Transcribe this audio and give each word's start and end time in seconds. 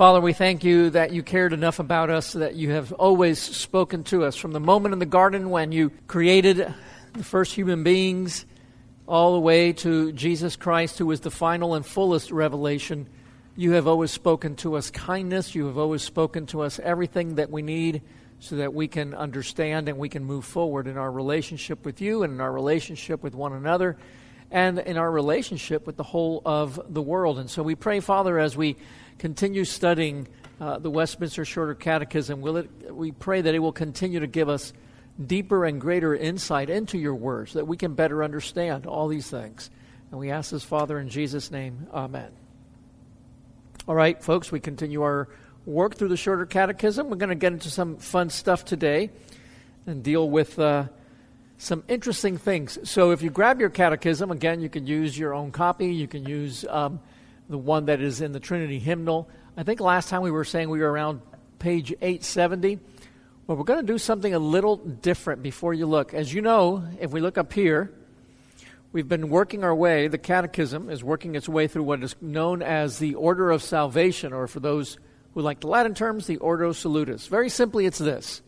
Father, 0.00 0.22
we 0.22 0.32
thank 0.32 0.64
you 0.64 0.88
that 0.88 1.12
you 1.12 1.22
cared 1.22 1.52
enough 1.52 1.78
about 1.78 2.08
us 2.08 2.32
that 2.32 2.54
you 2.54 2.70
have 2.70 2.90
always 2.94 3.38
spoken 3.38 4.02
to 4.04 4.24
us 4.24 4.34
from 4.34 4.52
the 4.52 4.58
moment 4.58 4.94
in 4.94 4.98
the 4.98 5.04
garden 5.04 5.50
when 5.50 5.72
you 5.72 5.90
created 6.06 6.72
the 7.12 7.22
first 7.22 7.52
human 7.52 7.82
beings 7.82 8.46
all 9.06 9.34
the 9.34 9.40
way 9.40 9.74
to 9.74 10.10
Jesus 10.12 10.56
Christ, 10.56 10.96
who 10.96 11.10
is 11.10 11.20
the 11.20 11.30
final 11.30 11.74
and 11.74 11.84
fullest 11.84 12.30
revelation. 12.30 13.10
You 13.56 13.72
have 13.72 13.86
always 13.86 14.10
spoken 14.10 14.56
to 14.56 14.76
us 14.76 14.90
kindness. 14.90 15.54
You 15.54 15.66
have 15.66 15.76
always 15.76 16.00
spoken 16.00 16.46
to 16.46 16.62
us 16.62 16.78
everything 16.78 17.34
that 17.34 17.50
we 17.50 17.60
need 17.60 18.00
so 18.38 18.56
that 18.56 18.72
we 18.72 18.88
can 18.88 19.12
understand 19.12 19.86
and 19.90 19.98
we 19.98 20.08
can 20.08 20.24
move 20.24 20.46
forward 20.46 20.86
in 20.86 20.96
our 20.96 21.12
relationship 21.12 21.84
with 21.84 22.00
you 22.00 22.22
and 22.22 22.32
in 22.32 22.40
our 22.40 22.50
relationship 22.50 23.22
with 23.22 23.34
one 23.34 23.52
another 23.52 23.98
and 24.50 24.78
in 24.78 24.96
our 24.96 25.10
relationship 25.10 25.86
with 25.86 25.96
the 25.96 26.02
whole 26.02 26.42
of 26.44 26.80
the 26.88 27.02
world. 27.02 27.38
And 27.38 27.48
so 27.48 27.62
we 27.62 27.74
pray, 27.74 28.00
Father, 28.00 28.38
as 28.38 28.56
we 28.56 28.76
continue 29.18 29.64
studying 29.64 30.26
uh, 30.60 30.78
the 30.78 30.90
Westminster 30.90 31.44
Shorter 31.44 31.74
Catechism, 31.74 32.40
will 32.40 32.56
it, 32.58 32.94
we 32.94 33.12
pray 33.12 33.40
that 33.40 33.54
it 33.54 33.60
will 33.60 33.72
continue 33.72 34.20
to 34.20 34.26
give 34.26 34.48
us 34.48 34.72
deeper 35.24 35.64
and 35.64 35.80
greater 35.80 36.14
insight 36.14 36.70
into 36.70 36.98
your 36.98 37.14
words, 37.14 37.52
that 37.52 37.66
we 37.66 37.76
can 37.76 37.94
better 37.94 38.24
understand 38.24 38.86
all 38.86 39.08
these 39.08 39.28
things. 39.28 39.70
And 40.10 40.18
we 40.18 40.30
ask 40.30 40.50
this, 40.50 40.64
Father, 40.64 40.98
in 40.98 41.08
Jesus' 41.08 41.50
name. 41.50 41.86
Amen. 41.92 42.30
All 43.86 43.94
right, 43.94 44.22
folks, 44.22 44.50
we 44.50 44.60
continue 44.60 45.02
our 45.02 45.28
work 45.66 45.94
through 45.94 46.08
the 46.08 46.16
shorter 46.16 46.46
catechism. 46.46 47.10
We're 47.10 47.16
going 47.16 47.30
to 47.30 47.34
get 47.34 47.52
into 47.52 47.70
some 47.70 47.98
fun 47.98 48.30
stuff 48.30 48.64
today 48.64 49.10
and 49.86 50.02
deal 50.02 50.28
with 50.28 50.58
uh, 50.58 50.84
some 51.60 51.84
interesting 51.88 52.38
things. 52.38 52.78
So, 52.88 53.10
if 53.10 53.20
you 53.20 53.28
grab 53.28 53.60
your 53.60 53.68
catechism, 53.68 54.30
again, 54.30 54.62
you 54.62 54.70
can 54.70 54.86
use 54.86 55.16
your 55.16 55.34
own 55.34 55.52
copy. 55.52 55.92
You 55.92 56.08
can 56.08 56.24
use 56.24 56.64
um, 56.64 57.00
the 57.50 57.58
one 57.58 57.84
that 57.86 58.00
is 58.00 58.22
in 58.22 58.32
the 58.32 58.40
Trinity 58.40 58.78
hymnal. 58.78 59.28
I 59.58 59.62
think 59.62 59.78
last 59.78 60.08
time 60.08 60.22
we 60.22 60.30
were 60.30 60.44
saying 60.44 60.70
we 60.70 60.80
were 60.80 60.90
around 60.90 61.20
page 61.58 61.92
870. 61.92 62.78
Well, 63.46 63.58
we're 63.58 63.64
going 63.64 63.84
to 63.84 63.92
do 63.92 63.98
something 63.98 64.32
a 64.32 64.38
little 64.38 64.76
different 64.76 65.42
before 65.42 65.74
you 65.74 65.84
look. 65.84 66.14
As 66.14 66.32
you 66.32 66.40
know, 66.40 66.82
if 66.98 67.10
we 67.10 67.20
look 67.20 67.36
up 67.36 67.52
here, 67.52 67.92
we've 68.92 69.08
been 69.08 69.28
working 69.28 69.62
our 69.62 69.74
way, 69.74 70.08
the 70.08 70.18
catechism 70.18 70.88
is 70.88 71.04
working 71.04 71.34
its 71.34 71.48
way 71.48 71.68
through 71.68 71.82
what 71.82 72.02
is 72.02 72.16
known 72.22 72.62
as 72.62 72.98
the 72.98 73.16
order 73.16 73.50
of 73.50 73.62
salvation, 73.62 74.32
or 74.32 74.46
for 74.46 74.60
those 74.60 74.96
who 75.34 75.42
like 75.42 75.60
the 75.60 75.66
Latin 75.66 75.94
terms, 75.94 76.26
the 76.26 76.38
Ordo 76.38 76.72
Salutis. 76.72 77.26
Very 77.26 77.50
simply, 77.50 77.84
it's 77.84 77.98
this 77.98 78.40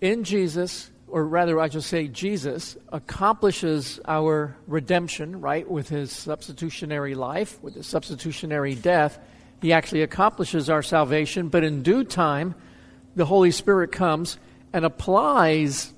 In 0.00 0.22
Jesus, 0.22 0.92
or 1.08 1.24
rather, 1.24 1.60
I 1.60 1.68
should 1.68 1.84
say, 1.84 2.08
Jesus 2.08 2.76
accomplishes 2.92 4.00
our 4.06 4.56
redemption, 4.66 5.40
right, 5.40 5.68
with 5.68 5.88
his 5.88 6.10
substitutionary 6.10 7.14
life, 7.14 7.62
with 7.62 7.74
his 7.74 7.86
substitutionary 7.86 8.74
death. 8.74 9.18
He 9.62 9.72
actually 9.72 10.02
accomplishes 10.02 10.68
our 10.68 10.82
salvation, 10.82 11.48
but 11.48 11.62
in 11.62 11.82
due 11.82 12.04
time, 12.04 12.54
the 13.14 13.24
Holy 13.24 13.50
Spirit 13.50 13.92
comes 13.92 14.36
and 14.72 14.84
applies 14.84 15.92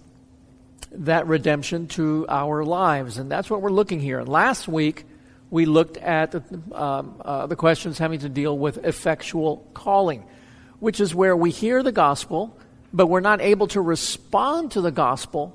that 0.92 1.26
redemption 1.26 1.86
to 1.88 2.26
our 2.28 2.64
lives. 2.64 3.18
And 3.18 3.30
that's 3.30 3.50
what 3.50 3.60
we're 3.60 3.70
looking 3.70 4.00
here. 4.00 4.22
Last 4.22 4.68
week, 4.68 5.04
we 5.50 5.64
looked 5.66 5.96
at 5.96 6.34
um, 6.72 7.20
uh, 7.24 7.46
the 7.46 7.56
questions 7.56 7.98
having 7.98 8.20
to 8.20 8.28
deal 8.28 8.56
with 8.56 8.84
effectual 8.84 9.66
calling, 9.74 10.24
which 10.80 11.00
is 11.00 11.14
where 11.14 11.36
we 11.36 11.50
hear 11.50 11.82
the 11.82 11.92
gospel, 11.92 12.56
but 12.92 13.06
we're 13.06 13.20
not 13.20 13.41
able 13.41 13.67
to 13.69 13.81
respond 13.81 14.72
to 14.72 14.81
the 14.81 14.91
gospel 14.91 15.55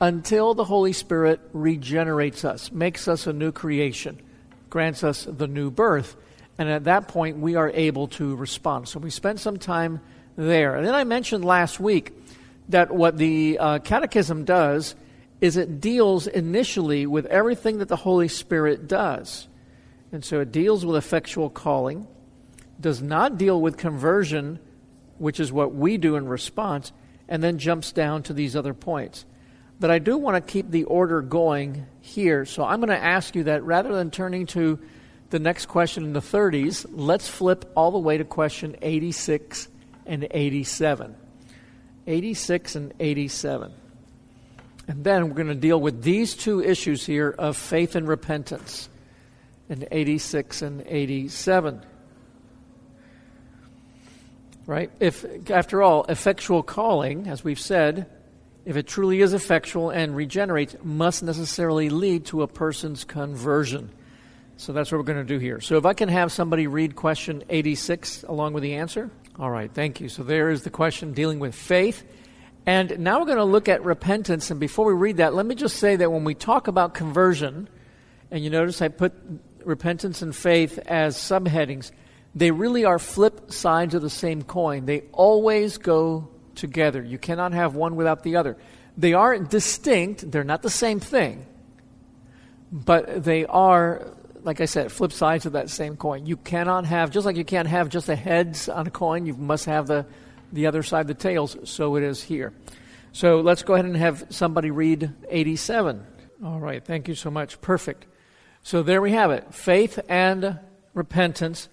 until 0.00 0.54
the 0.54 0.64
Holy 0.64 0.92
Spirit 0.92 1.40
regenerates 1.52 2.44
us, 2.44 2.72
makes 2.72 3.06
us 3.06 3.26
a 3.26 3.32
new 3.32 3.52
creation, 3.52 4.20
grants 4.68 5.04
us 5.04 5.24
the 5.24 5.46
new 5.46 5.70
birth. 5.70 6.16
And 6.58 6.68
at 6.68 6.84
that 6.84 7.08
point, 7.08 7.38
we 7.38 7.54
are 7.54 7.70
able 7.70 8.08
to 8.08 8.34
respond. 8.34 8.88
So 8.88 8.98
we 8.98 9.10
spent 9.10 9.40
some 9.40 9.58
time 9.58 10.00
there. 10.36 10.76
And 10.76 10.86
then 10.86 10.94
I 10.94 11.04
mentioned 11.04 11.44
last 11.44 11.78
week 11.78 12.12
that 12.68 12.90
what 12.90 13.16
the 13.16 13.58
uh, 13.58 13.78
Catechism 13.78 14.44
does 14.44 14.94
is 15.40 15.56
it 15.56 15.80
deals 15.80 16.26
initially 16.26 17.06
with 17.06 17.26
everything 17.26 17.78
that 17.78 17.88
the 17.88 17.96
Holy 17.96 18.28
Spirit 18.28 18.86
does. 18.86 19.48
And 20.12 20.24
so 20.24 20.40
it 20.40 20.52
deals 20.52 20.84
with 20.84 20.96
effectual 20.96 21.48
calling, 21.50 22.06
does 22.80 23.02
not 23.02 23.38
deal 23.38 23.60
with 23.60 23.76
conversion, 23.76 24.60
which 25.18 25.40
is 25.40 25.52
what 25.52 25.74
we 25.74 25.96
do 25.96 26.16
in 26.16 26.26
response, 26.26 26.92
and 27.28 27.42
then 27.42 27.58
jumps 27.58 27.92
down 27.92 28.22
to 28.24 28.32
these 28.32 28.56
other 28.56 28.74
points. 28.74 29.24
But 29.80 29.90
I 29.90 29.98
do 29.98 30.16
want 30.16 30.36
to 30.36 30.52
keep 30.52 30.70
the 30.70 30.84
order 30.84 31.22
going 31.22 31.86
here. 32.00 32.44
So 32.44 32.64
I'm 32.64 32.80
going 32.80 32.90
to 32.90 33.02
ask 33.02 33.34
you 33.34 33.44
that 33.44 33.64
rather 33.64 33.92
than 33.92 34.10
turning 34.10 34.46
to 34.46 34.78
the 35.30 35.38
next 35.38 35.66
question 35.66 36.04
in 36.04 36.12
the 36.12 36.20
30s, 36.20 36.86
let's 36.90 37.28
flip 37.28 37.70
all 37.74 37.90
the 37.90 37.98
way 37.98 38.18
to 38.18 38.24
question 38.24 38.76
86 38.80 39.68
and 40.06 40.28
87. 40.30 41.16
86 42.06 42.76
and 42.76 42.94
87. 43.00 43.72
And 44.88 45.04
then 45.04 45.28
we're 45.28 45.34
going 45.34 45.46
to 45.48 45.54
deal 45.54 45.80
with 45.80 46.02
these 46.02 46.34
two 46.34 46.62
issues 46.62 47.06
here 47.06 47.30
of 47.30 47.56
faith 47.56 47.94
and 47.94 48.06
repentance 48.06 48.88
in 49.68 49.86
86 49.90 50.62
and 50.62 50.84
87. 50.86 51.82
Right? 54.66 54.90
If 55.00 55.50
after 55.50 55.82
all, 55.82 56.04
effectual 56.04 56.62
calling, 56.62 57.26
as 57.26 57.42
we've 57.42 57.60
said, 57.60 58.06
if 58.64 58.76
it 58.76 58.86
truly 58.86 59.20
is 59.20 59.32
effectual 59.32 59.90
and 59.90 60.14
regenerates, 60.14 60.76
must 60.84 61.22
necessarily 61.22 61.90
lead 61.90 62.26
to 62.26 62.42
a 62.42 62.46
person's 62.46 63.04
conversion. 63.04 63.90
So 64.56 64.72
that's 64.72 64.92
what 64.92 64.98
we're 64.98 65.04
going 65.04 65.18
to 65.18 65.24
do 65.24 65.38
here. 65.38 65.60
So 65.60 65.76
if 65.78 65.84
I 65.84 65.94
can 65.94 66.08
have 66.08 66.30
somebody 66.30 66.68
read 66.68 66.94
question 66.94 67.42
86 67.48 68.22
along 68.22 68.52
with 68.52 68.62
the 68.62 68.74
answer. 68.74 69.10
All 69.38 69.50
right, 69.50 69.72
thank 69.72 70.00
you. 70.00 70.08
So 70.08 70.22
there 70.22 70.50
is 70.50 70.62
the 70.62 70.70
question 70.70 71.12
dealing 71.12 71.40
with 71.40 71.54
faith 71.54 72.04
and 72.64 73.00
now 73.00 73.18
we're 73.18 73.26
going 73.26 73.38
to 73.38 73.44
look 73.44 73.68
at 73.68 73.84
repentance. 73.84 74.50
And 74.50 74.60
before 74.60 74.86
we 74.86 74.94
read 74.94 75.16
that, 75.16 75.34
let 75.34 75.46
me 75.46 75.54
just 75.54 75.76
say 75.76 75.96
that 75.96 76.12
when 76.12 76.24
we 76.24 76.34
talk 76.34 76.68
about 76.68 76.94
conversion, 76.94 77.68
and 78.30 78.44
you 78.44 78.50
notice 78.50 78.80
I 78.80 78.88
put 78.88 79.12
repentance 79.64 80.22
and 80.22 80.34
faith 80.34 80.78
as 80.78 81.16
subheadings, 81.16 81.90
they 82.34 82.50
really 82.50 82.84
are 82.84 82.98
flip 82.98 83.52
sides 83.52 83.94
of 83.94 84.02
the 84.02 84.10
same 84.10 84.42
coin. 84.42 84.86
They 84.86 85.02
always 85.12 85.78
go 85.78 86.28
together. 86.54 87.02
You 87.02 87.18
cannot 87.18 87.52
have 87.52 87.74
one 87.74 87.96
without 87.96 88.22
the 88.22 88.36
other. 88.36 88.56
They 88.96 89.14
aren't 89.14 89.50
distinct, 89.50 90.30
they're 90.30 90.44
not 90.44 90.62
the 90.62 90.70
same 90.70 91.00
thing, 91.00 91.46
but 92.70 93.24
they 93.24 93.46
are, 93.46 94.06
like 94.42 94.60
I 94.60 94.66
said, 94.66 94.92
flip 94.92 95.12
sides 95.12 95.46
of 95.46 95.52
that 95.52 95.70
same 95.70 95.96
coin. 95.96 96.26
You 96.26 96.36
cannot 96.36 96.84
have, 96.84 97.10
just 97.10 97.24
like 97.24 97.36
you 97.36 97.44
can't 97.44 97.68
have 97.68 97.88
just 97.88 98.06
the 98.06 98.16
heads 98.16 98.68
on 98.68 98.86
a 98.86 98.90
coin, 98.90 99.24
you 99.24 99.34
must 99.34 99.64
have 99.64 99.86
the 99.86 100.06
the 100.52 100.66
other 100.66 100.82
side, 100.82 101.06
the 101.06 101.14
tails, 101.14 101.56
so 101.64 101.96
it 101.96 102.02
is 102.02 102.22
here. 102.22 102.52
So 103.12 103.40
let's 103.40 103.62
go 103.62 103.74
ahead 103.74 103.86
and 103.86 103.96
have 103.96 104.26
somebody 104.30 104.70
read 104.70 105.12
87. 105.28 106.06
All 106.44 106.60
right, 106.60 106.84
thank 106.84 107.08
you 107.08 107.14
so 107.14 107.30
much. 107.30 107.60
Perfect. 107.60 108.06
So 108.62 108.82
there 108.82 109.02
we 109.02 109.12
have 109.12 109.30
it 109.30 109.54
faith 109.54 109.98
and 110.08 110.58
repentance. 110.94 111.68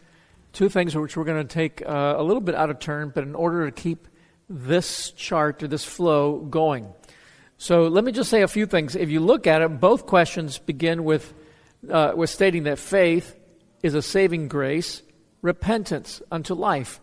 Two 0.60 0.68
things 0.68 0.94
which 0.94 1.16
we're 1.16 1.24
going 1.24 1.48
to 1.48 1.54
take 1.54 1.82
uh, 1.88 2.16
a 2.18 2.22
little 2.22 2.42
bit 2.42 2.54
out 2.54 2.70
of 2.70 2.80
turn, 2.80 3.14
but 3.16 3.24
in 3.24 3.34
order 3.34 3.66
to 3.66 3.72
keep 3.72 4.10
this 4.50 5.12
chart 5.12 5.64
or 5.64 5.70
this 5.70 5.86
flow 5.86 6.40
going. 6.40 6.86
So 7.58 7.88
let 7.88 8.04
me 8.04 8.12
just 8.12 8.30
say 8.30 8.42
a 8.42 8.48
few 8.50 8.66
things. 8.66 8.94
If 8.94 9.10
you 9.10 9.22
look 9.22 9.48
at 9.48 9.62
it, 9.62 9.80
both 9.80 10.06
questions 10.06 10.58
begin 10.58 11.06
with, 11.06 11.34
uh, 11.90 12.12
with 12.14 12.30
stating 12.30 12.64
that 12.64 12.78
faith 12.78 13.38
is 13.84 13.94
a 13.94 14.02
saving 14.02 14.50
grace, 14.50 15.02
repentance 15.42 16.22
unto 16.30 16.56
life 16.56 17.00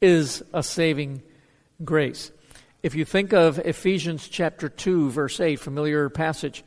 is 0.00 0.42
a 0.54 0.62
saving 0.62 1.20
grace. 1.84 2.32
If 2.82 2.94
you 2.94 3.04
think 3.04 3.34
of 3.34 3.58
Ephesians 3.58 4.26
chapter 4.26 4.70
2 4.70 5.10
verse 5.10 5.40
8, 5.40 5.60
familiar 5.60 6.08
passage, 6.08 6.64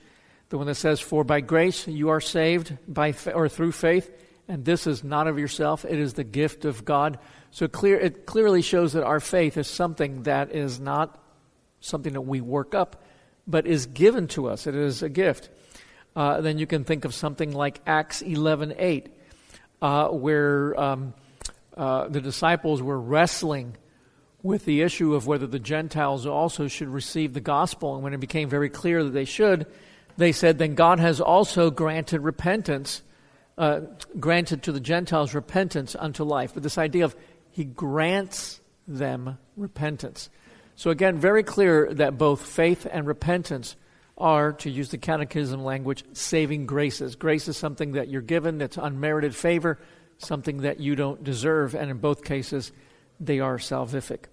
the 0.50 0.60
one 0.60 0.68
that 0.68 0.76
says 0.76 1.00
for 1.00 1.24
by 1.24 1.42
grace 1.42 1.88
you 1.88 2.10
are 2.10 2.22
saved 2.22 2.78
by 2.88 3.16
or 3.34 3.50
through 3.50 3.72
faith 3.72 4.12
and 4.48 4.66
this 4.66 4.88
is 4.88 5.04
not 5.04 5.28
of 5.28 5.40
yourself 5.40 5.86
it 5.86 6.00
is 6.00 6.14
the 6.14 6.24
gift 6.24 6.66
of 6.66 6.86
God. 6.86 7.20
So 7.52 7.68
clear 7.68 8.00
it 8.00 8.26
clearly 8.26 8.62
shows 8.62 8.94
that 8.94 9.04
our 9.04 9.20
faith 9.20 9.58
is 9.58 9.68
something 9.68 10.24
that 10.24 10.52
is 10.52 10.80
not 10.80 11.20
something 11.80 12.14
that 12.14 12.22
we 12.22 12.42
work 12.42 12.76
up 12.76 13.04
but 13.48 13.66
is 13.66 13.88
given 13.88 14.28
to 14.28 14.48
us. 14.48 14.68
It 14.68 14.76
is 14.76 15.02
a 15.02 15.10
gift. 15.10 15.50
Uh, 16.16 16.42
then 16.42 16.58
you 16.58 16.68
can 16.68 16.84
think 16.84 17.06
of 17.06 17.14
something 17.14 17.52
like 17.52 17.82
Acts 17.88 18.22
11:8 18.22 19.08
uh, 19.82 20.10
where 20.10 20.80
um, 20.80 21.14
uh, 21.76 22.08
the 22.08 22.22
disciples 22.22 22.82
were 22.82 23.00
wrestling 23.00 23.76
with 24.44 24.66
the 24.66 24.82
issue 24.82 25.14
of 25.14 25.28
whether 25.28 25.48
the 25.48 25.60
Gentiles 25.60 26.26
also 26.26 26.68
should 26.68 26.90
receive 26.90 27.34
the 27.34 27.42
gospel. 27.42 27.96
And 27.96 28.04
when 28.04 28.14
it 28.14 28.20
became 28.20 28.50
very 28.50 28.70
clear 28.70 29.04
that 29.04 29.12
they 29.12 29.26
should, 29.26 29.68
they 30.18 30.32
said, 30.32 30.58
then 30.58 30.76
God 30.76 31.00
has 31.00 31.22
also 31.22 31.70
granted 31.70 32.22
repentance, 32.22 33.04
uh, 33.62 33.82
granted 34.20 34.64
to 34.64 34.72
the 34.72 34.80
Gentiles 34.80 35.34
repentance 35.34 35.96
unto 35.98 36.24
life. 36.24 36.54
But 36.54 36.64
this 36.64 36.78
idea 36.78 37.06
of 37.06 37.16
He 37.52 37.64
grants 37.64 38.60
them 38.88 39.38
repentance. 39.56 40.30
So 40.76 40.90
again, 40.90 41.18
very 41.18 41.44
clear 41.44 41.94
that 41.94 42.18
both 42.18 42.46
faith 42.46 42.88
and 42.92 43.08
repentance 43.08 43.76
are, 44.18 44.52
to 44.54 44.70
use 44.70 44.90
the 44.90 44.98
catechism 44.98 45.64
language, 45.64 46.04
saving 46.14 46.66
graces. 46.66 47.16
Grace 47.16 47.48
is 47.48 47.56
something 47.56 47.94
that 47.94 48.10
you're 48.10 48.22
given 48.22 48.58
that's 48.58 48.78
unmerited 48.78 49.36
favor 49.36 49.78
something 50.24 50.62
that 50.62 50.80
you 50.80 50.96
don't 50.96 51.24
deserve, 51.24 51.76
and 51.76 51.90
in 51.90 51.98
both 51.98 52.24
cases, 52.24 52.72
they 53.20 53.40
are 53.40 53.58
salvific. 53.58 54.26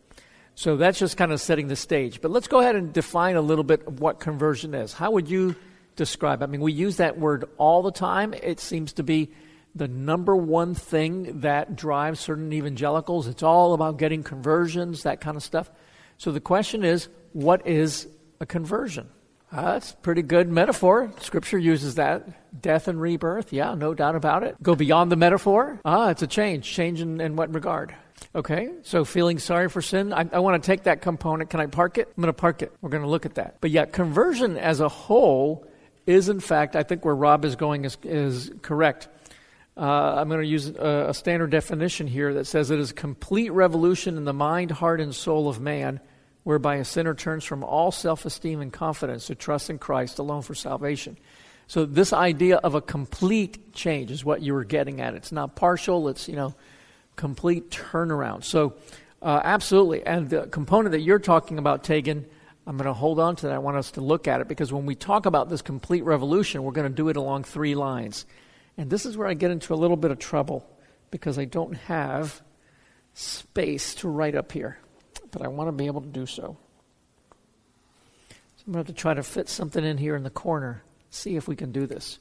So 0.55 0.77
that's 0.77 0.99
just 0.99 1.17
kind 1.17 1.33
of 1.33 1.41
setting 1.41 1.69
the 1.69 1.77
stage. 1.77 2.21
But 2.21 2.31
let's 2.31 2.49
go 2.49 2.61
ahead 2.61 2.77
and 2.77 2.93
define 2.93 3.37
a 3.37 3.41
little 3.41 3.65
bit 3.65 3.87
of 3.87 4.01
what 4.01 4.19
conversion 4.21 4.75
is. 4.75 4.93
How 4.93 5.11
would 5.13 5.29
you 5.29 5.55
describe? 5.99 6.43
I 6.43 6.47
mean, 6.47 6.63
we 6.63 6.73
use 6.73 6.97
that 6.97 7.19
word 7.19 7.45
all 7.59 7.83
the 7.83 7.93
time. 7.93 8.33
It 8.33 8.61
seems 8.61 8.95
to 8.95 9.03
be 9.03 9.31
the 9.75 9.89
number 9.89 10.35
one 10.35 10.75
thing 10.75 11.41
that 11.41 11.77
drives 11.77 12.21
certain 12.21 12.53
evangelicals. 12.53 13.27
It's 13.27 13.43
all 13.43 13.75
about 13.75 13.99
getting 13.99 14.23
conversions, 14.23 15.03
that 15.03 15.21
kind 15.21 15.37
of 15.37 15.43
stuff. 15.43 15.71
So 16.17 16.33
the 16.33 16.41
question 16.41 16.85
is, 16.85 17.09
what 17.33 17.67
is 17.67 18.09
a 18.41 18.47
conversion? 18.47 19.11
Uh, 19.53 19.73
that's 19.73 19.93
a 19.93 19.97
pretty 19.97 20.23
good 20.23 20.49
metaphor. 20.49 21.13
Scripture 21.21 21.59
uses 21.59 21.95
that. 21.95 22.61
Death 22.61 22.89
and 22.89 23.01
rebirth. 23.01 23.53
Yeah, 23.53 23.75
no 23.75 23.95
doubt 23.95 24.15
about 24.15 24.43
it. 24.43 24.57
Go 24.63 24.75
beyond 24.75 25.13
the 25.13 25.17
metaphor. 25.17 25.81
Ah, 25.85 26.11
it's 26.11 26.23
a 26.23 26.27
change. 26.27 26.71
Change 26.71 27.01
in, 27.01 27.21
in 27.21 27.37
what 27.37 27.55
regard? 27.55 27.95
Okay, 28.35 28.71
so 28.83 29.05
feeling 29.05 29.39
sorry 29.39 29.69
for 29.69 29.81
sin. 29.81 30.13
I, 30.13 30.29
I 30.33 30.41
want 30.41 30.61
to 30.61 30.67
take 30.67 30.83
that 30.85 31.03
component. 31.03 31.51
Can 31.51 31.61
I 31.61 31.67
park 31.67 31.99
it? 31.99 32.09
I'm 32.17 32.21
going 32.23 32.27
to 32.29 32.33
park 32.33 32.63
it. 32.63 32.73
We're 32.81 32.91
going 32.91 33.05
to 33.05 33.09
look 33.09 33.27
at 33.27 33.37
that. 33.37 33.59
But 33.61 33.71
yet, 33.71 33.93
conversion 33.93 34.57
as 34.57 34.81
a 34.81 34.89
whole 34.89 35.68
is, 36.09 36.31
in 36.31 36.41
fact, 36.41 36.75
I 36.75 36.83
think 36.83 37.05
where 37.05 37.15
Rob 37.15 37.45
is 37.45 37.55
going 37.55 37.85
is, 37.85 37.99
is 38.03 38.51
correct. 38.63 39.09
Uh, 39.77 40.15
I'm 40.17 40.29
going 40.29 40.41
to 40.41 40.47
use 40.47 40.69
a, 40.69 41.07
a 41.11 41.15
standard 41.15 41.51
definition 41.51 42.07
here 42.07 42.35
that 42.35 42.47
says 42.47 42.71
it 42.71 42.81
is 42.81 42.93
complete 42.93 43.51
revolution 43.51 44.17
in 44.17 44.25
the 44.25 44.33
mind, 44.33 44.71
heart, 44.71 45.03
and 45.03 45.15
soul 45.15 45.49
of 45.49 45.61
man, 45.61 46.01
whereby 46.45 46.77
a 46.77 46.85
sinner 46.85 47.15
turns 47.15 47.45
from 47.45 47.63
all 47.63 47.93
self 47.93 48.25
esteem 48.25 48.63
and 48.63 48.73
confidence 48.73 49.27
to 49.27 49.35
trust 49.35 49.69
in 49.69 49.79
Christ 49.79 50.19
alone 50.19 50.41
for 50.41 50.55
salvation. 50.55 51.19
So, 51.67 51.85
this 51.85 52.15
idea 52.15 52.57
of 52.57 52.75
a 52.75 52.81
complete 52.81 53.75
change 53.75 54.11
is 54.11 54.25
what 54.25 54.41
you 54.41 54.55
were 54.55 54.65
getting 54.65 55.03
at. 55.03 55.15
It's 55.15 55.31
not 55.31 55.57
partial, 55.57 56.09
it's, 56.09 56.27
you 56.27 56.37
know, 56.37 56.55
complete 57.17 57.71
turnaround. 57.71 58.45
So, 58.45 58.77
uh, 59.21 59.43
absolutely. 59.45 60.07
And 60.07 60.31
the 60.31 60.47
component 60.47 60.93
that 60.93 61.01
you're 61.01 61.19
talking 61.19 61.59
about, 61.59 61.85
Tegan, 61.85 62.25
I'm 62.69 62.77
going 62.77 62.85
to 62.85 62.93
hold 62.93 63.19
on 63.19 63.35
to 63.37 63.47
that. 63.47 63.55
I 63.55 63.59
want 63.59 63.79
us 63.79 63.93
to 63.93 64.03
look 64.03 64.29
at 64.29 64.43
it 64.43 64.47
because 64.47 64.71
when 64.71 64.85
we 64.85 64.95
talk 64.95 65.25
about 65.25 65.49
this 65.49 65.63
complete 65.63 66.05
revolution, 66.05 66.63
we're 66.63 66.73
going 66.73 66.87
to 66.87 66.95
do 66.95 67.09
it 67.09 67.17
along 67.17 67.45
three 67.45 67.75
lines. 67.75 68.27
And 68.77 68.91
this 68.91 69.07
is 69.07 69.17
where 69.17 69.27
I 69.27 69.33
get 69.33 69.51
into 69.51 69.73
a 69.73 69.75
little 69.75 69.97
bit 69.97 70.11
of 70.11 70.19
trouble 70.19 70.69
because 71.11 71.39
I 71.39 71.47
don't 71.47 71.73
have 71.75 72.43
space 73.15 73.95
to 73.97 74.09
write 74.11 74.35
up 74.35 74.53
here. 74.53 74.79
But 75.31 75.41
I 75.41 75.49
want 75.49 75.69
to 75.69 75.73
be 75.73 75.87
able 75.87 76.03
to 76.03 76.09
do 76.09 76.27
so. 76.27 76.59
So 78.29 78.65
I'm 78.67 78.75
going 78.75 78.85
to 78.85 78.91
have 78.91 78.95
to 78.95 79.01
try 79.01 79.15
to 79.15 79.23
fit 79.23 79.49
something 79.49 79.83
in 79.83 79.97
here 79.97 80.15
in 80.15 80.23
the 80.23 80.29
corner, 80.29 80.83
see 81.09 81.37
if 81.37 81.49
we 81.49 81.57
can 81.57 81.73
do 81.73 81.87
this. 81.87 82.19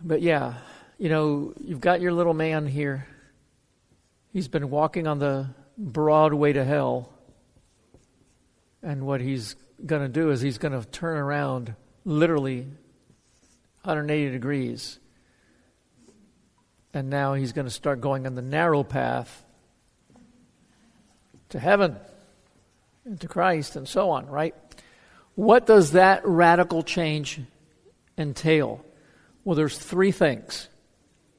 But 0.00 0.22
yeah, 0.22 0.54
you 0.96 1.08
know, 1.08 1.54
you've 1.60 1.80
got 1.80 2.00
your 2.00 2.12
little 2.12 2.34
man 2.34 2.68
here. 2.68 3.04
He's 4.32 4.46
been 4.46 4.70
walking 4.70 5.08
on 5.08 5.18
the 5.18 5.48
broad 5.76 6.32
way 6.34 6.52
to 6.52 6.64
hell. 6.64 7.11
And 8.82 9.06
what 9.06 9.20
he's 9.20 9.56
going 9.84 10.02
to 10.02 10.08
do 10.08 10.30
is 10.30 10.40
he's 10.40 10.58
going 10.58 10.78
to 10.78 10.86
turn 10.88 11.16
around 11.16 11.74
literally 12.04 12.62
180 13.82 14.30
degrees. 14.30 14.98
And 16.94 17.08
now 17.08 17.34
he's 17.34 17.52
going 17.52 17.66
to 17.66 17.72
start 17.72 18.00
going 18.00 18.26
on 18.26 18.34
the 18.34 18.42
narrow 18.42 18.82
path 18.82 19.44
to 21.50 21.58
heaven 21.58 21.96
and 23.04 23.20
to 23.20 23.28
Christ 23.28 23.76
and 23.76 23.88
so 23.88 24.10
on, 24.10 24.26
right? 24.26 24.54
What 25.34 25.66
does 25.66 25.92
that 25.92 26.26
radical 26.26 26.82
change 26.82 27.40
entail? 28.18 28.84
Well, 29.44 29.56
there's 29.56 29.78
three 29.78 30.12
things. 30.12 30.68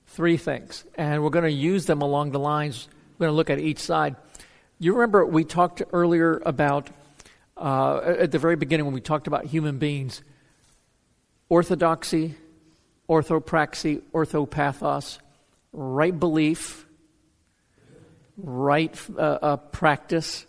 Three 0.08 0.38
things. 0.38 0.84
And 0.96 1.24
we're 1.24 1.30
going 1.30 1.46
to 1.46 1.52
use 1.52 1.86
them 1.86 2.02
along 2.02 2.32
the 2.32 2.40
lines. 2.40 2.88
We're 3.18 3.26
going 3.26 3.34
to 3.34 3.38
look 3.38 3.50
at 3.50 3.60
each 3.60 3.80
side. 3.80 4.16
You 4.80 4.94
remember 4.94 5.26
we 5.26 5.44
talked 5.44 5.82
earlier 5.94 6.42
about, 6.46 6.90
uh, 7.64 8.16
at 8.20 8.32
the 8.32 8.40
very 8.40 8.58
beginning 8.58 8.86
when 8.86 8.94
we 8.94 9.00
talked 9.00 9.28
about 9.28 9.46
human 9.46 9.78
beings, 9.78 10.22
orthodoxy, 11.48 12.36
orthopraxy, 13.10 14.02
orthopathos, 14.14 15.20
right 15.72 16.20
belief, 16.20 16.86
right 18.36 19.00
uh, 19.18 19.22
uh, 19.42 19.58
practice, 19.58 20.46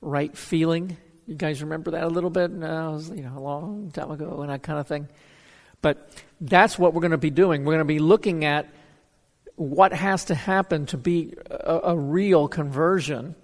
right 0.00 0.36
feeling. 0.36 0.96
You 1.26 1.34
guys 1.34 1.62
remember 1.62 1.90
that 1.92 2.04
a 2.04 2.08
little 2.08 2.30
bit? 2.30 2.52
No, 2.52 2.90
it 2.90 2.92
was, 2.92 3.10
you 3.10 3.22
know, 3.22 3.36
a 3.36 3.40
long 3.40 3.90
time 3.90 4.12
ago 4.12 4.42
and 4.42 4.50
that 4.50 4.62
kind 4.62 4.78
of 4.78 4.86
thing. 4.86 5.08
But 5.80 6.10
that's 6.40 6.78
what 6.78 6.94
we're 6.94 7.00
going 7.00 7.10
to 7.10 7.18
be 7.18 7.30
doing. 7.30 7.64
We're 7.64 7.72
going 7.72 7.78
to 7.78 7.84
be 7.84 7.98
looking 7.98 8.44
at 8.44 8.68
what 9.56 9.92
has 9.92 10.26
to 10.26 10.36
happen 10.36 10.86
to 10.86 10.96
be 10.96 11.34
a, 11.50 11.80
a 11.84 11.96
real 11.96 12.46
conversion 12.46 13.34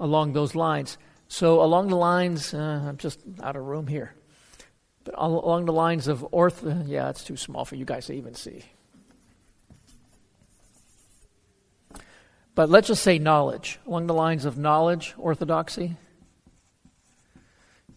along 0.00 0.32
those 0.32 0.54
lines. 0.54 0.96
So, 1.34 1.62
along 1.62 1.88
the 1.88 1.96
lines, 1.96 2.54
uh, 2.54 2.84
I'm 2.86 2.96
just 2.96 3.18
out 3.42 3.56
of 3.56 3.64
room 3.64 3.88
here. 3.88 4.14
But 5.02 5.16
along 5.18 5.64
the 5.64 5.72
lines 5.72 6.06
of 6.06 6.24
orth, 6.30 6.64
uh, 6.64 6.84
yeah, 6.86 7.10
it's 7.10 7.24
too 7.24 7.36
small 7.36 7.64
for 7.64 7.74
you 7.74 7.84
guys 7.84 8.06
to 8.06 8.12
even 8.12 8.36
see. 8.36 8.62
But 12.54 12.70
let's 12.70 12.86
just 12.86 13.02
say 13.02 13.18
knowledge. 13.18 13.80
Along 13.84 14.06
the 14.06 14.14
lines 14.14 14.44
of 14.44 14.58
knowledge, 14.58 15.12
orthodoxy. 15.18 15.96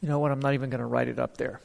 You 0.02 0.10
know 0.10 0.18
what? 0.18 0.32
I'm 0.32 0.40
not 0.40 0.56
even 0.56 0.72
going 0.72 0.82
to 0.82 0.88
write 0.88 1.08
it 1.08 1.20
up 1.20 1.38
there. 1.38 1.62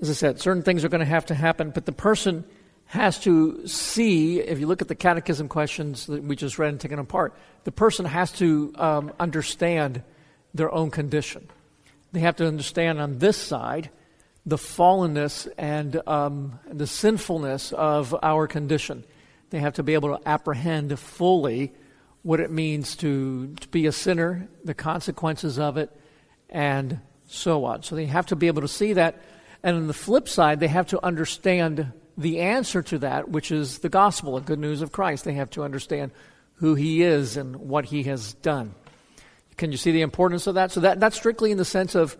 as 0.00 0.08
I 0.08 0.14
said, 0.14 0.40
certain 0.40 0.62
things 0.62 0.86
are 0.86 0.88
going 0.88 1.00
to 1.00 1.04
have 1.04 1.26
to 1.26 1.34
happen, 1.34 1.68
but 1.68 1.84
the 1.84 1.92
person 1.92 2.44
has 2.86 3.18
to 3.20 3.66
see, 3.66 4.40
if 4.40 4.60
you 4.60 4.66
look 4.66 4.82
at 4.82 4.88
the 4.88 4.94
catechism 4.94 5.48
questions 5.48 6.06
that 6.06 6.22
we 6.22 6.36
just 6.36 6.58
read 6.58 6.70
and 6.70 6.80
taken 6.80 6.98
apart, 6.98 7.34
the 7.64 7.72
person 7.72 8.04
has 8.04 8.30
to 8.32 8.72
um, 8.76 9.12
understand 9.18 10.02
their 10.52 10.72
own 10.72 10.90
condition. 10.90 11.48
They 12.12 12.20
have 12.20 12.36
to 12.36 12.46
understand 12.46 13.00
on 13.00 13.18
this 13.18 13.36
side 13.36 13.90
the 14.46 14.56
fallenness 14.56 15.48
and 15.58 16.06
um, 16.06 16.60
the 16.70 16.86
sinfulness 16.86 17.72
of 17.72 18.14
our 18.22 18.46
condition. 18.46 19.04
They 19.50 19.58
have 19.58 19.74
to 19.74 19.82
be 19.82 19.94
able 19.94 20.16
to 20.16 20.28
apprehend 20.28 20.96
fully 20.98 21.72
what 22.22 22.40
it 22.40 22.50
means 22.50 22.96
to, 22.96 23.54
to 23.54 23.68
be 23.68 23.86
a 23.86 23.92
sinner, 23.92 24.48
the 24.64 24.74
consequences 24.74 25.58
of 25.58 25.76
it, 25.76 25.90
and 26.48 27.00
so 27.26 27.64
on. 27.64 27.82
So 27.82 27.96
they 27.96 28.06
have 28.06 28.26
to 28.26 28.36
be 28.36 28.46
able 28.46 28.62
to 28.62 28.68
see 28.68 28.92
that 28.92 29.20
and 29.64 29.78
on 29.78 29.86
the 29.86 29.94
flip 29.94 30.28
side, 30.28 30.60
they 30.60 30.68
have 30.68 30.88
to 30.88 31.02
understand 31.04 31.90
the 32.16 32.40
answer 32.40 32.82
to 32.82 32.98
that, 32.98 33.28
which 33.28 33.50
is 33.50 33.78
the 33.78 33.88
gospel, 33.88 34.34
the 34.34 34.40
good 34.40 34.58
news 34.58 34.82
of 34.82 34.92
Christ. 34.92 35.24
They 35.24 35.34
have 35.34 35.50
to 35.50 35.62
understand 35.62 36.12
who 36.56 36.74
he 36.74 37.02
is 37.02 37.36
and 37.36 37.56
what 37.56 37.86
he 37.86 38.04
has 38.04 38.34
done. 38.34 38.74
Can 39.56 39.72
you 39.72 39.78
see 39.78 39.92
the 39.92 40.02
importance 40.02 40.46
of 40.46 40.54
that? 40.54 40.72
So 40.72 40.80
that, 40.80 41.00
that's 41.00 41.16
strictly 41.16 41.50
in 41.50 41.58
the 41.58 41.64
sense 41.64 41.94
of, 41.94 42.16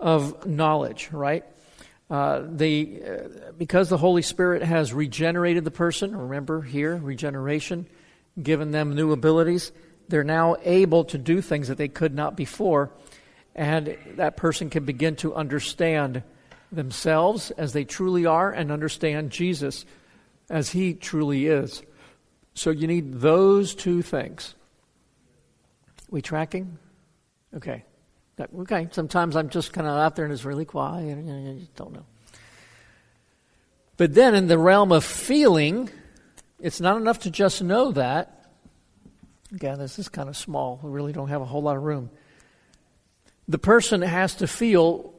of 0.00 0.46
knowledge, 0.46 1.08
right? 1.12 1.44
Uh, 2.10 2.42
they, 2.48 3.00
uh, 3.02 3.52
because 3.56 3.88
the 3.88 3.96
Holy 3.96 4.22
Spirit 4.22 4.62
has 4.62 4.92
regenerated 4.92 5.64
the 5.64 5.70
person, 5.70 6.16
remember 6.16 6.60
here, 6.60 6.96
regeneration, 6.96 7.86
given 8.40 8.72
them 8.72 8.94
new 8.94 9.12
abilities, 9.12 9.72
they're 10.08 10.24
now 10.24 10.56
able 10.62 11.04
to 11.04 11.18
do 11.18 11.40
things 11.40 11.68
that 11.68 11.78
they 11.78 11.88
could 11.88 12.14
not 12.14 12.36
before, 12.36 12.90
and 13.54 13.96
that 14.16 14.36
person 14.36 14.68
can 14.68 14.84
begin 14.84 15.16
to 15.16 15.34
understand 15.34 16.22
themselves 16.74 17.50
as 17.52 17.72
they 17.72 17.84
truly 17.84 18.26
are 18.26 18.50
and 18.50 18.70
understand 18.70 19.30
Jesus 19.30 19.84
as 20.50 20.70
he 20.70 20.94
truly 20.94 21.46
is. 21.46 21.82
So 22.54 22.70
you 22.70 22.86
need 22.86 23.20
those 23.20 23.74
two 23.74 24.02
things. 24.02 24.54
We 26.10 26.22
tracking? 26.22 26.78
Okay. 27.56 27.84
Okay. 28.40 28.88
Sometimes 28.92 29.36
I'm 29.36 29.48
just 29.48 29.72
kind 29.72 29.86
of 29.86 29.94
out 29.94 30.16
there 30.16 30.24
and 30.24 30.32
it's 30.32 30.44
really 30.44 30.64
quiet. 30.64 31.18
I 31.18 31.58
just 31.58 31.74
don't 31.74 31.92
know. 31.92 32.06
But 33.96 34.14
then 34.14 34.34
in 34.34 34.48
the 34.48 34.58
realm 34.58 34.92
of 34.92 35.04
feeling, 35.04 35.88
it's 36.60 36.80
not 36.80 36.96
enough 36.96 37.20
to 37.20 37.30
just 37.30 37.62
know 37.62 37.92
that. 37.92 38.46
Again, 39.52 39.78
this 39.78 39.98
is 39.98 40.08
kind 40.08 40.28
of 40.28 40.36
small. 40.36 40.80
We 40.82 40.90
really 40.90 41.12
don't 41.12 41.28
have 41.28 41.40
a 41.40 41.44
whole 41.44 41.62
lot 41.62 41.76
of 41.76 41.82
room. 41.84 42.10
The 43.46 43.58
person 43.58 44.02
has 44.02 44.36
to 44.36 44.46
feel 44.46 45.14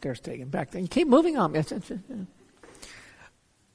there's 0.00 0.20
taken 0.20 0.48
back 0.48 0.70
then. 0.70 0.86
Keep 0.86 1.08
moving 1.08 1.36
on. 1.36 1.52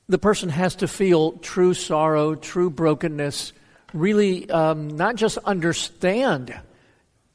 The 0.10 0.18
person 0.18 0.50
has 0.50 0.76
to 0.76 0.88
feel 0.88 1.34
true 1.34 1.74
sorrow, 1.74 2.36
true 2.36 2.70
brokenness, 2.70 3.54
really 3.94 4.50
um, 4.50 4.90
not 4.90 5.16
just 5.16 5.38
understand, 5.40 6.54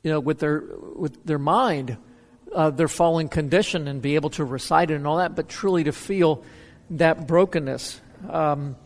you 0.02 0.10
know, 0.10 0.20
with 0.20 0.38
their 0.38 0.62
with 0.94 1.24
their 1.24 1.38
mind, 1.38 1.96
uh, 2.54 2.70
their 2.70 2.88
fallen 2.88 3.28
condition 3.28 3.88
and 3.88 4.02
be 4.02 4.16
able 4.16 4.30
to 4.30 4.44
recite 4.44 4.90
it 4.90 4.94
and 4.94 5.06
all 5.06 5.16
that, 5.16 5.34
but 5.34 5.48
truly 5.48 5.84
to 5.84 5.92
feel 5.92 6.44
that 6.90 7.26
brokenness. 7.26 8.00
Um, 8.28 8.76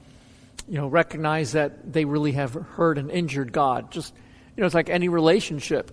you 0.69 0.79
know, 0.79 0.87
recognize 0.87 1.53
that 1.53 1.93
they 1.93 2.05
really 2.05 2.33
have 2.33 2.55
hurt 2.55 2.99
and 2.99 3.11
injured 3.11 3.53
God. 3.53 3.91
Just, 3.91 4.15
you 4.57 4.61
know, 4.61 4.67
it's 4.67 4.75
like 4.75 4.89
any 4.89 5.09
relationship. 5.09 5.91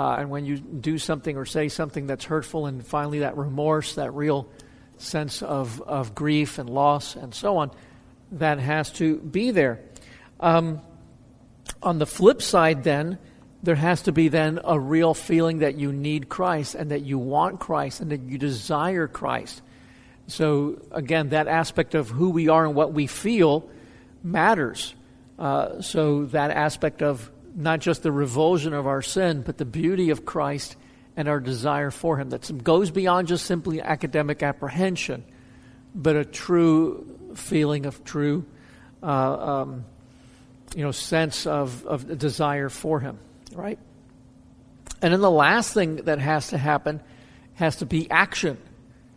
Uh, 0.00 0.16
and 0.20 0.30
when 0.30 0.46
you 0.46 0.56
do 0.56 0.96
something 0.96 1.36
or 1.36 1.44
say 1.44 1.68
something 1.68 2.06
that's 2.06 2.24
hurtful, 2.24 2.64
and 2.64 2.86
finally 2.86 3.18
that 3.18 3.36
remorse, 3.36 3.96
that 3.96 4.14
real 4.14 4.48
sense 4.96 5.42
of, 5.42 5.82
of 5.82 6.14
grief 6.14 6.58
and 6.58 6.70
loss 6.70 7.16
and 7.16 7.34
so 7.34 7.58
on, 7.58 7.70
that 8.32 8.58
has 8.58 8.90
to 8.90 9.18
be 9.18 9.50
there. 9.50 9.78
Um, 10.40 10.80
on 11.82 11.98
the 11.98 12.06
flip 12.06 12.40
side, 12.40 12.82
then, 12.82 13.18
there 13.62 13.74
has 13.74 14.00
to 14.04 14.12
be 14.12 14.28
then 14.28 14.58
a 14.64 14.80
real 14.80 15.12
feeling 15.12 15.58
that 15.58 15.74
you 15.76 15.92
need 15.92 16.30
Christ 16.30 16.74
and 16.76 16.92
that 16.92 17.02
you 17.02 17.18
want 17.18 17.60
Christ 17.60 18.00
and 18.00 18.10
that 18.10 18.22
you 18.22 18.38
desire 18.38 19.06
Christ. 19.06 19.60
So, 20.28 20.80
again, 20.92 21.28
that 21.28 21.46
aspect 21.46 21.94
of 21.94 22.08
who 22.08 22.30
we 22.30 22.48
are 22.48 22.64
and 22.64 22.74
what 22.74 22.94
we 22.94 23.06
feel 23.06 23.68
matters. 24.22 24.94
Uh, 25.38 25.82
so, 25.82 26.24
that 26.24 26.52
aspect 26.52 27.02
of 27.02 27.30
not 27.54 27.80
just 27.80 28.02
the 28.02 28.12
revulsion 28.12 28.72
of 28.72 28.86
our 28.86 29.02
sin, 29.02 29.42
but 29.42 29.58
the 29.58 29.64
beauty 29.64 30.10
of 30.10 30.24
Christ 30.24 30.76
and 31.16 31.28
our 31.28 31.40
desire 31.40 31.90
for 31.90 32.16
Him 32.16 32.30
that 32.30 32.64
goes 32.64 32.90
beyond 32.90 33.28
just 33.28 33.46
simply 33.46 33.80
academic 33.80 34.42
apprehension, 34.42 35.24
but 35.94 36.16
a 36.16 36.24
true 36.24 37.18
feeling 37.34 37.86
of 37.86 38.04
true, 38.04 38.44
uh, 39.02 39.62
um, 39.62 39.84
you 40.74 40.84
know, 40.84 40.92
sense 40.92 41.46
of, 41.46 41.84
of 41.86 42.18
desire 42.18 42.68
for 42.68 43.00
Him, 43.00 43.18
right? 43.54 43.78
And 45.02 45.12
then 45.12 45.20
the 45.20 45.30
last 45.30 45.74
thing 45.74 45.96
that 45.96 46.18
has 46.18 46.48
to 46.48 46.58
happen 46.58 47.00
has 47.54 47.76
to 47.76 47.86
be 47.86 48.10
action. 48.10 48.58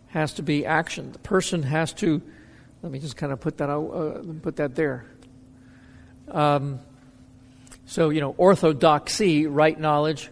Has 0.08 0.34
to 0.34 0.44
be 0.44 0.66
action. 0.66 1.12
The 1.12 1.20
person 1.20 1.64
has 1.64 1.94
to. 1.94 2.22
Let 2.82 2.92
me 2.92 3.00
just 3.00 3.18
kind 3.18 3.32
of 3.32 3.40
put 3.40 3.58
that 3.58 3.70
out, 3.70 3.88
uh, 3.88 4.24
put 4.42 4.58
that 4.58 4.76
there. 4.76 5.06
Um, 6.30 6.80
so 7.86 8.10
you 8.10 8.22
know, 8.22 8.36
orthodoxy, 8.38 9.48
right 9.48 9.80
knowledge, 9.80 10.30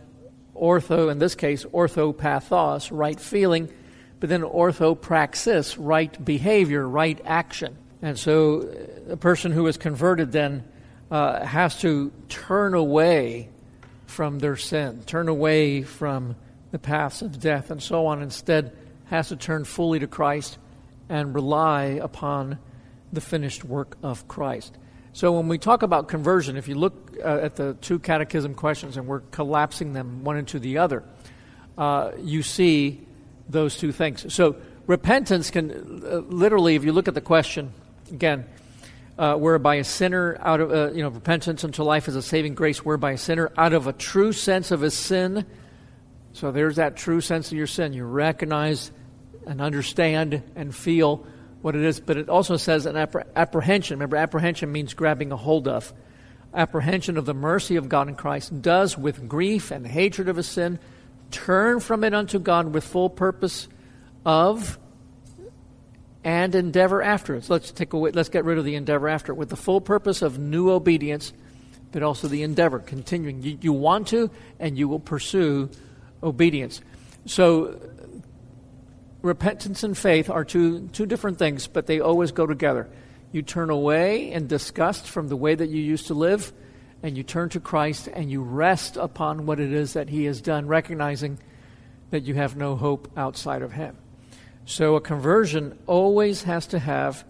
ortho 0.55 1.11
in 1.11 1.19
this 1.19 1.35
case, 1.35 1.65
orthopathos, 1.65 2.89
right 2.91 3.19
feeling, 3.19 3.71
but 4.19 4.29
then 4.29 4.41
orthopraxis, 4.41 5.75
right 5.79 6.23
behavior, 6.23 6.87
right 6.87 7.19
action. 7.25 7.77
And 8.01 8.17
so 8.17 8.67
a 9.09 9.17
person 9.17 9.51
who 9.51 9.67
is 9.67 9.77
converted 9.77 10.31
then 10.31 10.63
uh, 11.09 11.45
has 11.45 11.79
to 11.81 12.11
turn 12.29 12.73
away 12.73 13.49
from 14.05 14.39
their 14.39 14.55
sin, 14.55 15.03
turn 15.05 15.27
away 15.27 15.83
from 15.83 16.35
the 16.71 16.79
paths 16.79 17.21
of 17.21 17.39
death 17.39 17.71
and 17.71 17.81
so 17.81 18.07
on. 18.07 18.21
Instead, 18.21 18.75
has 19.05 19.27
to 19.29 19.35
turn 19.35 19.65
fully 19.65 19.99
to 19.99 20.07
Christ 20.07 20.57
and 21.09 21.35
rely 21.35 21.83
upon 21.83 22.57
the 23.11 23.21
finished 23.21 23.63
work 23.65 23.97
of 24.01 24.27
Christ. 24.27 24.77
So 25.13 25.33
when 25.33 25.49
we 25.49 25.57
talk 25.57 25.83
about 25.83 26.07
conversion, 26.07 26.55
if 26.55 26.67
you 26.67 26.75
look 26.75 27.17
uh, 27.23 27.39
at 27.41 27.55
the 27.57 27.73
two 27.81 27.99
catechism 27.99 28.55
questions 28.55 28.95
and 28.95 29.07
we're 29.07 29.19
collapsing 29.19 29.93
them 29.93 30.23
one 30.23 30.37
into 30.37 30.57
the 30.57 30.77
other, 30.77 31.03
uh, 31.77 32.11
you 32.19 32.43
see 32.43 33.05
those 33.49 33.77
two 33.77 33.91
things. 33.91 34.33
So 34.33 34.55
repentance 34.87 35.51
can 35.51 35.71
uh, 36.05 36.17
literally, 36.29 36.75
if 36.75 36.85
you 36.85 36.93
look 36.93 37.09
at 37.09 37.13
the 37.13 37.21
question 37.21 37.73
again, 38.09 38.45
uh, 39.17 39.35
whereby 39.35 39.75
a 39.75 39.83
sinner 39.83 40.37
out 40.39 40.61
of 40.61 40.71
uh, 40.71 40.91
you 40.93 41.03
know 41.03 41.09
repentance 41.09 41.63
unto 41.63 41.83
life 41.83 42.07
is 42.07 42.15
a 42.15 42.21
saving 42.21 42.55
grace, 42.55 42.83
whereby 42.83 43.11
a 43.11 43.17
sinner 43.17 43.51
out 43.57 43.73
of 43.73 43.87
a 43.87 43.93
true 43.93 44.31
sense 44.31 44.71
of 44.71 44.81
his 44.81 44.93
sin. 44.93 45.45
So 46.33 46.51
there's 46.51 46.77
that 46.77 46.95
true 46.95 47.19
sense 47.19 47.51
of 47.51 47.57
your 47.57 47.67
sin. 47.67 47.91
You 47.91 48.05
recognize 48.05 48.91
and 49.45 49.61
understand 49.61 50.41
and 50.55 50.73
feel 50.73 51.25
what 51.61 51.75
it 51.75 51.83
is, 51.83 51.99
but 51.99 52.17
it 52.17 52.29
also 52.29 52.57
says 52.57 52.85
an 52.85 52.97
apprehension. 52.97 53.97
Remember, 53.97 54.17
apprehension 54.17 54.71
means 54.71 54.93
grabbing 54.93 55.31
a 55.31 55.37
hold 55.37 55.67
of. 55.67 55.93
Apprehension 56.53 57.17
of 57.17 57.25
the 57.25 57.33
mercy 57.33 57.75
of 57.75 57.87
God 57.87 58.07
in 58.07 58.15
Christ 58.15 58.61
does, 58.61 58.97
with 58.97 59.27
grief 59.29 59.71
and 59.71 59.85
hatred 59.85 60.27
of 60.27 60.37
a 60.37 60.43
sin, 60.43 60.79
turn 61.29 61.79
from 61.79 62.03
it 62.03 62.13
unto 62.13 62.39
God 62.39 62.73
with 62.73 62.83
full 62.83 63.09
purpose 63.09 63.67
of 64.25 64.77
and 66.23 66.53
endeavor 66.53 67.01
after 67.01 67.35
it. 67.35 67.45
So 67.45 67.53
let's 67.53 67.71
take 67.71 67.93
away, 67.93 68.11
let's 68.11 68.29
get 68.29 68.45
rid 68.45 68.57
of 68.57 68.65
the 68.65 68.75
endeavor 68.75 69.07
after 69.07 69.31
it 69.31 69.35
with 69.35 69.49
the 69.49 69.55
full 69.55 69.81
purpose 69.81 70.21
of 70.21 70.37
new 70.37 70.69
obedience, 70.69 71.33
but 71.91 72.03
also 72.03 72.27
the 72.27 72.43
endeavor, 72.43 72.79
continuing. 72.79 73.41
You, 73.41 73.57
you 73.61 73.73
want 73.73 74.07
to, 74.09 74.29
and 74.59 74.77
you 74.77 74.87
will 74.87 74.99
pursue 74.99 75.69
obedience. 76.21 76.81
So 77.25 77.79
repentance 79.21 79.83
and 79.83 79.97
faith 79.97 80.29
are 80.29 80.43
two, 80.43 80.87
two 80.89 81.05
different 81.05 81.37
things, 81.37 81.67
but 81.67 81.85
they 81.85 81.99
always 81.99 82.31
go 82.31 82.45
together. 82.45 82.89
You 83.31 83.41
turn 83.41 83.69
away 83.69 84.31
in 84.31 84.47
disgust 84.47 85.07
from 85.07 85.27
the 85.27 85.35
way 85.35 85.55
that 85.55 85.69
you 85.69 85.81
used 85.81 86.07
to 86.07 86.13
live, 86.13 86.51
and 87.03 87.17
you 87.17 87.23
turn 87.23 87.49
to 87.49 87.59
Christ 87.59 88.07
and 88.11 88.29
you 88.29 88.41
rest 88.41 88.97
upon 88.97 89.45
what 89.45 89.59
it 89.59 89.71
is 89.71 89.93
that 89.93 90.09
He 90.09 90.25
has 90.25 90.41
done, 90.41 90.67
recognizing 90.67 91.39
that 92.11 92.23
you 92.23 92.35
have 92.35 92.55
no 92.55 92.75
hope 92.75 93.11
outside 93.17 93.61
of 93.61 93.71
Him. 93.71 93.97
So 94.65 94.95
a 94.95 95.01
conversion 95.01 95.77
always 95.87 96.43
has 96.43 96.67
to 96.67 96.79
have 96.79 97.25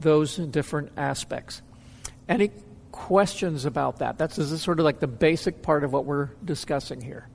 those 0.00 0.36
different 0.36 0.92
aspects. 0.96 1.62
Any 2.28 2.50
questions 2.92 3.64
about 3.64 3.98
that? 3.98 4.16
That's 4.16 4.36
this 4.36 4.50
is 4.50 4.62
sort 4.62 4.78
of 4.78 4.84
like 4.84 5.00
the 5.00 5.06
basic 5.06 5.62
part 5.62 5.84
of 5.84 5.92
what 5.92 6.04
we're 6.04 6.30
discussing 6.44 7.00
here. 7.00 7.28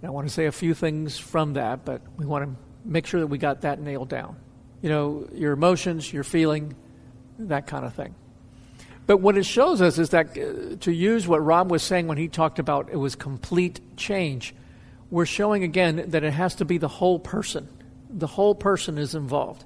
And 0.00 0.08
I 0.08 0.10
want 0.10 0.26
to 0.26 0.32
say 0.32 0.46
a 0.46 0.52
few 0.52 0.74
things 0.74 1.18
from 1.18 1.52
that, 1.54 1.84
but 1.84 2.02
we 2.16 2.26
want 2.26 2.44
to 2.44 2.69
make 2.84 3.06
sure 3.06 3.20
that 3.20 3.26
we 3.26 3.38
got 3.38 3.62
that 3.62 3.80
nailed 3.80 4.08
down. 4.08 4.36
You 4.82 4.88
know, 4.88 5.28
your 5.34 5.52
emotions, 5.52 6.12
your 6.12 6.24
feeling, 6.24 6.74
that 7.38 7.66
kind 7.66 7.84
of 7.84 7.94
thing. 7.94 8.14
But 9.06 9.18
what 9.18 9.36
it 9.36 9.44
shows 9.44 9.82
us 9.82 9.98
is 9.98 10.10
that 10.10 10.38
uh, 10.38 10.76
to 10.80 10.92
use 10.92 11.26
what 11.26 11.44
Rob 11.44 11.70
was 11.70 11.82
saying 11.82 12.06
when 12.06 12.16
he 12.18 12.28
talked 12.28 12.58
about 12.58 12.90
it 12.92 12.96
was 12.96 13.16
complete 13.16 13.80
change, 13.96 14.54
we're 15.10 15.26
showing 15.26 15.64
again 15.64 16.10
that 16.10 16.22
it 16.22 16.32
has 16.32 16.54
to 16.56 16.64
be 16.64 16.78
the 16.78 16.88
whole 16.88 17.18
person. 17.18 17.68
The 18.08 18.28
whole 18.28 18.54
person 18.54 18.98
is 18.98 19.14
involved 19.14 19.64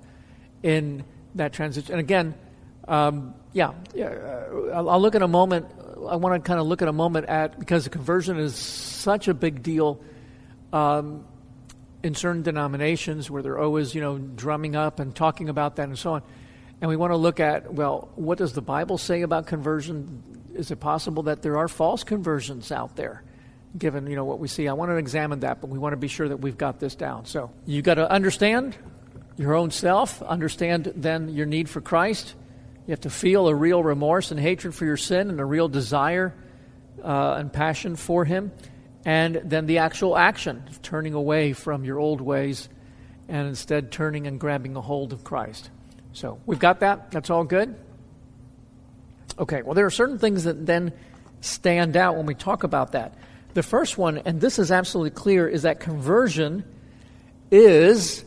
in 0.63 1.05
that 1.35 1.53
transition. 1.53 1.93
And 1.93 2.01
again, 2.01 2.35
um, 2.89 3.35
yeah, 3.53 3.73
yeah 3.95 4.07
uh, 4.07 4.71
I'll, 4.75 4.91
I'll 4.91 5.01
look 5.01 5.15
at 5.15 5.23
a 5.23 5.29
moment. 5.29 5.67
I 6.09 6.17
want 6.17 6.43
to 6.43 6.47
kind 6.47 6.61
of 6.61 6.67
look 6.67 6.83
at 6.83 6.89
a 6.89 6.93
moment 6.93 7.27
at 7.27 7.59
because 7.59 7.85
the 7.85 7.91
conversion 7.91 8.39
is 8.39 8.55
such 8.57 9.29
a 9.29 9.35
big 9.35 9.63
deal. 9.63 10.01
Um, 10.73 11.25
in 12.05 12.15
certain 12.15 12.43
denominations 12.43 13.31
where 13.31 13.43
they're 13.43 13.59
always, 13.59 13.95
you 13.95 14.01
know, 14.03 14.19
drumming 14.19 14.77
up 14.77 15.01
and 15.01 15.17
talking 15.17 15.49
about 15.49 15.77
that 15.77 15.89
and 15.89 15.99
so 15.99 16.13
on. 16.13 16.23
And 16.83 16.91
we 16.91 16.97
want 16.97 17.13
to 17.13 17.17
look 17.17 17.41
at, 17.41 17.73
well, 17.73 18.11
what 18.15 18.37
does 18.37 18.53
the 18.53 18.61
Bible 18.61 18.99
say 18.99 19.23
about 19.23 19.47
conversion? 19.47 20.23
Is 20.55 20.71
it 20.71 20.81
possible 20.81 21.23
that 21.25 21.41
there 21.41 21.57
are 21.57 21.67
false 21.67 22.05
conversions 22.05 22.71
out 22.71 22.95
there, 22.95 23.23
given, 23.79 24.07
you 24.07 24.17
know, 24.17 24.25
what 24.27 24.39
we 24.39 24.49
see? 24.49 24.69
I 24.69 24.75
want 24.75 24.91
to 24.91 24.97
examine 24.97 25.41
that, 25.41 25.63
but 25.63 25.71
we 25.71 25.79
want 25.79 25.95
to 25.95 25.97
be 25.97 26.09
sure 26.09 26.29
that 26.29 26.37
we've 26.37 26.59
got 26.59 26.79
this 26.79 26.95
down. 26.95 27.25
So 27.25 27.51
you 27.65 27.81
got 27.81 27.95
to 27.95 28.09
understand 28.11 28.77
your 29.39 29.55
own 29.55 29.71
self, 29.71 30.21
understand 30.21 30.93
then 30.95 31.31
your 31.31 31.47
need 31.47 31.71
for 31.71 31.81
Christ. 31.81 32.35
You 32.87 32.91
have 32.91 33.01
to 33.01 33.11
feel 33.11 33.49
a 33.49 33.55
real 33.55 33.83
remorse 33.83 34.31
and 34.31 34.39
hatred 34.39 34.75
for 34.75 34.85
your 34.85 34.99
sin 34.99 35.31
and 35.31 35.41
a 35.41 35.45
real 35.45 35.69
desire 35.69 36.35
uh, 37.03 37.37
and 37.39 37.51
passion 37.51 37.97
for 37.97 38.27
Him 38.27 38.53
and 39.05 39.37
then 39.45 39.67
the 39.67 39.79
actual 39.79 40.17
action 40.17 40.65
of 40.69 40.81
turning 40.83 41.15
away 41.15 41.53
from 41.53 41.85
your 41.85 41.99
old 41.99 42.21
ways 42.21 42.69
and 43.29 43.49
instead 43.49 43.91
turning 43.91 44.27
and 44.27 44.41
grabbing 44.41 44.77
a 44.77 44.81
hold 44.81 45.13
of 45.13 45.25
Christ. 45.25 45.71
So 46.13 46.41
we've 46.47 46.59
got 46.59 46.81
that. 46.81 47.11
That's 47.11 47.31
all 47.31 47.45
good. 47.45 47.75
Okay, 49.39 49.63
well, 49.63 49.75
there 49.75 49.87
are 49.87 49.91
certain 49.91 50.19
things 50.19 50.45
that 50.45 50.65
then 50.65 50.93
stand 51.41 51.97
out 51.97 52.17
when 52.17 52.27
we 52.27 52.35
talk 52.35 52.63
about 52.63 52.93
that. 52.93 53.15
The 53.55 53.63
first 53.63 53.99
one, 53.99 54.19
and 54.19 54.41
this 54.41 54.59
is 54.59 54.71
absolutely 54.71 55.11
clear, 55.11 55.49
is 55.49 55.63
that 55.63 55.81
conversion 55.81 56.65
is 57.51 58.25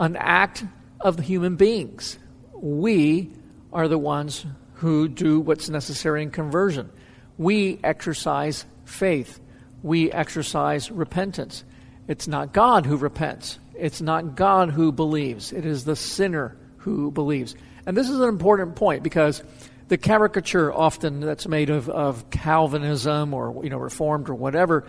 an 0.00 0.16
act 0.16 0.64
of 1.00 1.16
the 1.16 1.22
human 1.22 1.56
beings. 1.56 2.18
We 2.54 3.30
are 3.72 3.88
the 3.88 3.98
ones 3.98 4.46
who 4.74 5.08
do 5.08 5.40
what's 5.40 5.68
necessary 5.68 6.22
in 6.22 6.30
conversion. 6.30 6.90
We 7.36 7.78
exercise 7.82 8.64
faith 8.84 9.40
we 9.84 10.10
exercise 10.10 10.90
repentance. 10.90 11.62
It's 12.08 12.26
not 12.26 12.54
God 12.54 12.86
who 12.86 12.96
repents, 12.96 13.58
it's 13.78 14.00
not 14.00 14.34
God 14.34 14.70
who 14.70 14.90
believes, 14.90 15.52
it 15.52 15.66
is 15.66 15.84
the 15.84 15.94
sinner 15.94 16.56
who 16.78 17.10
believes. 17.10 17.54
And 17.86 17.96
this 17.96 18.08
is 18.08 18.18
an 18.18 18.28
important 18.28 18.76
point 18.76 19.02
because 19.02 19.42
the 19.88 19.98
caricature 19.98 20.72
often 20.72 21.20
that's 21.20 21.46
made 21.46 21.68
of, 21.68 21.90
of 21.90 22.30
Calvinism 22.30 23.34
or 23.34 23.62
you 23.62 23.68
know 23.68 23.76
Reformed 23.76 24.30
or 24.30 24.34
whatever 24.34 24.86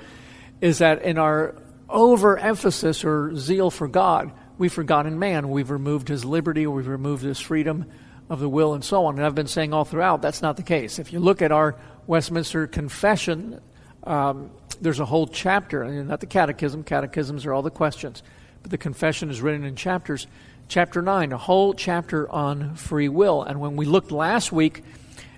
is 0.62 0.78
that 0.78 1.02
in 1.02 1.18
our 1.18 1.56
overemphasis 1.90 3.04
or 3.04 3.36
zeal 3.36 3.70
for 3.70 3.90
God, 3.90 4.32
we've 4.58 4.72
forgotten 4.72 5.20
man. 5.20 5.50
We've 5.50 5.70
removed 5.70 6.08
his 6.08 6.24
liberty, 6.24 6.66
we've 6.68 6.88
removed 6.88 7.24
his 7.24 7.40
freedom 7.40 7.86
of 8.30 8.40
the 8.40 8.50
will, 8.50 8.74
and 8.74 8.84
so 8.84 9.06
on. 9.06 9.18
And 9.18 9.26
I've 9.26 9.36
been 9.36 9.48
saying 9.48 9.74
all 9.74 9.84
throughout 9.84 10.22
that's 10.22 10.42
not 10.42 10.56
the 10.56 10.64
case. 10.64 11.00
If 11.00 11.12
you 11.12 11.20
look 11.20 11.42
at 11.42 11.52
our 11.52 11.76
Westminster 12.08 12.66
Confession, 12.66 13.60
um, 14.06 14.52
there's 14.82 15.00
a 15.00 15.06
whole 15.06 15.28
chapter, 15.28 15.86
not 16.04 16.20
the 16.20 16.26
catechism, 16.26 16.84
catechisms 16.84 17.46
are 17.46 17.54
all 17.54 17.62
the 17.62 17.72
questions, 17.72 18.24
but 18.62 18.72
the 18.72 18.78
confession 18.78 19.30
is 19.30 19.42
written 19.42 19.64
in 19.64 19.76
chapters. 19.76 20.28
Chapter 20.68 21.02
9, 21.02 21.32
a 21.32 21.38
whole 21.38 21.74
chapter 21.74 22.30
on 22.30 22.76
free 22.76 23.10
will. 23.10 23.44
And 23.44 23.60
when 23.60 23.76
we 23.76 23.86
looked 23.86 24.12
last 24.12 24.52
week 24.52 24.84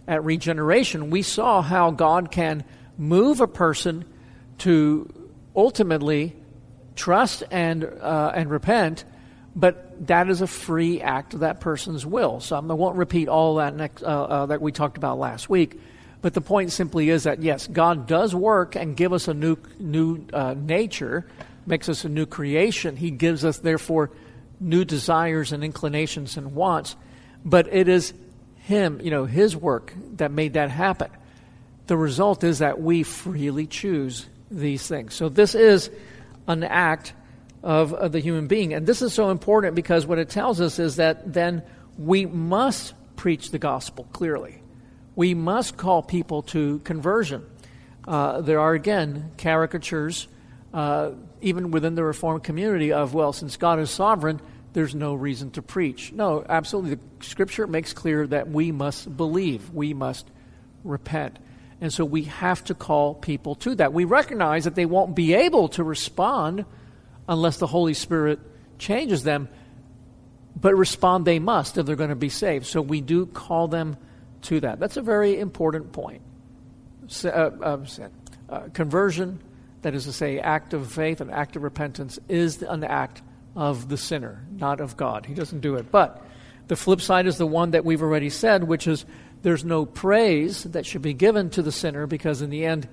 at 0.08 0.24
regeneration, 0.24 1.10
we 1.10 1.22
saw 1.22 1.62
how 1.62 1.92
God 1.92 2.32
can 2.32 2.64
move 2.98 3.42
a 3.42 3.48
person 3.48 4.06
to 4.60 5.12
ultimately 5.56 6.36
trust 6.96 7.44
and, 7.52 7.84
uh, 7.84 8.32
and 8.34 8.50
repent, 8.50 9.04
but 9.56 10.08
that 10.08 10.30
is 10.30 10.42
a 10.42 10.48
free 10.48 11.02
act 11.02 11.34
of 11.34 11.42
that 11.42 11.60
person's 11.60 12.06
will. 12.06 12.40
So 12.40 12.56
I 12.56 12.60
won't 12.60 12.96
repeat 12.96 13.28
all 13.28 13.56
that 13.56 13.76
next, 13.76 14.04
uh, 14.04 14.06
uh, 14.06 14.46
that 14.48 14.62
we 14.62 14.72
talked 14.72 14.98
about 14.98 15.20
last 15.20 15.50
week. 15.50 15.80
But 16.28 16.34
the 16.34 16.42
point 16.42 16.74
simply 16.74 17.10
is 17.10 17.24
that 17.24 17.42
yes, 17.42 17.68
God 17.68 18.06
does 18.06 18.36
work 18.36 18.76
and 18.76 18.98
give 18.98 19.14
us 19.14 19.30
a 19.30 19.34
new 19.34 19.56
new 19.80 20.26
uh, 20.34 20.56
nature, 20.56 21.26
makes 21.66 21.88
us 21.88 22.04
a 22.04 22.10
new 22.10 22.26
creation. 22.26 22.98
He 22.98 23.12
gives 23.12 23.46
us 23.46 23.60
therefore 23.60 24.12
new 24.60 24.84
desires 24.84 25.54
and 25.54 25.64
inclinations 25.64 26.36
and 26.36 26.54
wants. 26.54 26.98
But 27.46 27.74
it 27.74 27.88
is 27.88 28.14
Him, 28.58 29.00
you 29.02 29.10
know, 29.10 29.24
His 29.24 29.56
work 29.56 29.94
that 30.18 30.32
made 30.32 30.56
that 30.56 30.70
happen. 30.70 31.12
The 31.86 31.96
result 31.96 32.44
is 32.44 32.60
that 32.60 32.82
we 32.82 33.04
freely 33.04 33.66
choose 33.66 34.26
these 34.52 34.86
things. 34.86 35.14
So 35.14 35.30
this 35.30 35.56
is 35.56 35.90
an 36.46 36.66
act 36.66 37.14
of, 37.64 37.94
of 37.94 38.12
the 38.12 38.20
human 38.20 38.48
being. 38.48 38.74
And 38.74 38.86
this 38.86 39.02
is 39.02 39.14
so 39.14 39.30
important 39.30 39.76
because 39.76 40.06
what 40.06 40.20
it 40.20 40.28
tells 40.28 40.60
us 40.60 40.78
is 40.78 40.98
that 40.98 41.32
then 41.32 41.64
we 41.98 42.26
must 42.26 42.96
preach 43.16 43.52
the 43.52 43.60
gospel 43.60 44.10
clearly. 44.12 44.62
We 45.18 45.34
must 45.34 45.78
call 45.78 46.04
people 46.04 46.44
to 46.44 46.78
conversion. 46.84 47.44
Uh, 48.08 48.42
there 48.42 48.60
are, 48.60 48.74
again, 48.76 49.32
caricatures, 49.40 50.28
uh, 50.76 51.14
even 51.42 51.72
within 51.72 51.96
the 51.96 52.04
Reformed 52.04 52.44
community, 52.44 52.94
of, 52.94 53.16
well, 53.16 53.34
since 53.34 53.58
God 53.58 53.80
is 53.80 53.90
sovereign, 53.90 54.40
there's 54.74 54.94
no 54.94 55.16
reason 55.16 55.50
to 55.52 55.64
preach. 55.64 56.12
No, 56.12 56.46
absolutely. 56.48 56.96
The 56.96 57.26
scripture 57.26 57.66
makes 57.66 57.94
clear 57.94 58.28
that 58.28 58.48
we 58.48 58.72
must 58.72 59.18
believe, 59.18 59.72
we 59.72 59.96
must 59.96 60.30
repent. 60.84 61.40
And 61.82 61.92
so 61.92 62.06
we 62.06 62.26
have 62.26 62.64
to 62.66 62.76
call 62.76 63.16
people 63.16 63.56
to 63.56 63.74
that. 63.74 63.94
We 63.94 64.06
recognize 64.06 64.66
that 64.66 64.76
they 64.76 64.86
won't 64.86 65.16
be 65.16 65.34
able 65.34 65.70
to 65.70 65.84
respond 65.84 66.64
unless 67.28 67.58
the 67.58 67.66
Holy 67.66 67.96
Spirit 67.96 68.40
changes 68.78 69.24
them. 69.24 69.50
But 70.56 70.76
respond 70.76 71.26
they 71.26 71.40
must 71.40 71.80
if 71.80 71.88
they're 71.88 71.96
going 71.96 72.12
to 72.12 72.16
be 72.16 72.30
saved. 72.30 72.68
So 72.68 72.84
we 72.84 73.02
do 73.02 73.26
call 73.26 73.68
them 73.68 73.98
to 74.44 74.60
that. 74.62 74.80
That's 74.80 74.98
a 74.98 75.02
very 75.02 75.40
important 75.40 75.92
point. 75.92 76.22
Uh, 77.24 77.28
uh, 77.30 77.86
uh, 78.50 78.60
conversion, 78.74 79.42
that 79.82 79.94
is 79.94 80.06
to 80.06 80.12
say, 80.12 80.40
act 80.40 80.74
of 80.74 80.92
faith 80.92 81.22
and 81.22 81.32
act 81.32 81.56
of 81.56 81.64
repentance, 81.64 82.20
is 82.28 82.62
an 82.62 82.84
act 82.84 83.22
of 83.56 83.90
the 83.90 83.98
sinner, 83.98 84.46
not 84.52 84.80
of 84.82 84.98
God. 84.98 85.26
He 85.26 85.34
doesn't 85.34 85.62
do 85.62 85.76
it. 85.76 85.92
But 85.92 86.24
the 86.68 86.76
flip 86.76 87.02
side 87.02 87.28
is 87.28 87.38
the 87.38 87.48
one 87.48 87.72
that 87.72 87.86
we've 87.86 88.02
already 88.02 88.30
said, 88.30 88.64
which 88.64 88.88
is 88.88 89.06
there's 89.42 89.64
no 89.64 89.86
praise 89.86 90.64
that 90.64 90.86
should 90.86 91.02
be 91.02 91.14
given 91.14 91.50
to 91.52 91.62
the 91.62 91.72
sinner 91.72 92.08
because 92.08 92.42
in 92.42 92.50
the 92.50 92.66
end, 92.66 92.88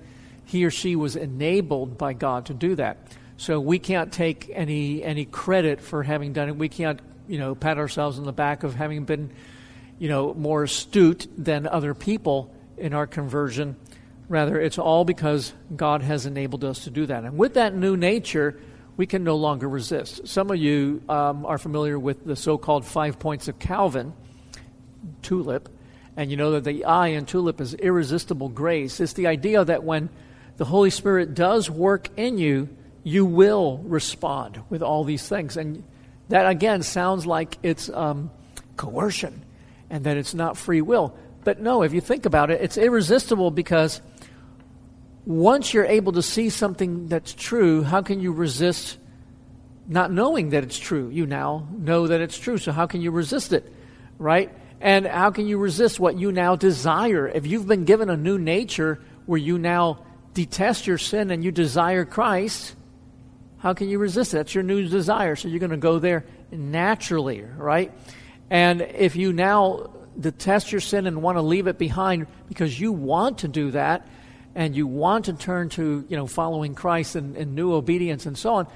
he 0.45 0.63
or 0.65 0.71
she 0.71 0.95
was 0.95 1.15
enabled 1.15 1.97
by 1.97 2.13
God 2.13 2.47
to 2.47 2.53
do 2.53 2.75
that. 2.75 2.97
So 3.37 3.59
we 3.59 3.79
can't 3.79 4.13
take 4.13 4.49
any 4.53 5.03
any 5.03 5.25
credit 5.25 5.81
for 5.81 6.03
having 6.03 6.33
done 6.33 6.47
it. 6.47 6.55
We 6.55 6.69
can't, 6.69 7.01
you 7.27 7.37
know, 7.37 7.53
pat 7.53 7.77
ourselves 7.77 8.17
on 8.17 8.25
the 8.25 8.31
back 8.31 8.63
of 8.63 8.75
having 8.75 9.03
been, 9.03 9.31
you 9.99 10.09
know, 10.09 10.33
more 10.33 10.63
astute 10.63 11.27
than 11.37 11.67
other 11.67 11.93
people 11.93 12.53
in 12.77 12.93
our 12.93 13.07
conversion. 13.07 13.75
Rather, 14.27 14.59
it's 14.59 14.77
all 14.77 15.05
because 15.05 15.53
God 15.75 16.01
has 16.01 16.25
enabled 16.25 16.63
us 16.63 16.85
to 16.85 16.89
do 16.89 17.05
that. 17.05 17.23
And 17.23 17.37
with 17.37 17.53
that 17.53 17.75
new 17.75 17.95
nature, 17.95 18.59
we 18.97 19.05
can 19.05 19.23
no 19.23 19.35
longer 19.35 19.69
resist. 19.69 20.27
Some 20.27 20.49
of 20.51 20.57
you 20.57 21.01
um, 21.07 21.45
are 21.45 21.57
familiar 21.57 21.99
with 21.99 22.25
the 22.25 22.35
so 22.35 22.57
called 22.57 22.85
five 22.85 23.19
points 23.19 23.47
of 23.47 23.59
Calvin, 23.59 24.13
tulip, 25.21 25.69
and 26.17 26.31
you 26.31 26.37
know 26.37 26.51
that 26.51 26.63
the 26.63 26.85
I 26.85 27.09
in 27.09 27.25
tulip 27.25 27.61
is 27.61 27.73
irresistible 27.73 28.49
grace. 28.49 28.99
It's 28.99 29.13
the 29.13 29.27
idea 29.27 29.63
that 29.63 29.83
when 29.83 30.09
the 30.57 30.65
Holy 30.65 30.89
Spirit 30.89 31.35
does 31.35 31.69
work 31.69 32.09
in 32.17 32.37
you, 32.37 32.69
you 33.03 33.25
will 33.25 33.77
respond 33.79 34.61
with 34.69 34.81
all 34.81 35.03
these 35.03 35.27
things. 35.27 35.57
And 35.57 35.83
that, 36.29 36.49
again, 36.49 36.81
sounds 36.81 37.25
like 37.27 37.57
it's 37.61 37.89
um, 37.89 38.31
coercion 38.77 39.44
and 39.89 40.03
that 40.05 40.17
it's 40.17 40.33
not 40.33 40.57
free 40.57 40.81
will. 40.81 41.15
But 41.43 41.61
no, 41.61 41.83
if 41.83 41.93
you 41.93 42.01
think 42.01 42.25
about 42.25 42.49
it, 42.49 42.61
it's 42.61 42.77
irresistible 42.77 43.51
because 43.51 44.01
once 45.25 45.73
you're 45.73 45.85
able 45.85 46.13
to 46.13 46.21
see 46.21 46.49
something 46.49 47.07
that's 47.07 47.33
true, 47.33 47.83
how 47.83 48.01
can 48.01 48.19
you 48.19 48.31
resist 48.31 48.97
not 49.87 50.11
knowing 50.11 50.49
that 50.49 50.63
it's 50.63 50.77
true? 50.77 51.09
You 51.09 51.25
now 51.25 51.67
know 51.71 52.07
that 52.07 52.21
it's 52.21 52.37
true, 52.37 52.57
so 52.57 52.71
how 52.71 52.87
can 52.87 53.01
you 53.01 53.11
resist 53.11 53.53
it, 53.53 53.71
right? 54.17 54.51
And 54.81 55.05
how 55.05 55.31
can 55.31 55.47
you 55.47 55.57
resist 55.57 55.99
what 55.99 56.17
you 56.17 56.31
now 56.31 56.55
desire? 56.55 57.27
If 57.27 57.47
you've 57.47 57.67
been 57.67 57.85
given 57.85 58.09
a 58.09 58.17
new 58.17 58.37
nature 58.37 58.99
where 59.25 59.39
you 59.39 59.57
now 59.57 60.03
detest 60.33 60.85
your 60.85 60.97
sin 60.97 61.31
and 61.31 61.43
you 61.43 61.51
desire 61.51 62.05
Christ, 62.05 62.75
how 63.57 63.73
can 63.73 63.89
you 63.89 63.97
resist 63.97 64.33
it? 64.33 64.37
That's 64.37 64.53
your 64.53 64.63
new 64.63 64.87
desire. 64.87 65.35
So 65.35 65.47
you're 65.47 65.59
going 65.59 65.71
to 65.71 65.77
go 65.77 65.97
there 65.97 66.25
naturally, 66.51 67.41
right? 67.41 67.91
And 68.49 68.81
if 68.81 69.15
you 69.15 69.33
now 69.33 69.91
detest 70.19 70.71
your 70.71 70.81
sin 70.81 71.07
and 71.07 71.21
want 71.21 71.37
to 71.37 71.41
leave 71.41 71.67
it 71.67 71.77
behind 71.77 72.27
because 72.47 72.79
you 72.79 72.91
want 72.91 73.39
to 73.39 73.47
do 73.47 73.71
that 73.71 74.07
and 74.53 74.75
you 74.75 74.87
want 74.87 75.25
to 75.25 75.33
turn 75.33 75.69
to, 75.69 76.05
you 76.07 76.15
know, 76.15 76.27
following 76.27 76.75
Christ 76.75 77.15
and, 77.15 77.35
and 77.35 77.55
new 77.55 77.73
obedience 77.73 78.25
and 78.25 78.37
so 78.37 78.55
on, 78.55 78.67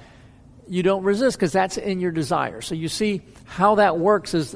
you 0.67 0.83
don't 0.83 1.03
resist 1.03 1.37
because 1.37 1.51
that's 1.51 1.77
in 1.77 1.99
your 1.99 2.11
desire. 2.11 2.61
So 2.61 2.75
you 2.75 2.89
see 2.89 3.21
how 3.45 3.75
that 3.75 3.97
works 3.97 4.33
is 4.33 4.55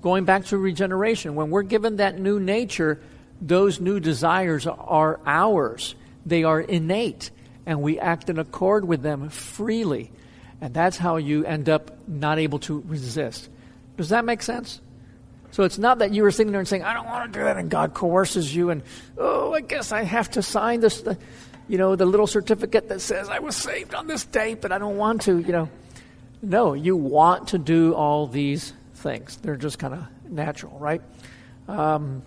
going 0.00 0.24
back 0.24 0.46
to 0.46 0.58
regeneration. 0.58 1.34
When 1.34 1.50
we're 1.50 1.62
given 1.62 1.96
that 1.96 2.18
new 2.18 2.40
nature, 2.40 3.00
those 3.40 3.80
new 3.80 4.00
desires 4.00 4.66
are 4.66 5.20
ours. 5.26 5.94
They 6.24 6.44
are 6.44 6.60
innate 6.60 7.30
and 7.66 7.82
we 7.82 7.98
act 7.98 8.28
in 8.28 8.38
accord 8.38 8.84
with 8.86 9.02
them 9.02 9.28
freely. 9.28 10.10
And 10.60 10.72
that's 10.72 10.96
how 10.96 11.16
you 11.16 11.44
end 11.44 11.68
up 11.68 12.08
not 12.08 12.38
able 12.38 12.60
to 12.60 12.82
resist. 12.86 13.48
Does 14.02 14.10
that 14.10 14.24
make 14.24 14.42
sense? 14.42 14.80
So 15.52 15.64
it's 15.64 15.78
not 15.78 16.00
that 16.00 16.12
you 16.12 16.22
were 16.22 16.30
sitting 16.30 16.50
there 16.50 16.60
and 16.60 16.66
saying, 16.66 16.82
I 16.82 16.92
don't 16.92 17.06
want 17.06 17.32
to 17.32 17.38
do 17.38 17.44
that, 17.44 17.56
and 17.56 17.70
God 17.70 17.94
coerces 17.94 18.54
you, 18.54 18.70
and, 18.70 18.82
oh, 19.16 19.52
I 19.52 19.60
guess 19.60 19.92
I 19.92 20.02
have 20.02 20.30
to 20.32 20.42
sign 20.42 20.80
this, 20.80 21.04
you 21.68 21.78
know, 21.78 21.94
the 21.94 22.06
little 22.06 22.26
certificate 22.26 22.88
that 22.88 23.00
says 23.00 23.28
I 23.28 23.38
was 23.38 23.54
saved 23.54 23.94
on 23.94 24.06
this 24.06 24.24
date, 24.24 24.60
but 24.60 24.72
I 24.72 24.78
don't 24.78 24.96
want 24.96 25.22
to, 25.22 25.38
you 25.38 25.52
know. 25.52 25.68
No, 26.42 26.72
you 26.72 26.96
want 26.96 27.48
to 27.48 27.58
do 27.58 27.94
all 27.94 28.26
these 28.26 28.72
things. 28.94 29.36
They're 29.36 29.54
just 29.54 29.78
kind 29.78 29.94
of 29.94 30.04
natural, 30.28 30.76
right? 30.78 31.02
Um, 31.68 32.22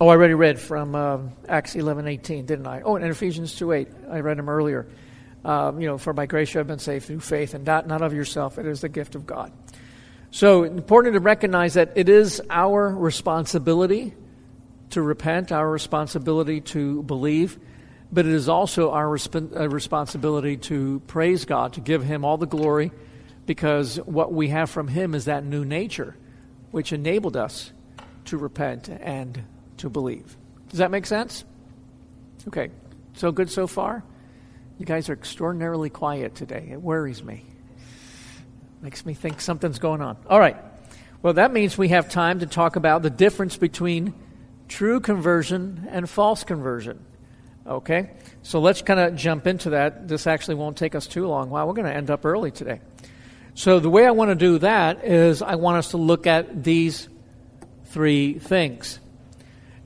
Oh, 0.00 0.08
I 0.08 0.10
already 0.10 0.34
read 0.34 0.58
from 0.58 0.96
uh, 0.96 1.18
Acts 1.48 1.76
11:18, 1.76 2.46
didn't 2.46 2.66
I? 2.66 2.80
Oh, 2.80 2.96
and 2.96 3.04
Ephesians 3.04 3.54
2:8. 3.54 3.86
I 4.10 4.20
read 4.20 4.38
them 4.38 4.48
earlier. 4.48 4.88
Um, 5.44 5.80
you 5.80 5.86
know, 5.86 5.98
for 5.98 6.12
by 6.12 6.26
grace 6.26 6.52
you 6.52 6.58
have 6.58 6.66
been 6.66 6.80
saved 6.80 7.06
through 7.06 7.20
faith, 7.20 7.54
and 7.54 7.64
not, 7.64 7.86
not 7.86 8.02
of 8.02 8.12
yourself. 8.12 8.58
It 8.58 8.66
is 8.66 8.80
the 8.80 8.88
gift 8.88 9.14
of 9.14 9.24
God. 9.24 9.52
So 10.34 10.64
important 10.64 11.14
to 11.14 11.20
recognize 11.20 11.74
that 11.74 11.92
it 11.94 12.08
is 12.08 12.42
our 12.50 12.88
responsibility 12.88 14.14
to 14.90 15.00
repent, 15.00 15.52
our 15.52 15.70
responsibility 15.70 16.60
to 16.60 17.04
believe, 17.04 17.56
but 18.10 18.26
it 18.26 18.32
is 18.32 18.48
also 18.48 18.90
our 18.90 19.06
resp- 19.06 19.56
uh, 19.56 19.68
responsibility 19.68 20.56
to 20.56 21.00
praise 21.06 21.44
God, 21.44 21.74
to 21.74 21.80
give 21.80 22.02
Him 22.02 22.24
all 22.24 22.36
the 22.36 22.48
glory, 22.48 22.90
because 23.46 23.98
what 23.98 24.32
we 24.32 24.48
have 24.48 24.70
from 24.70 24.88
Him 24.88 25.14
is 25.14 25.26
that 25.26 25.44
new 25.44 25.64
nature, 25.64 26.16
which 26.72 26.92
enabled 26.92 27.36
us 27.36 27.72
to 28.24 28.36
repent 28.36 28.88
and 28.88 29.40
to 29.76 29.88
believe. 29.88 30.36
Does 30.68 30.80
that 30.80 30.90
make 30.90 31.06
sense? 31.06 31.44
Okay, 32.48 32.70
so 33.12 33.30
good 33.30 33.52
so 33.52 33.68
far? 33.68 34.02
You 34.80 34.84
guys 34.84 35.08
are 35.08 35.12
extraordinarily 35.12 35.90
quiet 35.90 36.34
today. 36.34 36.70
It 36.72 36.82
worries 36.82 37.22
me. 37.22 37.44
Makes 38.84 39.06
me 39.06 39.14
think 39.14 39.40
something's 39.40 39.78
going 39.78 40.02
on. 40.02 40.18
All 40.28 40.38
right. 40.38 40.58
Well, 41.22 41.32
that 41.32 41.54
means 41.54 41.78
we 41.78 41.88
have 41.88 42.10
time 42.10 42.40
to 42.40 42.46
talk 42.46 42.76
about 42.76 43.00
the 43.00 43.08
difference 43.08 43.56
between 43.56 44.12
true 44.68 45.00
conversion 45.00 45.88
and 45.90 46.08
false 46.08 46.44
conversion. 46.44 47.02
Okay? 47.66 48.10
So 48.42 48.60
let's 48.60 48.82
kind 48.82 49.00
of 49.00 49.16
jump 49.16 49.46
into 49.46 49.70
that. 49.70 50.06
This 50.06 50.26
actually 50.26 50.56
won't 50.56 50.76
take 50.76 50.94
us 50.94 51.06
too 51.06 51.26
long. 51.26 51.48
Wow, 51.48 51.66
we're 51.66 51.72
going 51.72 51.86
to 51.86 51.96
end 51.96 52.10
up 52.10 52.26
early 52.26 52.50
today. 52.50 52.82
So 53.54 53.80
the 53.80 53.88
way 53.88 54.04
I 54.04 54.10
want 54.10 54.32
to 54.32 54.34
do 54.34 54.58
that 54.58 55.02
is 55.02 55.40
I 55.40 55.54
want 55.54 55.78
us 55.78 55.92
to 55.92 55.96
look 55.96 56.26
at 56.26 56.62
these 56.62 57.08
three 57.86 58.34
things. 58.34 59.00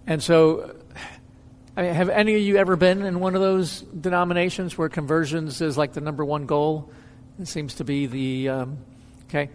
And 0.08 0.20
so, 0.20 0.74
I 1.76 1.82
mean, 1.82 1.94
have 1.94 2.08
any 2.08 2.34
of 2.34 2.40
you 2.40 2.56
ever 2.56 2.74
been 2.74 3.02
in 3.02 3.20
one 3.20 3.36
of 3.36 3.42
those 3.42 3.80
denominations 3.80 4.76
where 4.76 4.88
conversions 4.88 5.60
is 5.60 5.78
like 5.78 5.92
the 5.92 6.00
number 6.00 6.24
one 6.24 6.46
goal? 6.46 6.90
It 7.40 7.46
seems 7.46 7.74
to 7.74 7.84
be 7.84 8.06
the, 8.06 8.48
um, 8.48 8.78
okay. 9.28 9.50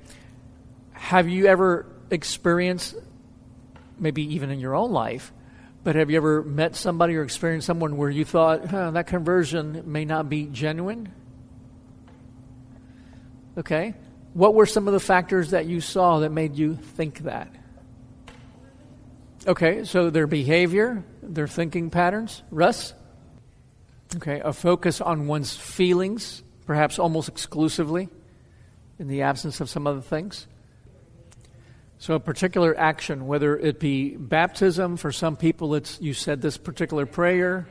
Have 0.93 1.27
you 1.27 1.47
ever 1.47 1.85
experienced, 2.09 2.95
maybe 3.99 4.35
even 4.35 4.51
in 4.51 4.59
your 4.59 4.75
own 4.75 4.91
life, 4.91 5.33
but 5.83 5.95
have 5.95 6.09
you 6.09 6.17
ever 6.17 6.43
met 6.43 6.75
somebody 6.75 7.15
or 7.15 7.23
experienced 7.23 7.67
someone 7.67 7.97
where 7.97 8.09
you 8.09 8.23
thought, 8.23 8.65
huh, 8.65 8.91
that 8.91 9.07
conversion 9.07 9.83
may 9.85 10.05
not 10.05 10.29
be 10.29 10.45
genuine? 10.45 11.11
Okay. 13.57 13.93
What 14.33 14.53
were 14.53 14.65
some 14.65 14.87
of 14.87 14.93
the 14.93 14.99
factors 14.99 15.51
that 15.51 15.65
you 15.65 15.81
saw 15.81 16.19
that 16.19 16.31
made 16.31 16.55
you 16.55 16.75
think 16.75 17.19
that? 17.19 17.53
Okay, 19.45 19.83
so 19.83 20.09
their 20.09 20.25
behavior, 20.25 21.03
their 21.21 21.47
thinking 21.47 21.89
patterns. 21.89 22.41
Russ? 22.49 22.93
Okay, 24.15 24.39
a 24.39 24.53
focus 24.53 25.01
on 25.01 25.27
one's 25.27 25.55
feelings, 25.55 26.43
perhaps 26.65 26.99
almost 26.99 27.29
exclusively. 27.29 28.09
in 28.99 29.07
the 29.07 29.23
absence 29.23 29.59
of 29.59 29.69
some 29.69 29.87
other 29.87 30.01
things. 30.01 30.47
So, 31.97 32.15
a 32.15 32.19
particular 32.19 32.77
action, 32.77 33.27
whether 33.27 33.57
it 33.57 33.79
be 33.79 34.15
baptism, 34.15 34.97
for 34.97 35.11
some 35.11 35.37
people, 35.37 35.75
it's 35.75 35.99
you 36.01 36.13
said 36.13 36.41
this 36.41 36.57
particular 36.57 37.05
prayer. 37.05 37.67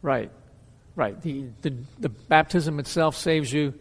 Right, 0.00 0.30
right. 0.96 1.20
The, 1.22 1.46
the, 1.62 1.74
the 2.00 2.08
baptism 2.08 2.80
itself 2.80 3.16
saves 3.16 3.52
you, 3.52 3.74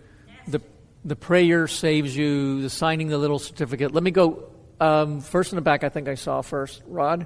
the, 0.48 0.62
the 1.04 1.16
prayer 1.16 1.68
saves 1.68 2.16
you, 2.16 2.62
the 2.62 2.70
signing 2.70 3.08
the 3.08 3.18
little 3.18 3.40
certificate. 3.40 3.94
Let 3.94 4.04
me 4.04 4.12
go 4.12 4.52
um, 4.80 5.22
first 5.22 5.52
in 5.52 5.56
the 5.56 5.64
back, 5.64 5.84
I 5.84 5.90
think 5.90 6.08
I 6.08 6.16
saw 6.16 6.42
first. 6.42 6.84
Rod? 6.88 7.26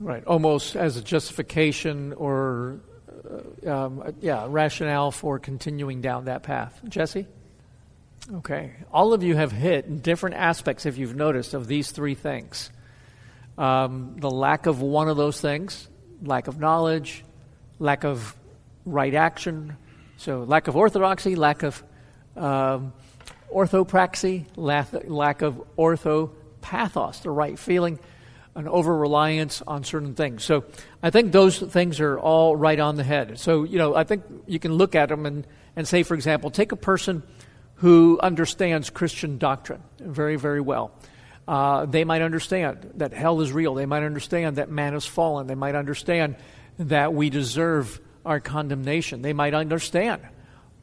Right, 0.00 0.24
almost 0.24 0.74
as 0.74 0.96
a 0.96 1.02
justification 1.02 2.12
or, 2.14 2.80
um, 3.66 4.14
yeah, 4.20 4.46
rationale 4.48 5.10
for 5.10 5.38
continuing 5.38 6.00
down 6.00 6.26
that 6.26 6.42
path. 6.42 6.80
Jesse? 6.88 7.26
Okay. 8.34 8.72
All 8.92 9.12
of 9.12 9.22
you 9.22 9.34
have 9.36 9.52
hit 9.52 10.02
different 10.02 10.36
aspects, 10.36 10.86
if 10.86 10.98
you've 10.98 11.16
noticed, 11.16 11.54
of 11.54 11.66
these 11.66 11.90
three 11.90 12.14
things 12.14 12.70
um, 13.58 14.16
the 14.18 14.30
lack 14.30 14.66
of 14.66 14.80
one 14.80 15.08
of 15.08 15.16
those 15.16 15.40
things, 15.40 15.88
lack 16.22 16.48
of 16.48 16.58
knowledge, 16.58 17.24
lack 17.78 18.04
of 18.04 18.34
right 18.84 19.14
action. 19.14 19.76
So, 20.16 20.44
lack 20.44 20.68
of 20.68 20.76
orthodoxy, 20.76 21.34
lack 21.36 21.62
of 21.62 21.82
um, 22.36 22.92
orthopraxy, 23.52 24.46
lack, 24.56 24.88
lack 25.04 25.42
of 25.42 25.62
orthopathos, 25.76 27.22
the 27.22 27.30
right 27.30 27.58
feeling, 27.58 27.98
an 28.54 28.68
over 28.68 28.96
reliance 28.96 29.62
on 29.66 29.84
certain 29.84 30.14
things. 30.14 30.44
So, 30.44 30.64
I 31.02 31.10
think 31.10 31.32
those 31.32 31.58
things 31.58 32.00
are 32.00 32.18
all 32.18 32.54
right 32.54 32.78
on 32.78 32.96
the 32.96 33.04
head. 33.04 33.38
So, 33.38 33.64
you 33.64 33.78
know, 33.78 33.94
I 33.94 34.04
think 34.04 34.24
you 34.46 34.58
can 34.58 34.74
look 34.74 34.94
at 34.94 35.08
them 35.08 35.26
and, 35.26 35.46
and 35.74 35.88
say, 35.88 36.02
for 36.02 36.14
example, 36.14 36.50
take 36.50 36.72
a 36.72 36.76
person 36.76 37.22
who 37.76 38.20
understands 38.22 38.90
Christian 38.90 39.38
doctrine 39.38 39.82
very, 39.98 40.36
very 40.36 40.60
well. 40.60 40.92
Uh, 41.48 41.86
they 41.86 42.04
might 42.04 42.22
understand 42.22 42.92
that 42.94 43.12
hell 43.12 43.40
is 43.40 43.52
real. 43.52 43.74
They 43.74 43.86
might 43.86 44.04
understand 44.04 44.56
that 44.56 44.70
man 44.70 44.92
has 44.92 45.04
fallen. 45.04 45.48
They 45.48 45.56
might 45.56 45.74
understand 45.74 46.36
that 46.78 47.12
we 47.12 47.30
deserve 47.30 48.00
our 48.24 48.38
condemnation. 48.38 49.22
They 49.22 49.32
might 49.32 49.54
understand 49.54 50.22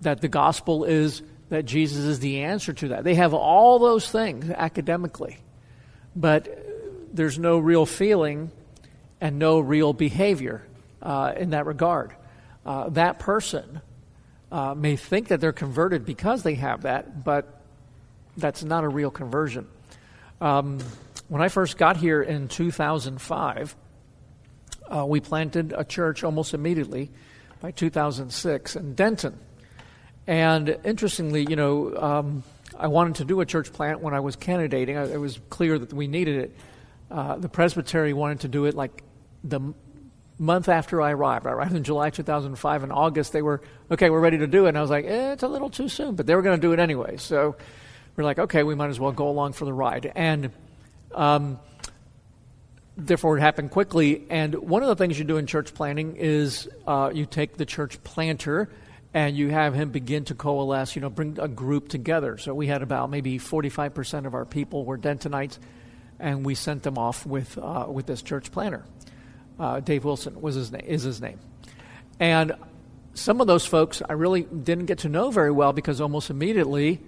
that 0.01 0.21
the 0.21 0.27
gospel 0.27 0.83
is 0.83 1.21
that 1.49 1.65
Jesus 1.65 2.03
is 2.03 2.19
the 2.19 2.41
answer 2.41 2.73
to 2.73 2.89
that. 2.89 3.03
They 3.03 3.15
have 3.15 3.33
all 3.33 3.79
those 3.79 4.11
things 4.11 4.49
academically, 4.49 5.37
but 6.15 6.47
there's 7.13 7.39
no 7.39 7.57
real 7.57 7.85
feeling 7.85 8.51
and 9.21 9.39
no 9.39 9.59
real 9.59 9.93
behavior 9.93 10.65
uh, 11.01 11.33
in 11.35 11.51
that 11.51 11.65
regard. 11.65 12.13
Uh, 12.65 12.89
that 12.89 13.19
person 13.19 13.81
uh, 14.51 14.73
may 14.75 14.95
think 14.95 15.29
that 15.29 15.41
they're 15.41 15.51
converted 15.51 16.05
because 16.05 16.43
they 16.43 16.55
have 16.55 16.83
that, 16.83 17.23
but 17.23 17.61
that's 18.37 18.63
not 18.63 18.83
a 18.83 18.87
real 18.87 19.11
conversion. 19.11 19.67
Um, 20.41 20.79
when 21.27 21.41
I 21.41 21.49
first 21.49 21.77
got 21.77 21.97
here 21.97 22.21
in 22.21 22.47
2005, 22.47 23.75
uh, 24.89 25.05
we 25.05 25.19
planted 25.19 25.73
a 25.77 25.83
church 25.83 26.23
almost 26.23 26.53
immediately 26.53 27.11
by 27.61 27.71
2006 27.71 28.75
in 28.75 28.95
Denton. 28.95 29.37
And 30.25 30.77
interestingly, 30.83 31.45
you 31.49 31.55
know, 31.55 31.95
um, 31.95 32.43
I 32.77 32.87
wanted 32.87 33.15
to 33.15 33.25
do 33.25 33.41
a 33.41 33.45
church 33.45 33.73
plant 33.73 33.99
when 33.99 34.13
I 34.13 34.19
was 34.19 34.35
candidating. 34.35 34.95
It 34.95 35.19
was 35.19 35.39
clear 35.49 35.77
that 35.77 35.91
we 35.91 36.07
needed 36.07 36.37
it. 36.37 36.55
Uh, 37.09 37.37
the 37.37 37.49
presbytery 37.49 38.13
wanted 38.13 38.41
to 38.41 38.47
do 38.47 38.65
it 38.65 38.75
like 38.75 39.03
the 39.43 39.73
month 40.37 40.69
after 40.69 41.01
I 41.01 41.11
arrived. 41.11 41.45
I 41.45 41.51
arrived 41.51 41.75
in 41.75 41.83
July 41.83 42.09
2005. 42.09 42.83
In 42.83 42.91
August, 42.91 43.33
they 43.33 43.41
were, 43.41 43.61
okay, 43.91 44.09
we're 44.09 44.19
ready 44.19 44.37
to 44.37 44.47
do 44.47 44.65
it. 44.65 44.69
And 44.69 44.77
I 44.77 44.81
was 44.81 44.89
like, 44.89 45.05
eh, 45.05 45.33
it's 45.33 45.43
a 45.43 45.47
little 45.47 45.69
too 45.69 45.89
soon, 45.89 46.15
but 46.15 46.25
they 46.25 46.35
were 46.35 46.41
going 46.41 46.57
to 46.57 46.61
do 46.61 46.71
it 46.71 46.79
anyway. 46.79 47.17
So 47.17 47.55
we're 48.15 48.23
like, 48.23 48.39
okay, 48.39 48.63
we 48.63 48.75
might 48.75 48.89
as 48.89 48.99
well 48.99 49.11
go 49.11 49.27
along 49.27 49.53
for 49.53 49.65
the 49.65 49.73
ride. 49.73 50.11
And 50.15 50.51
um, 51.13 51.59
therefore, 52.95 53.37
it 53.37 53.41
happened 53.41 53.71
quickly. 53.71 54.25
And 54.29 54.55
one 54.55 54.81
of 54.81 54.89
the 54.89 54.95
things 54.95 55.19
you 55.19 55.25
do 55.25 55.37
in 55.37 55.45
church 55.45 55.73
planting 55.73 56.15
is 56.15 56.69
uh, 56.87 57.11
you 57.13 57.25
take 57.25 57.57
the 57.57 57.65
church 57.65 58.01
planter 58.03 58.69
and 59.13 59.35
you 59.35 59.49
have 59.49 59.73
him 59.73 59.89
begin 59.89 60.23
to 60.25 60.35
coalesce, 60.35 60.95
you 60.95 61.01
know, 61.01 61.09
bring 61.09 61.37
a 61.39 61.47
group 61.47 61.89
together. 61.89 62.37
So 62.37 62.53
we 62.53 62.67
had 62.67 62.83
about 62.83 63.09
maybe 63.09 63.39
45% 63.39 64.25
of 64.25 64.35
our 64.35 64.45
people 64.45 64.85
were 64.85 64.97
Dentonites, 64.97 65.57
and 66.19 66.45
we 66.45 66.55
sent 66.55 66.83
them 66.83 66.97
off 66.97 67.25
with, 67.25 67.57
uh, 67.57 67.87
with 67.89 68.05
this 68.05 68.21
church 68.21 68.51
planter. 68.51 68.85
Uh, 69.59 69.79
Dave 69.79 70.05
Wilson 70.05 70.41
was 70.41 70.55
his 70.55 70.71
name, 70.71 70.85
is 70.85 71.03
his 71.03 71.21
name. 71.21 71.39
And 72.19 72.53
some 73.13 73.41
of 73.41 73.47
those 73.47 73.65
folks 73.65 74.01
I 74.07 74.13
really 74.13 74.43
didn't 74.43 74.85
get 74.85 74.99
to 74.99 75.09
know 75.09 75.31
very 75.31 75.51
well 75.51 75.73
because 75.73 75.99
almost 75.99 76.29
immediately 76.29 77.01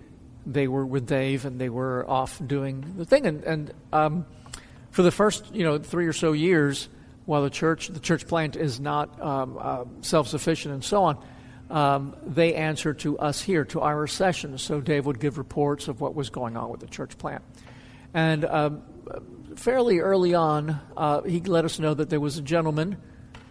they 0.45 0.67
were 0.67 0.85
with 0.85 1.05
Dave 1.07 1.45
and 1.45 1.59
they 1.59 1.69
were 1.69 2.09
off 2.09 2.41
doing 2.45 2.93
the 2.97 3.05
thing. 3.05 3.25
And, 3.25 3.43
and 3.43 3.73
um, 3.93 4.25
for 4.89 5.03
the 5.03 5.11
first, 5.11 5.53
you 5.53 5.63
know, 5.63 5.77
three 5.77 6.07
or 6.07 6.13
so 6.13 6.33
years, 6.33 6.89
while 7.25 7.43
the 7.43 7.49
church, 7.49 7.87
the 7.87 7.99
church 7.99 8.27
plant 8.27 8.55
is 8.55 8.79
not 8.79 9.21
um, 9.21 9.57
uh, 9.59 9.85
self-sufficient 10.01 10.73
and 10.73 10.83
so 10.83 11.03
on, 11.03 11.25
um, 11.69 12.15
they 12.25 12.55
answer 12.55 12.93
to 12.93 13.17
us 13.19 13.41
here, 13.41 13.63
to 13.65 13.79
our 13.79 14.07
sessions. 14.07 14.61
So 14.61 14.81
Dave 14.81 15.05
would 15.05 15.19
give 15.19 15.37
reports 15.37 15.87
of 15.87 16.01
what 16.01 16.15
was 16.15 16.29
going 16.29 16.57
on 16.57 16.69
with 16.69 16.81
the 16.81 16.87
church 16.87 17.17
plant. 17.17 17.43
And 18.13 18.43
um, 18.43 18.81
fairly 19.55 19.99
early 19.99 20.33
on, 20.33 20.79
uh, 20.97 21.21
he 21.21 21.39
let 21.41 21.65
us 21.65 21.79
know 21.79 21.93
that 21.93 22.09
there 22.09 22.19
was 22.19 22.37
a 22.37 22.41
gentleman 22.41 22.97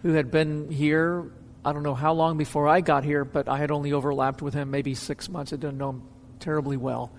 who 0.01 0.13
had 0.13 0.31
been 0.31 0.69
here. 0.71 1.31
I 1.63 1.73
don't 1.73 1.83
know 1.83 1.95
how 1.95 2.13
long 2.13 2.37
before 2.37 2.67
I 2.67 2.81
got 2.81 3.03
here, 3.03 3.23
but 3.23 3.47
I 3.47 3.57
had 3.57 3.71
only 3.71 3.93
overlapped 3.93 4.41
with 4.41 4.53
him 4.53 4.71
maybe 4.71 4.95
six 4.95 5.29
months. 5.29 5.53
I 5.53 5.57
didn't 5.57 5.77
know 5.77 5.91
him 5.91 6.03
terribly 6.39 6.77
well. 6.77 7.11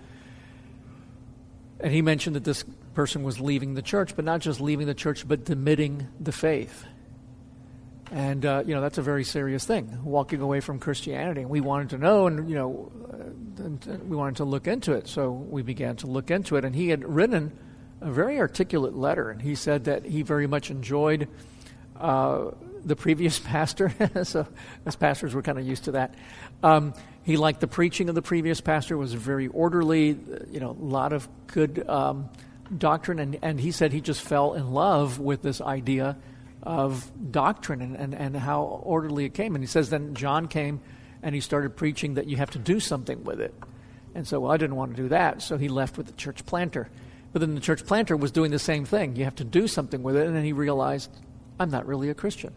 And 1.80 1.92
he 1.92 2.02
mentioned 2.02 2.36
that 2.36 2.44
this 2.44 2.64
person 2.94 3.22
was 3.22 3.40
leaving 3.40 3.74
the 3.74 3.82
church, 3.82 4.14
but 4.14 4.24
not 4.24 4.40
just 4.40 4.60
leaving 4.60 4.86
the 4.86 4.94
church, 4.94 5.26
but 5.26 5.44
demitting 5.44 6.08
the 6.20 6.32
faith. 6.32 6.84
And, 8.10 8.44
uh, 8.44 8.62
you 8.66 8.74
know, 8.74 8.80
that's 8.82 8.98
a 8.98 9.02
very 9.02 9.24
serious 9.24 9.64
thing, 9.64 10.04
walking 10.04 10.42
away 10.42 10.60
from 10.60 10.78
Christianity. 10.78 11.40
And 11.40 11.50
we 11.50 11.60
wanted 11.60 11.90
to 11.90 11.98
know, 11.98 12.26
and, 12.26 12.48
you 12.48 12.54
know, 12.54 12.92
uh, 13.10 13.96
we 14.06 14.16
wanted 14.16 14.36
to 14.36 14.44
look 14.44 14.66
into 14.66 14.92
it. 14.92 15.08
So 15.08 15.30
we 15.30 15.62
began 15.62 15.96
to 15.96 16.06
look 16.06 16.30
into 16.30 16.56
it. 16.56 16.64
And 16.64 16.74
he 16.74 16.88
had 16.88 17.04
written 17.04 17.58
a 18.02 18.10
very 18.10 18.38
articulate 18.38 18.94
letter, 18.96 19.30
and 19.30 19.40
he 19.40 19.54
said 19.54 19.84
that 19.84 20.04
he 20.04 20.22
very 20.22 20.46
much 20.46 20.70
enjoyed 20.70 21.28
uh, 21.98 22.50
the 22.84 22.96
previous 22.96 23.38
pastor. 23.44 23.94
so, 24.24 24.46
as 24.84 24.96
pastors, 24.96 25.34
we're 25.34 25.42
kind 25.42 25.58
of 25.58 25.66
used 25.66 25.84
to 25.84 25.92
that. 25.92 26.14
Um, 26.62 26.94
he 27.22 27.36
liked 27.36 27.60
the 27.60 27.68
preaching 27.68 28.08
of 28.08 28.14
the 28.14 28.22
previous 28.22 28.60
pastor; 28.60 28.96
was 28.96 29.14
very 29.14 29.46
orderly. 29.48 30.18
You 30.50 30.60
know, 30.60 30.70
a 30.70 30.84
lot 30.84 31.12
of 31.12 31.28
good 31.46 31.88
um, 31.88 32.28
doctrine, 32.76 33.18
and, 33.18 33.38
and 33.42 33.60
he 33.60 33.70
said 33.70 33.92
he 33.92 34.00
just 34.00 34.22
fell 34.22 34.54
in 34.54 34.72
love 34.72 35.18
with 35.18 35.42
this 35.42 35.60
idea 35.60 36.16
of 36.62 37.10
doctrine 37.30 37.82
and, 37.82 37.96
and, 37.96 38.14
and 38.14 38.36
how 38.36 38.62
orderly 38.62 39.24
it 39.24 39.34
came. 39.34 39.54
And 39.54 39.62
he 39.62 39.66
says 39.66 39.90
then 39.90 40.14
John 40.14 40.46
came 40.46 40.80
and 41.22 41.34
he 41.34 41.40
started 41.40 41.76
preaching 41.76 42.14
that 42.14 42.26
you 42.26 42.36
have 42.36 42.50
to 42.50 42.58
do 42.58 42.78
something 42.78 43.24
with 43.24 43.40
it. 43.40 43.54
And 44.14 44.26
so 44.26 44.40
well, 44.40 44.52
I 44.52 44.56
didn't 44.56 44.76
want 44.76 44.94
to 44.94 45.02
do 45.02 45.08
that, 45.08 45.42
so 45.42 45.56
he 45.56 45.68
left 45.68 45.96
with 45.96 46.06
the 46.06 46.12
church 46.12 46.44
planter. 46.46 46.88
But 47.32 47.40
then 47.40 47.54
the 47.54 47.60
church 47.60 47.86
planter 47.86 48.16
was 48.16 48.30
doing 48.30 48.50
the 48.50 48.58
same 48.58 48.84
thing. 48.84 49.16
You 49.16 49.24
have 49.24 49.36
to 49.36 49.44
do 49.44 49.66
something 49.66 50.02
with 50.02 50.16
it. 50.16 50.26
And 50.26 50.36
then 50.36 50.44
he 50.44 50.52
realized, 50.52 51.10
I'm 51.58 51.70
not 51.70 51.86
really 51.86 52.10
a 52.10 52.14
Christian, 52.14 52.52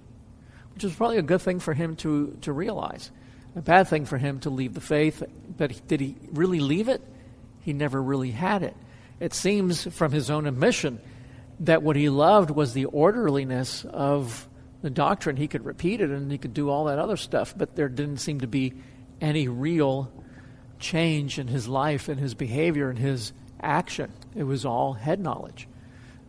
which 0.74 0.84
was 0.84 0.94
probably 0.94 1.18
a 1.18 1.24
good 1.24 1.42
thing 1.42 1.60
for 1.60 1.74
him 1.74 1.96
to, 1.98 2.38
to 2.42 2.52
realize. 2.52 3.12
A 3.56 3.62
bad 3.62 3.88
thing 3.88 4.06
for 4.06 4.18
him 4.18 4.40
to 4.42 4.50
leave 4.50 4.74
the 4.74 4.82
faith. 4.82 5.24
But 5.58 5.88
did 5.88 6.02
he 6.02 6.16
really 6.34 6.60
leave 6.60 6.90
it? 6.90 7.02
He 7.62 7.74
never 7.74 8.02
really 8.02 8.32
had 8.32 8.64
it. 8.64 8.76
It 9.20 9.34
seems 9.34 9.86
from 9.94 10.12
his 10.12 10.30
own 10.30 10.46
admission 10.46 11.00
that 11.62 11.82
what 11.82 11.96
he 11.96 12.10
loved 12.10 12.50
was 12.50 12.74
the 12.74 12.86
orderliness 12.86 13.86
of 13.86 14.48
the 14.82 14.90
doctrine. 14.90 15.38
He 15.38 15.48
could 15.48 15.64
repeat 15.66 16.02
it 16.02 16.10
and 16.10 16.30
he 16.30 16.38
could 16.38 16.54
do 16.54 16.70
all 16.70 16.86
that 16.86 17.00
other 17.00 17.16
stuff, 17.16 17.54
but 17.58 17.76
there 17.76 17.88
didn't 17.88 18.18
seem 18.18 18.42
to 18.42 18.48
be 18.48 18.74
any 19.22 19.48
real 19.48 20.12
change 20.80 21.40
in 21.40 21.48
his 21.48 21.68
life 21.68 22.10
and 22.10 22.20
his 22.20 22.34
behavior 22.34 22.90
and 22.90 23.00
his 23.00 23.32
action. 23.66 24.14
It 24.36 24.44
was 24.44 24.66
all 24.66 24.94
head 24.94 25.20
knowledge. 25.20 25.68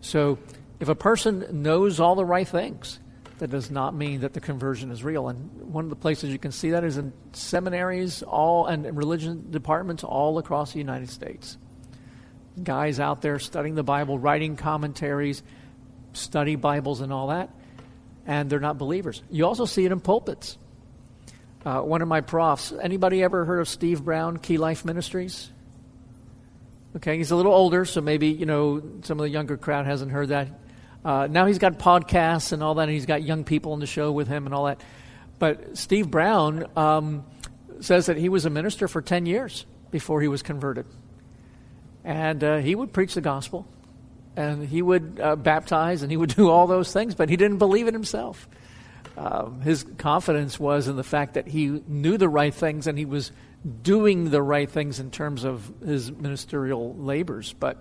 So 0.01 0.39
if 0.81 0.89
a 0.89 0.95
person 0.95 1.63
knows 1.63 2.01
all 2.01 2.15
the 2.15 2.25
right 2.25 2.47
things, 2.47 2.99
that 3.39 3.51
does 3.51 3.71
not 3.71 3.95
mean 3.95 4.21
that 4.21 4.33
the 4.33 4.41
conversion 4.41 4.91
is 4.91 5.05
real. 5.05 5.29
And 5.29 5.73
one 5.73 5.85
of 5.85 5.91
the 5.91 5.97
places 5.97 6.31
you 6.31 6.39
can 6.39 6.53
see 6.53 6.71
that 6.71 6.85
is 6.85 6.97
in 6.97 7.13
seminaries 7.33 8.23
all 8.23 8.67
and 8.67 8.97
religion 8.97 9.51
departments 9.51 10.05
all 10.05 10.39
across 10.39 10.73
the 10.73 10.79
United 10.79 11.11
States. 11.11 11.59
Guys 12.63 12.99
out 12.99 13.21
there 13.21 13.39
studying 13.39 13.75
the 13.75 13.83
Bible, 13.83 14.19
writing 14.19 14.57
commentaries, 14.57 15.43
study 16.15 16.57
Bibles 16.57 17.03
and 17.03 17.13
all 17.13 17.29
that, 17.29 17.51
and 18.25 18.49
they're 18.49 18.61
not 18.61 18.79
believers. 18.79 19.23
You 19.31 19.45
also 19.45 19.67
see 19.67 19.85
it 19.85 19.93
in 19.93 20.01
pulpits. 20.01 20.57
Uh, 21.65 21.81
one 21.81 22.01
of 22.01 22.09
my 22.09 22.23
profs, 22.23 22.73
anybody 22.81 23.23
ever 23.23 23.45
heard 23.45 23.59
of 23.59 23.69
Steve 23.69 24.03
Brown, 24.03 24.39
Key 24.39 24.57
Life 24.57 24.85
Ministries? 24.85 25.51
Okay, 26.97 27.19
he's 27.19 27.31
a 27.31 27.37
little 27.37 27.53
older, 27.53 27.85
so 27.85 28.01
maybe, 28.01 28.29
you 28.29 28.47
know, 28.47 28.83
some 29.03 29.21
of 29.21 29.25
the 29.25 29.29
younger 29.29 29.59
crowd 29.59 29.85
hasn't 29.85 30.11
heard 30.11 30.31
that. 30.31 30.49
Uh, 31.05 31.27
now 31.31 31.45
he's 31.45 31.59
got 31.59 31.79
podcasts 31.79 32.53
and 32.53 32.63
all 32.63 32.75
that, 32.77 32.85
and 32.85 32.93
he's 32.93 33.05
got 33.05 33.23
young 33.23 33.45
people 33.45 33.73
on 33.73 33.81
the 33.81 33.87
show 33.87 34.11
with 34.11 34.29
him 34.29 34.47
and 34.47 34.55
all 34.55 34.65
that. 34.65 34.81
But 35.39 35.77
Steve 35.77 36.11
Brown 36.11 36.65
um, 36.75 37.27
says 37.81 38.07
that 38.07 38.17
he 38.17 38.31
was 38.31 38.47
a 38.47 38.51
minister 38.51 38.89
for 38.89 39.03
10 39.03 39.27
years 39.27 39.67
before 39.91 40.23
he 40.23 40.29
was 40.29 40.43
converted. 40.43 40.87
And 42.03 42.43
uh, 42.43 42.57
he 42.59 42.75
would 42.75 42.95
preach 42.95 43.13
the 43.13 43.21
gospel, 43.21 43.69
and 44.35 44.67
he 44.67 44.81
would 44.81 45.21
uh, 45.23 45.37
baptize, 45.37 46.01
and 46.01 46.11
he 46.11 46.17
would 46.17 46.31
do 46.35 46.49
all 46.49 46.67
those 46.67 46.95
things, 46.95 47.15
but 47.15 47.29
he 47.29 47.37
didn't 47.37 47.59
believe 47.59 47.89
it 47.89 47.93
himself. 47.93 48.49
Um, 49.17 49.61
his 49.63 49.85
confidence 49.97 50.61
was 50.61 50.89
in 50.89 50.97
the 50.97 51.05
fact 51.05 51.35
that 51.35 51.47
he 51.47 51.83
knew 51.87 52.19
the 52.19 52.29
right 52.29 52.53
things 52.53 52.87
and 52.87 52.99
he 52.99 53.07
was 53.07 53.33
doing 53.83 54.31
the 54.31 54.43
right 54.43 54.71
things 54.71 55.01
in 55.01 55.11
terms 55.11 55.45
of 55.45 55.73
his 55.85 56.13
ministerial 56.13 56.95
labors, 56.95 57.55
but 57.55 57.79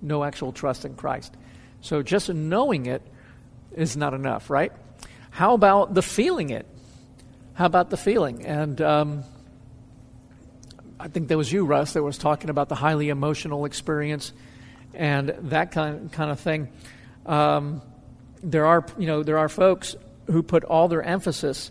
no 0.00 0.24
actual 0.24 0.52
trust 0.52 0.84
in 0.84 0.94
Christ. 0.94 1.34
So 1.80 2.02
just 2.02 2.28
knowing 2.28 2.86
it 2.86 3.02
is 3.72 3.96
not 3.96 4.12
enough, 4.12 4.50
right? 4.50 4.72
How 5.30 5.54
about 5.54 5.94
the 5.94 6.02
feeling 6.02 6.50
it? 6.50 6.66
How 7.54 7.66
about 7.66 7.90
the 7.90 7.96
feeling? 7.96 8.44
And 8.44 8.80
um, 8.80 9.24
I 10.98 11.08
think 11.08 11.28
that 11.28 11.36
was 11.36 11.50
you, 11.52 11.64
Russ, 11.64 11.92
that 11.92 12.02
was 12.02 12.18
talking 12.18 12.50
about 12.50 12.68
the 12.68 12.74
highly 12.74 13.08
emotional 13.08 13.64
experience 13.64 14.32
and 14.94 15.30
that 15.42 15.70
kind 15.70 16.12
kind 16.12 16.30
of 16.30 16.40
thing. 16.40 16.68
Um, 17.24 17.82
there 18.42 18.66
are, 18.66 18.84
you 18.98 19.06
know, 19.06 19.22
there 19.22 19.38
are 19.38 19.48
folks 19.48 19.94
who 20.26 20.42
put 20.42 20.64
all 20.64 20.88
their 20.88 21.02
emphasis 21.02 21.70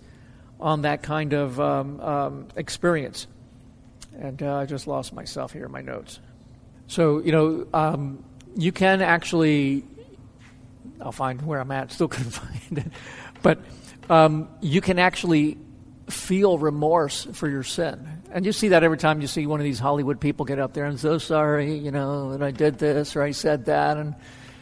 on 0.59 0.83
that 0.83 1.01
kind 1.01 1.33
of 1.33 1.59
um, 1.59 1.99
um, 1.99 2.47
experience. 2.55 3.27
And 4.19 4.41
uh, 4.43 4.57
I 4.57 4.65
just 4.65 4.87
lost 4.87 5.13
myself 5.13 5.51
here 5.51 5.65
in 5.65 5.71
my 5.71 5.81
notes. 5.81 6.19
So, 6.87 7.19
you 7.19 7.31
know, 7.31 7.67
um, 7.73 8.23
you 8.55 8.71
can 8.71 9.01
actually, 9.01 9.83
I'll 10.99 11.11
find 11.11 11.41
where 11.41 11.59
I'm 11.59 11.71
at, 11.71 11.91
still 11.91 12.07
couldn't 12.07 12.31
find 12.31 12.77
it, 12.77 12.91
but 13.41 13.59
um, 14.09 14.49
you 14.61 14.81
can 14.81 14.99
actually 14.99 15.57
feel 16.09 16.57
remorse 16.57 17.25
for 17.33 17.49
your 17.49 17.63
sin. 17.63 18.07
And 18.31 18.45
you 18.45 18.51
see 18.51 18.69
that 18.69 18.83
every 18.83 18.97
time 18.97 19.21
you 19.21 19.27
see 19.27 19.45
one 19.45 19.59
of 19.59 19.63
these 19.63 19.79
Hollywood 19.79 20.19
people 20.19 20.45
get 20.45 20.59
up 20.59 20.73
there 20.73 20.85
and 20.85 20.99
so 20.99 21.17
sorry, 21.17 21.77
you 21.77 21.91
know, 21.91 22.31
that 22.31 22.43
I 22.43 22.51
did 22.51 22.77
this 22.77 23.15
or 23.15 23.23
I 23.23 23.31
said 23.31 23.65
that. 23.65 23.97
And 23.97 24.15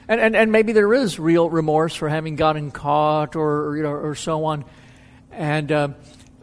and, 0.10 0.20
and, 0.20 0.36
and 0.36 0.52
maybe 0.52 0.74
there 0.74 0.92
is 0.94 1.20
real 1.20 1.50
remorse 1.50 1.94
for 1.94 2.10
having 2.10 2.36
gotten 2.36 2.72
caught 2.72 3.36
or, 3.36 3.68
or 3.68 3.78
you 3.78 3.84
know 3.84 3.92
or 3.92 4.16
so 4.16 4.44
on, 4.46 4.66
and 5.32 5.72
uh, 5.72 5.90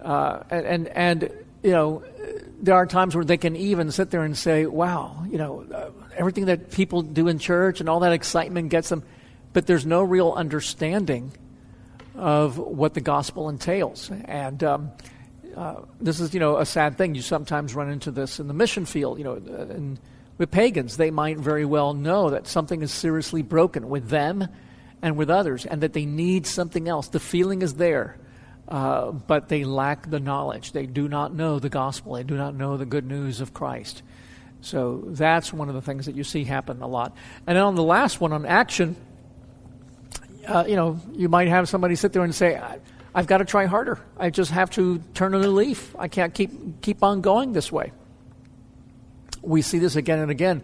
uh, 0.01 0.43
and 0.51 0.87
and 0.87 1.31
you 1.65 1.73
know 1.73 2.05
there 2.63 2.77
are 2.77 2.87
times 2.87 3.17
where 3.17 3.25
they 3.25 3.37
can 3.37 3.57
even 3.57 3.91
sit 3.91 4.11
there 4.11 4.23
and 4.23 4.39
say, 4.39 4.67
"Wow, 4.67 5.27
you 5.29 5.37
know 5.37 5.67
uh, 5.75 5.91
everything 6.17 6.47
that 6.47 6.71
people 6.71 7.03
do 7.03 7.27
in 7.27 7.41
church 7.41 7.81
and 7.81 7.89
all 7.89 8.01
that 8.01 8.13
excitement 8.13 8.69
gets 8.69 8.89
them," 8.89 9.03
but 9.53 9.67
there's 9.67 9.85
no 9.85 10.03
real 10.03 10.33
understanding 10.33 11.33
of 12.15 12.59
what 12.59 12.95
the 12.95 13.03
gospel 13.03 13.51
entails, 13.51 14.11
and. 14.25 14.65
Um, 14.65 14.93
uh, 15.57 15.81
this 16.03 16.21
is, 16.21 16.35
you 16.35 16.41
know, 16.41 16.59
a 16.59 16.67
sad 16.67 16.99
thing. 16.99 17.15
You 17.15 17.23
sometimes 17.23 17.75
run 17.75 17.89
into 17.89 18.11
this 18.11 18.39
in 18.41 18.47
the 18.47 18.53
mission 18.53 18.85
field, 18.85 19.17
you 19.17 19.25
know, 19.25 19.37
and 19.37 19.99
with 20.39 20.51
pagans, 20.51 20.97
they 20.97 21.11
might 21.11 21.39
very 21.39 21.65
well 21.65 21.95
know 21.95 22.31
that 22.31 22.47
something 22.47 22.83
is 22.83 22.93
seriously 22.93 23.43
broken 23.43 23.89
with 23.89 24.09
them 24.09 24.47
and 25.03 25.17
with 25.17 25.31
others, 25.31 25.67
and 25.67 25.83
that 25.83 25.93
they 25.93 26.05
need 26.07 26.47
something 26.47 26.89
else. 26.89 27.09
The 27.09 27.21
feeling 27.21 27.63
is 27.63 27.75
there, 27.75 28.19
uh, 28.69 29.13
but 29.13 29.49
they 29.49 29.65
lack 29.65 30.11
the 30.11 30.21
knowledge. 30.21 30.73
They 30.73 30.87
do 30.87 31.09
not 31.09 31.35
know 31.35 31.59
the 31.59 31.69
gospel, 31.69 32.15
they 32.15 32.23
do 32.23 32.37
not 32.37 32.55
know 32.55 32.77
the 32.77 32.87
good 32.87 33.07
news 33.07 33.41
of 33.41 33.55
Christ. 33.55 34.03
So 34.63 35.03
that's 35.07 35.53
one 35.53 35.69
of 35.69 35.75
the 35.75 35.83
things 35.83 36.07
that 36.07 36.17
you 36.17 36.25
see 36.25 36.45
happen 36.45 36.83
a 36.83 36.89
lot. 36.89 37.15
And 37.47 37.57
then 37.57 37.63
on 37.63 37.75
the 37.75 37.83
last 37.83 38.21
one, 38.21 38.33
on 38.33 38.47
action, 38.47 38.97
uh, 40.47 40.65
you 40.67 40.77
know, 40.77 41.01
you 41.13 41.29
might 41.29 41.49
have 41.49 41.69
somebody 41.69 41.95
sit 41.95 42.13
there 42.13 42.25
and 42.25 42.35
say, 42.35 42.61
I've 43.15 43.27
got 43.27 43.39
to 43.39 43.45
try 43.45 43.67
harder. 43.67 44.01
I 44.19 44.31
just 44.31 44.51
have 44.51 44.71
to 44.71 44.99
turn 45.15 45.35
a 45.35 45.39
new 45.39 45.51
leaf. 45.51 45.95
I 45.99 46.09
can't 46.09 46.35
keep, 46.35 46.83
keep 46.83 47.03
on 47.03 47.21
going 47.21 47.53
this 47.53 47.71
way 47.71 47.93
we 49.47 49.63
see 49.63 49.79
this 49.79 49.97
again 49.97 50.19
and 50.19 50.31
again. 50.31 50.63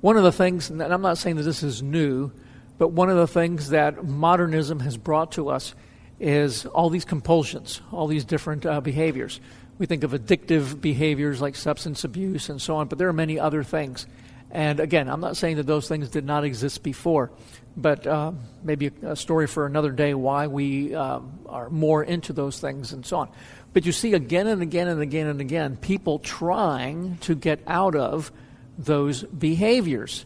One 0.00 0.16
of 0.16 0.22
the 0.22 0.32
things, 0.32 0.70
and 0.70 0.82
I'm 0.82 1.02
not 1.02 1.18
saying 1.18 1.36
that 1.36 1.42
this 1.42 1.62
is 1.62 1.82
new, 1.82 2.30
but 2.78 2.92
one 2.92 3.10
of 3.10 3.16
the 3.16 3.26
things 3.26 3.70
that 3.70 4.04
modernism 4.04 4.80
has 4.80 4.96
brought 4.96 5.32
to 5.32 5.48
us 5.48 5.74
is 6.20 6.66
all 6.66 6.90
these 6.90 7.04
compulsions, 7.04 7.80
all 7.92 8.06
these 8.06 8.24
different 8.24 8.64
uh, 8.64 8.80
behaviors. 8.80 9.40
We 9.78 9.86
think 9.86 10.04
of 10.04 10.12
addictive 10.12 10.80
behaviors 10.80 11.40
like 11.40 11.56
substance 11.56 12.04
abuse 12.04 12.48
and 12.48 12.60
so 12.60 12.76
on, 12.76 12.88
but 12.88 12.98
there 12.98 13.08
are 13.08 13.12
many 13.12 13.38
other 13.38 13.62
things. 13.62 14.06
And 14.50 14.80
again, 14.80 15.08
I'm 15.08 15.20
not 15.20 15.36
saying 15.36 15.56
that 15.56 15.66
those 15.66 15.88
things 15.88 16.08
did 16.08 16.24
not 16.24 16.44
exist 16.44 16.82
before, 16.82 17.30
but 17.76 18.06
uh, 18.06 18.32
maybe 18.62 18.90
a 19.02 19.14
story 19.14 19.46
for 19.46 19.66
another 19.66 19.90
day 19.90 20.14
why 20.14 20.46
we 20.46 20.94
um, 20.94 21.38
are 21.46 21.68
more 21.68 22.02
into 22.02 22.32
those 22.32 22.58
things 22.58 22.92
and 22.92 23.04
so 23.04 23.18
on. 23.18 23.28
But 23.72 23.84
you 23.84 23.92
see 23.92 24.14
again 24.14 24.46
and 24.46 24.62
again 24.62 24.88
and 24.88 25.00
again 25.00 25.26
and 25.26 25.40
again 25.40 25.76
people 25.76 26.18
trying 26.18 27.18
to 27.18 27.34
get 27.34 27.60
out 27.66 27.94
of 27.94 28.32
those 28.78 29.22
behaviors. 29.22 30.24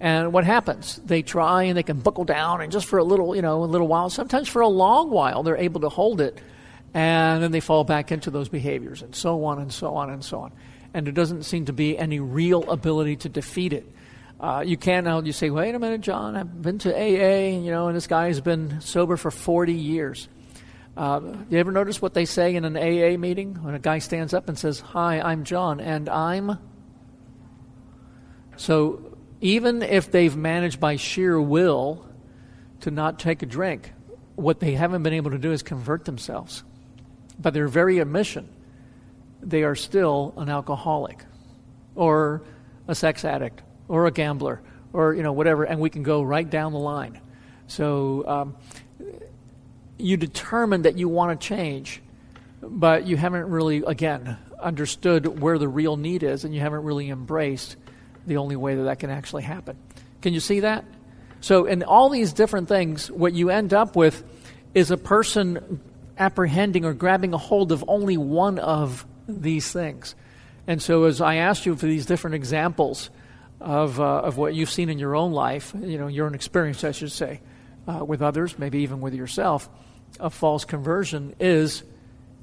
And 0.00 0.32
what 0.32 0.44
happens? 0.44 0.96
They 0.96 1.22
try 1.22 1.64
and 1.64 1.76
they 1.76 1.84
can 1.84 2.00
buckle 2.00 2.24
down, 2.24 2.60
and 2.60 2.72
just 2.72 2.86
for 2.86 2.98
a 2.98 3.04
little, 3.04 3.36
you 3.36 3.42
know, 3.42 3.62
a 3.62 3.66
little 3.66 3.86
while, 3.86 4.10
sometimes 4.10 4.48
for 4.48 4.60
a 4.60 4.68
long 4.68 5.10
while, 5.10 5.44
they're 5.44 5.56
able 5.56 5.82
to 5.82 5.88
hold 5.88 6.20
it, 6.20 6.40
and 6.92 7.40
then 7.40 7.52
they 7.52 7.60
fall 7.60 7.84
back 7.84 8.10
into 8.10 8.28
those 8.28 8.48
behaviors, 8.48 9.02
and 9.02 9.14
so 9.14 9.44
on 9.44 9.60
and 9.60 9.72
so 9.72 9.94
on 9.94 10.10
and 10.10 10.24
so 10.24 10.40
on. 10.40 10.52
And 10.94 11.06
there 11.06 11.12
doesn't 11.12 11.44
seem 11.44 11.66
to 11.66 11.72
be 11.72 11.96
any 11.96 12.20
real 12.20 12.70
ability 12.70 13.16
to 13.16 13.28
defeat 13.28 13.72
it. 13.72 13.86
Uh, 14.38 14.62
you 14.66 14.76
can't 14.76 15.04
now. 15.04 15.20
You 15.20 15.32
say, 15.32 15.50
"Wait 15.50 15.74
a 15.74 15.78
minute, 15.78 16.00
John. 16.00 16.36
I've 16.36 16.62
been 16.62 16.78
to 16.80 16.92
AA, 16.92 17.58
you 17.58 17.70
know, 17.70 17.86
and 17.86 17.96
this 17.96 18.06
guy 18.06 18.26
has 18.26 18.40
been 18.40 18.80
sober 18.80 19.16
for 19.16 19.30
40 19.30 19.72
years." 19.72 20.28
Uh, 20.96 21.20
you 21.48 21.58
ever 21.58 21.72
notice 21.72 22.02
what 22.02 22.12
they 22.12 22.26
say 22.26 22.54
in 22.54 22.64
an 22.64 22.76
AA 22.76 23.16
meeting 23.16 23.54
when 23.62 23.74
a 23.74 23.78
guy 23.78 23.98
stands 23.98 24.34
up 24.34 24.48
and 24.48 24.58
says, 24.58 24.80
Hi, 24.80 25.20
I'm 25.20 25.44
John, 25.44 25.80
and 25.80 26.08
I'm. 26.08 26.58
So 28.56 29.16
even 29.40 29.82
if 29.82 30.10
they've 30.10 30.36
managed 30.36 30.80
by 30.80 30.96
sheer 30.96 31.40
will 31.40 32.06
to 32.80 32.90
not 32.90 33.18
take 33.18 33.42
a 33.42 33.46
drink, 33.46 33.92
what 34.36 34.60
they 34.60 34.74
haven't 34.74 35.02
been 35.02 35.14
able 35.14 35.30
to 35.30 35.38
do 35.38 35.52
is 35.52 35.62
convert 35.62 36.04
themselves. 36.04 36.62
By 37.38 37.50
their 37.50 37.68
very 37.68 37.98
admission, 37.98 38.48
they 39.42 39.64
are 39.64 39.74
still 39.74 40.32
an 40.36 40.48
alcoholic 40.48 41.24
or 41.94 42.42
a 42.88 42.94
sex 42.94 43.24
addict 43.24 43.62
or 43.88 44.06
a 44.06 44.10
gambler 44.10 44.62
or 44.92 45.14
you 45.14 45.22
know 45.22 45.32
whatever, 45.32 45.64
and 45.64 45.80
we 45.80 45.90
can 45.90 46.02
go 46.02 46.22
right 46.22 46.48
down 46.48 46.72
the 46.72 46.78
line. 46.78 47.20
So 47.66 48.24
um, 48.26 48.56
you 49.98 50.16
determine 50.16 50.82
that 50.82 50.98
you 50.98 51.08
want 51.08 51.40
to 51.40 51.46
change, 51.46 52.02
but 52.60 53.06
you 53.06 53.16
haven't 53.16 53.48
really, 53.48 53.82
again, 53.86 54.36
understood 54.60 55.40
where 55.40 55.58
the 55.58 55.68
real 55.68 55.96
need 55.96 56.22
is, 56.22 56.44
and 56.44 56.54
you 56.54 56.60
haven't 56.60 56.84
really 56.84 57.08
embraced 57.08 57.76
the 58.26 58.36
only 58.36 58.56
way 58.56 58.74
that 58.74 58.82
that 58.82 58.98
can 58.98 59.10
actually 59.10 59.42
happen. 59.42 59.76
Can 60.20 60.34
you 60.34 60.40
see 60.40 60.60
that? 60.60 60.84
So, 61.40 61.64
in 61.64 61.82
all 61.82 62.08
these 62.08 62.32
different 62.32 62.68
things, 62.68 63.10
what 63.10 63.32
you 63.32 63.50
end 63.50 63.74
up 63.74 63.96
with 63.96 64.22
is 64.74 64.90
a 64.90 64.96
person 64.96 65.80
apprehending 66.18 66.84
or 66.84 66.94
grabbing 66.94 67.32
a 67.34 67.38
hold 67.38 67.72
of 67.72 67.84
only 67.88 68.16
one 68.16 68.58
of 68.58 69.06
these 69.28 69.72
things. 69.72 70.14
And 70.66 70.80
so, 70.80 71.04
as 71.04 71.20
I 71.20 71.36
asked 71.36 71.66
you 71.66 71.74
for 71.76 71.86
these 71.86 72.06
different 72.06 72.34
examples 72.34 73.10
of, 73.60 74.00
uh, 74.00 74.04
of 74.04 74.36
what 74.36 74.54
you've 74.54 74.70
seen 74.70 74.88
in 74.88 74.98
your 74.98 75.16
own 75.16 75.32
life, 75.32 75.74
you 75.78 75.98
know, 75.98 76.06
your 76.06 76.26
own 76.26 76.34
experience, 76.34 76.84
I 76.84 76.92
should 76.92 77.12
say, 77.12 77.40
uh, 77.88 78.04
with 78.04 78.22
others, 78.22 78.58
maybe 78.58 78.80
even 78.80 79.00
with 79.00 79.14
yourself, 79.14 79.68
a 80.20 80.30
false 80.30 80.64
conversion 80.64 81.34
is 81.40 81.82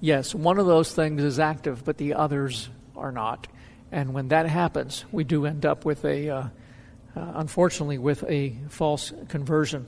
yes, 0.02 0.34
one 0.34 0.58
of 0.58 0.66
those 0.66 0.94
things 0.94 1.24
is 1.24 1.40
active, 1.40 1.84
but 1.84 1.98
the 1.98 2.14
others 2.14 2.70
are 2.96 3.12
not. 3.12 3.48
And 3.92 4.14
when 4.14 4.30
that 4.30 4.48
happens, 4.48 5.06
we 5.12 5.24
do 5.24 5.46
end 5.46 5.66
up 5.66 5.86
with 5.86 6.06
a, 6.06 6.30
uh, 6.30 6.42
uh, 6.42 6.50
unfortunately, 7.16 7.98
with 7.98 8.24
a 8.28 8.56
false 8.70 9.12
conversion. 9.30 9.88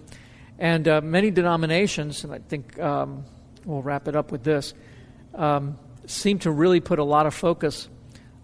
And 0.58 0.88
uh, 0.88 1.01
many 1.01 1.32
denominations, 1.32 2.23
and 2.23 2.34
I 2.34 2.39
think 2.39 2.80
um, 2.80 3.25
we'll 3.65 3.82
wrap 3.82 4.08
it 4.08 4.15
up 4.15 4.32
with 4.32 4.43
this, 4.43 4.73
um, 5.36 5.77
seem 6.12 6.39
to 6.39 6.52
really 6.52 6.80
put 6.80 7.00
a 7.00 7.04
lot 7.04 7.26
of 7.26 7.34
focus 7.34 7.89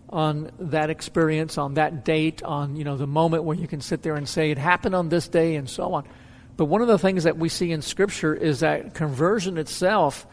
on 0.10 0.52
that 0.60 0.90
experience, 0.90 1.58
on 1.58 1.74
that 1.76 2.06
date, 2.06 2.42
on 2.44 2.76
you 2.76 2.84
know 2.84 2.98
the 2.98 3.08
moment 3.08 3.44
where 3.44 3.58
you 3.58 3.68
can 3.68 3.82
sit 3.82 4.02
there 4.02 4.16
and 4.16 4.28
say 4.28 4.52
it 4.52 4.58
happened 4.58 4.96
on 4.96 5.10
this 5.10 5.28
day, 5.28 5.56
and 5.56 5.70
so 5.70 5.94
on. 5.94 6.08
But 6.56 6.66
one 6.66 6.82
of 6.82 6.88
the 6.88 6.98
things 6.98 7.26
that 7.26 7.38
we 7.38 7.50
see 7.50 7.72
in 7.72 7.82
Scripture 7.82 8.34
is 8.34 8.62
that 8.62 8.94
conversion 8.94 9.58
itself 9.58 10.26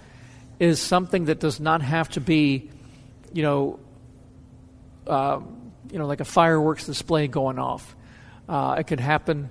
is 0.59 0.81
something 0.81 1.27
that 1.27 1.41
does 1.41 1.61
not 1.61 1.83
have 1.83 2.09
to 2.11 2.21
be, 2.21 2.71
you 3.33 3.43
know, 3.43 3.81
uh, 5.07 5.41
you 5.91 5.99
know, 5.99 6.07
like 6.07 6.21
a 6.21 6.25
fireworks 6.25 6.87
display 6.87 7.29
going 7.29 7.59
off. 7.59 7.95
Uh, 8.49 8.77
it 8.79 8.87
could 8.87 9.01
happen 9.01 9.51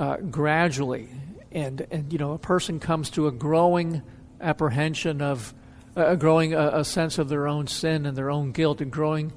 uh, 0.00 0.16
gradually, 0.16 1.08
and 1.52 1.86
and 1.90 2.12
you 2.12 2.18
know, 2.18 2.32
a 2.32 2.38
person 2.38 2.80
comes 2.80 3.10
to 3.10 3.26
a 3.26 3.32
growing 3.32 4.02
apprehension 4.40 5.20
of, 5.20 5.52
a 5.96 6.16
growing 6.16 6.54
a, 6.54 6.78
a 6.78 6.84
sense 6.84 7.18
of 7.18 7.28
their 7.28 7.48
own 7.48 7.66
sin 7.66 8.06
and 8.06 8.16
their 8.16 8.30
own 8.30 8.52
guilt, 8.52 8.80
and 8.80 8.90
growing 8.90 9.32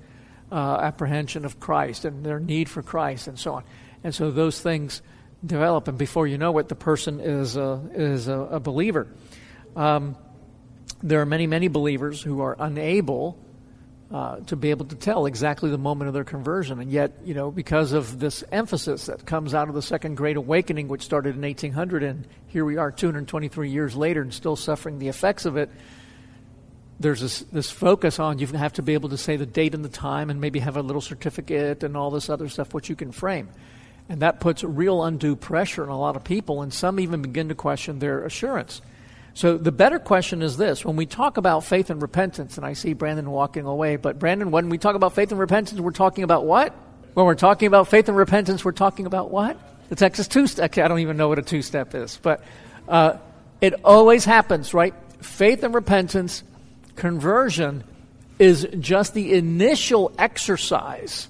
uh, 0.52 0.78
apprehension 0.82 1.46
of 1.46 1.60
Christ 1.60 2.06
and 2.06 2.26
their 2.26 2.40
need 2.40 2.70
for 2.70 2.82
Christ, 2.82 3.28
and 3.28 3.40
so 3.40 3.56
on. 3.56 3.64
And 4.04 4.14
so 4.14 4.32
those 4.32 4.60
things 4.60 5.02
develop, 5.46 5.88
and 5.88 5.98
before 5.98 6.28
you 6.28 6.38
know 6.38 6.58
it, 6.60 6.68
the 6.68 6.76
person 6.76 7.20
is 7.20 7.56
a, 7.56 7.82
is 7.94 8.28
a, 8.28 8.38
a 8.40 8.60
believer. 8.60 9.08
Um, 9.76 10.16
there 11.02 11.22
are 11.22 11.26
many, 11.26 11.48
many 11.48 11.68
believers 11.68 12.22
who 12.22 12.42
are 12.42 12.56
unable 12.60 13.38
uh, 14.12 14.38
to 14.42 14.56
be 14.56 14.70
able 14.70 14.86
to 14.86 14.96
tell 14.96 15.26
exactly 15.26 15.72
the 15.72 15.78
moment 15.78 16.08
of 16.08 16.14
their 16.14 16.24
conversion. 16.24 16.80
And 16.80 16.92
yet, 16.92 17.14
you 17.26 17.34
know, 17.34 17.50
because 17.50 17.94
of 17.94 18.20
this 18.20 18.44
emphasis 18.52 19.08
that 19.08 19.26
comes 19.26 19.56
out 19.56 19.70
of 19.70 19.76
the 19.76 19.82
Second 19.82 20.16
Great 20.16 20.38
Awakening, 20.38 20.88
which 20.88 21.02
started 21.02 21.36
in 21.36 21.42
1800, 21.42 22.04
and 22.04 22.28
here 22.48 22.64
we 22.64 22.78
are 22.78 22.92
223 22.92 23.72
years 23.72 23.96
later 23.96 24.22
and 24.22 24.32
still 24.32 24.56
suffering 24.56 25.00
the 25.00 25.08
effects 25.08 25.46
of 25.46 25.58
it, 25.58 25.72
there's 27.00 27.22
this, 27.22 27.40
this 27.52 27.72
focus 27.72 28.20
on 28.20 28.40
you 28.40 28.48
have 28.48 28.74
to 28.74 28.82
be 28.82 28.94
able 28.94 29.10
to 29.10 29.18
say 29.18 29.36
the 29.36 29.46
date 29.46 29.74
and 29.74 29.84
the 29.84 29.90
time 29.90 30.30
and 30.30 30.40
maybe 30.40 30.60
have 30.60 30.78
a 30.78 30.82
little 30.82 31.02
certificate 31.02 31.84
and 31.84 31.98
all 31.98 32.12
this 32.12 32.30
other 32.30 32.48
stuff 32.48 32.74
which 32.74 32.90
you 32.90 32.96
can 32.96 33.12
frame. 33.12 33.50
And 34.10 34.22
that 34.22 34.40
puts 34.40 34.64
real 34.64 35.04
undue 35.04 35.36
pressure 35.36 35.84
on 35.84 35.90
a 35.90 35.98
lot 35.98 36.16
of 36.16 36.24
people, 36.24 36.62
and 36.62 36.74
some 36.74 37.00
even 37.00 37.22
begin 37.22 37.50
to 37.50 37.56
question 37.56 38.00
their 38.00 38.26
assurance. 38.26 38.82
So 39.34 39.58
the 39.58 39.72
better 39.72 39.98
question 39.98 40.42
is 40.42 40.58
this 40.58 40.86
when 40.86 40.96
we 40.96 41.06
talk 41.06 41.38
about 41.38 41.64
faith 41.64 41.90
and 41.90 42.02
repentance, 42.02 42.58
and 42.58 42.66
I 42.66 42.74
see 42.74 42.94
Brandon 42.94 43.32
walking 43.32 43.66
away, 43.66 43.96
but 43.96 44.20
Brandon, 44.20 44.52
when 44.52 44.70
we 44.70 44.78
talk 44.78 44.96
about 44.96 45.14
faith 45.14 45.32
and 45.32 45.40
repentance, 45.40 45.80
we're 45.80 45.92
talking 45.92 46.24
about 46.24 46.46
what? 46.46 46.74
When 47.14 47.26
we're 47.26 47.36
talking 47.36 47.68
about 47.68 47.88
faith 47.88 48.08
and 48.10 48.18
repentance, 48.18 48.64
we're 48.64 48.74
talking 48.74 49.06
about 49.06 49.32
what? 49.32 49.58
The 49.90 49.96
Texas 49.96 50.28
two 50.28 50.48
step. 50.48 50.78
I 50.78 50.88
don't 50.88 51.00
even 51.00 51.18
know 51.18 51.30
what 51.30 51.40
a 51.40 51.44
two 51.44 51.62
step 51.62 51.96
is, 51.96 52.20
but 52.22 52.44
uh, 52.88 53.18
it 53.62 53.74
always 53.84 54.26
happens, 54.26 54.74
right? 54.74 54.94
Faith 55.22 55.64
and 55.64 55.74
repentance, 55.74 56.44
conversion 56.96 57.84
is 58.40 58.68
just 58.80 59.14
the 59.14 59.34
initial 59.34 60.12
exercise 60.18 61.28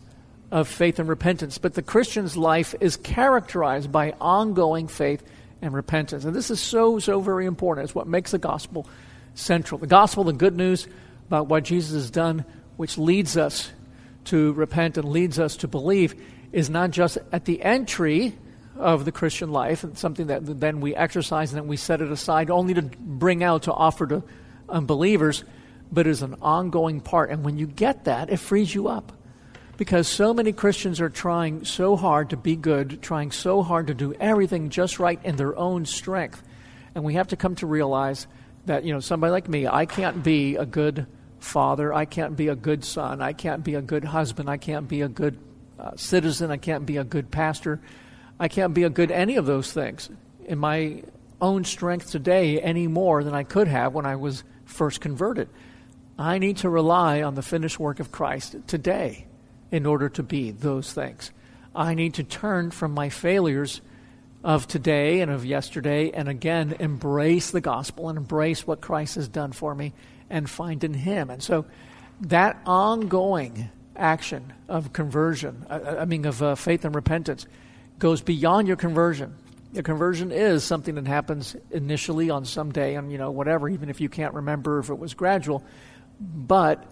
of 0.52 0.67
faith 0.67 0.99
and 0.99 1.10
repentance, 1.10 1.58
but 1.58 1.73
the 1.73 1.82
Christian's 1.82 2.38
life 2.38 2.76
is 2.80 2.95
characterized 2.95 3.91
by 3.91 4.13
ongoing 4.21 4.88
faith 4.88 5.23
and 5.62 5.73
repentance. 5.73 6.26
And 6.26 6.36
this 6.36 6.52
is 6.52 6.60
so, 6.60 6.99
so 6.99 7.21
very 7.21 7.45
important. 7.45 7.86
It's 7.86 7.95
what 7.95 8.08
makes 8.08 8.32
the 8.32 8.38
gospel 8.38 8.88
central. 9.34 9.80
The 9.80 9.88
gospel, 9.88 10.23
the 10.23 10.34
good 10.34 10.56
news 10.56 10.88
about 11.28 11.47
what 11.47 11.63
Jesus 11.63 11.93
has 11.93 12.12
done, 12.12 12.45
which 12.78 12.97
leads 12.97 13.38
us 13.38 13.71
to 14.26 14.54
repent 14.54 14.97
and 14.97 15.10
leads 15.10 15.39
us 15.39 15.58
to 15.58 15.67
believe, 15.67 16.15
is 16.52 16.69
not 16.69 16.91
just 16.91 17.17
at 17.32 17.45
the 17.45 17.62
entry 17.62 18.38
of 18.78 19.06
the 19.06 19.12
Christian 19.12 19.52
life 19.52 19.84
and 19.84 19.97
something 19.97 20.28
that 20.28 20.60
then 20.60 20.82
we 20.82 20.95
exercise 20.95 21.52
and 21.52 21.62
then 21.62 21.67
we 21.67 21.78
set 21.78 22.02
it 22.02 22.12
aside 22.12 22.49
only 22.49 22.73
to 22.73 22.82
bring 22.82 23.43
out 23.43 23.63
to 23.63 23.73
offer 23.73 24.06
to 24.08 24.23
unbelievers, 24.69 25.43
but 25.91 26.08
is 26.08 26.21
an 26.21 26.36
ongoing 26.41 27.02
part. 27.02 27.30
And 27.30 27.43
when 27.43 27.58
you 27.58 27.67
get 27.67 28.06
that, 28.06 28.30
it 28.30 28.38
frees 28.38 28.73
you 28.73 28.88
up 28.88 29.12
because 29.78 30.08
so 30.08 30.34
many 30.34 30.52
Christians 30.54 31.02
are 31.02 31.10
trying 31.10 31.65
so 31.65 31.95
hard 31.95 32.30
to 32.30 32.38
be 32.38 32.56
good, 32.56 33.02
trying 33.02 33.32
so 33.32 33.63
hard 33.63 33.88
to 33.88 33.93
do 33.93 34.13
everything 34.13 34.69
just 34.69 34.99
right 34.99 35.19
in 35.23 35.36
their 35.36 35.56
own 35.58 35.86
strength. 35.86 36.43
And 36.95 37.04
we 37.04 37.15
have 37.15 37.30
to 37.30 37.36
come 37.36 37.56
to 37.56 37.67
realize 37.67 38.28
that, 38.65 38.84
you 38.84 38.93
know, 38.93 38.99
somebody 38.99 39.32
like 39.32 39.49
me, 39.49 39.67
I 39.67 39.86
can't 39.86 40.23
be 40.23 40.56
a 40.56 40.65
good 40.65 41.08
father, 41.39 41.93
I 41.93 42.06
can't 42.06 42.36
be 42.36 42.47
a 42.47 42.56
good 42.56 42.86
son, 42.86 43.21
I 43.21 43.34
can't 43.34 43.63
be 43.63 43.76
a 43.76 43.82
good 43.82 44.06
husband, 44.06 44.49
I 44.49 44.58
can't 44.58 44.88
be 44.88 45.02
a 45.02 45.10
good 45.10 45.38
uh, 45.78 45.91
citizen, 45.95 46.52
I 46.52 46.58
can't 46.58 46.86
be 46.86 46.97
a 46.97 47.04
good 47.04 47.30
pastor, 47.30 47.82
I 48.39 48.47
can't 48.47 48.73
be 48.73 48.84
a 48.84 48.89
good 48.89 49.12
any 49.12 49.36
of 49.36 49.45
those 49.45 49.73
things 49.73 50.10
in 50.45 50.60
my 50.60 51.04
own 51.41 51.65
strength 51.65 52.12
today 52.12 52.62
any 52.62 52.88
more 52.88 53.23
than 53.23 53.34
I 53.34 53.43
could 53.43 53.67
have 53.67 53.93
when 53.93 54.06
I 54.06 54.15
was 54.15 54.43
first 54.74 55.02
converted. 55.02 55.50
I 56.18 56.38
need 56.38 56.58
to 56.58 56.70
rely 56.70 57.22
on 57.22 57.36
the 57.36 57.42
finished 57.42 57.80
work 57.80 58.00
of 58.00 58.12
Christ 58.12 58.56
today 58.68 59.26
in 59.72 59.86
order 59.86 60.10
to 60.10 60.24
be 60.24 60.52
those 60.52 60.94
things. 60.94 61.32
I 61.76 61.96
need 61.96 62.16
to 62.16 62.24
turn 62.24 62.72
from 62.72 62.94
my 62.94 63.10
failures 63.10 63.82
of 64.44 64.68
today 64.68 65.22
and 65.22 65.32
of 65.32 65.46
yesterday 65.46 66.12
and 66.12 66.28
again 66.28 66.76
embrace 66.80 67.52
the 67.52 67.62
gospel 67.62 68.10
and 68.10 68.18
embrace 68.18 68.68
what 68.68 68.82
Christ 68.82 69.16
has 69.16 69.28
done 69.28 69.54
for 69.54 69.74
me 69.74 69.94
and 70.30 70.50
find 70.50 70.84
in 70.84 70.94
Him. 70.94 71.30
And 71.30 71.42
so 71.42 71.66
that 72.22 72.60
ongoing 72.66 73.70
action 73.96 74.54
of 74.68 74.94
conversion, 74.94 75.66
I, 75.70 76.06
mean, 76.06 76.26
of 76.26 76.42
uh, 76.42 76.56
faith 76.56 76.84
and 76.86 76.94
repentance, 76.94 77.48
goes 78.00 78.22
beyond 78.22 78.68
your 78.68 78.78
conversion. 78.78 79.36
Your 79.74 79.84
conversion 79.84 80.32
is 80.32 80.64
something 80.64 80.96
that 80.96 81.08
happens 81.08 81.56
initially 81.72 82.30
on 82.30 82.46
some 82.46 82.72
day, 82.72 82.96
and 82.96 83.12
you 83.12 83.18
know 83.18 83.32
whatever, 83.32 83.68
even 83.68 83.90
if 83.90 84.00
you 84.00 84.08
can't 84.08 84.34
remember 84.36 84.80
if 84.80 84.90
it 84.90 84.98
was 84.98 85.14
gradual. 85.14 85.64
But 86.20 86.86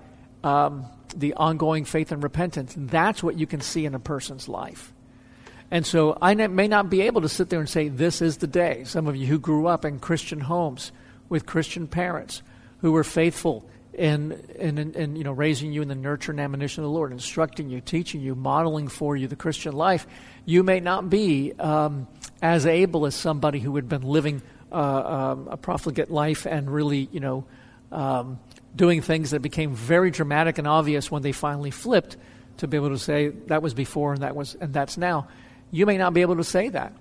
um, 0.44 0.86
the 1.16 1.34
ongoing 1.36 1.86
faith 1.86 2.12
and 2.12 2.24
repentance. 2.24 2.74
That's 2.76 3.22
what 3.22 3.38
you 3.38 3.48
can 3.48 3.62
see 3.62 3.86
in 3.86 3.96
a 3.96 4.00
person's 4.00 4.48
life. 4.48 4.94
And 5.70 5.86
so 5.86 6.18
I 6.22 6.34
may 6.36 6.68
not 6.68 6.90
be 6.90 7.02
able 7.02 7.22
to 7.22 7.30
sit 7.30 7.50
there 7.50 7.60
and 7.60 7.70
say, 7.70 7.88
This 7.88 8.22
is 8.22 8.38
the 8.38 8.48
day. 8.48 8.84
Some 8.86 9.08
of 9.08 9.16
you 9.16 9.26
who 9.28 9.40
grew 9.40 9.68
up 9.68 9.86
in 9.86 10.00
Christian 10.00 10.40
homes 10.40 10.92
with 11.30 11.46
Christian 11.46 11.88
parents 11.88 12.42
who 12.80 12.92
were 12.92 13.06
faithful 13.06 13.70
in, 13.94 14.32
in, 14.58 14.78
in, 14.78 14.94
in, 14.94 15.16
you 15.16 15.24
know, 15.24 15.32
raising 15.32 15.72
you 15.72 15.82
in 15.82 15.88
the 15.88 15.96
nurture 15.96 16.32
and 16.32 16.42
admonition 16.42 16.84
of 16.84 16.90
the 16.90 16.94
Lord, 16.94 17.12
instructing 17.12 17.70
you, 17.70 17.80
teaching 17.80 18.22
you, 18.22 18.36
modeling 18.36 18.88
for 18.88 19.16
you 19.16 19.28
the 19.28 19.36
Christian 19.36 19.74
life, 19.74 20.08
you 20.46 20.64
may 20.64 20.80
not 20.80 21.10
be 21.10 21.54
um, 21.60 22.08
as 22.42 22.66
able 22.66 23.06
as 23.06 23.16
somebody 23.16 23.60
who 23.60 23.76
had 23.76 23.88
been 23.88 24.02
living 24.02 24.42
uh, 24.72 24.76
um, 24.76 25.48
a 25.50 25.58
profligate 25.58 26.10
life 26.10 26.46
and 26.46 26.72
really, 26.72 27.10
you 27.12 27.20
know, 27.20 27.46
um, 27.92 28.40
doing 28.76 29.02
things 29.02 29.32
that 29.32 29.42
became 29.42 29.76
very 29.76 30.12
dramatic 30.12 30.58
and 30.58 30.68
obvious 30.68 31.12
when 31.12 31.22
they 31.22 31.32
finally 31.32 31.72
flipped 31.72 32.18
to 32.58 32.68
be 32.68 32.78
able 32.78 32.90
to 32.90 32.98
say 32.98 33.30
that 33.48 33.62
was 33.62 33.74
before 33.74 34.14
and 34.14 34.24
that 34.24 34.36
was 34.36 34.56
and 34.56 34.74
that's 34.74 34.98
now. 34.98 35.28
You 35.72 35.86
may 35.86 35.98
not 35.98 36.14
be 36.14 36.22
able 36.22 36.38
to 36.38 36.44
say 36.44 36.70
that. 36.70 36.94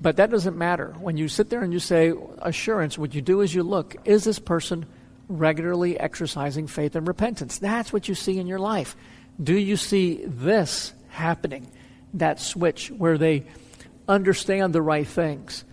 But 0.00 0.16
that 0.16 0.30
doesn't 0.30 0.56
matter. 0.56 0.94
When 1.00 1.16
you 1.16 1.28
sit 1.28 1.50
there 1.50 1.62
and 1.62 1.72
you 1.72 1.80
say 1.80 2.12
assurance, 2.40 2.96
what 2.96 3.14
you 3.14 3.20
do 3.20 3.40
is 3.40 3.52
you 3.52 3.64
look, 3.64 3.96
is 4.04 4.22
this 4.24 4.38
person 4.38 4.86
regularly 5.28 5.98
exercising 5.98 6.68
faith 6.68 6.94
and 6.94 7.06
repentance? 7.06 7.58
That's 7.58 7.92
what 7.92 8.08
you 8.08 8.14
see 8.14 8.38
in 8.38 8.46
your 8.46 8.60
life. 8.60 8.96
Do 9.42 9.56
you 9.56 9.76
see 9.76 10.22
this 10.24 10.92
happening? 11.08 11.68
That 12.14 12.40
switch 12.40 12.90
where 12.92 13.18
they 13.18 13.44
understand 14.08 14.72
the 14.72 14.82
right 14.82 15.06
things 15.06 15.64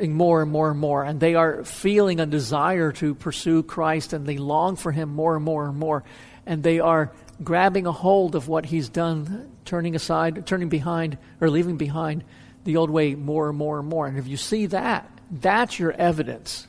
uh, 0.00 0.06
more 0.06 0.42
and 0.42 0.50
more 0.50 0.70
and 0.70 0.78
more, 0.80 1.04
and 1.04 1.20
they 1.20 1.34
are 1.34 1.64
feeling 1.64 2.20
a 2.20 2.26
desire 2.26 2.92
to 2.92 3.14
pursue 3.14 3.62
Christ, 3.62 4.12
and 4.12 4.26
they 4.26 4.38
long 4.38 4.76
for 4.76 4.92
Him 4.92 5.10
more 5.10 5.36
and 5.36 5.44
more 5.44 5.66
and 5.66 5.76
more, 5.76 6.04
and 6.46 6.62
they 6.62 6.80
are 6.80 7.12
grabbing 7.42 7.86
a 7.86 7.92
hold 7.92 8.34
of 8.34 8.48
what 8.48 8.66
He's 8.66 8.88
done, 8.88 9.50
turning 9.64 9.94
aside, 9.94 10.46
turning 10.46 10.68
behind, 10.68 11.18
or 11.40 11.50
leaving 11.50 11.76
behind 11.76 12.24
the 12.64 12.76
old 12.76 12.90
way 12.90 13.14
more 13.14 13.48
and 13.48 13.58
more 13.58 13.78
and 13.78 13.88
more. 13.88 14.06
And 14.06 14.18
if 14.18 14.26
you 14.26 14.36
see 14.36 14.66
that, 14.66 15.10
that's 15.30 15.78
your 15.78 15.92
evidence 15.92 16.66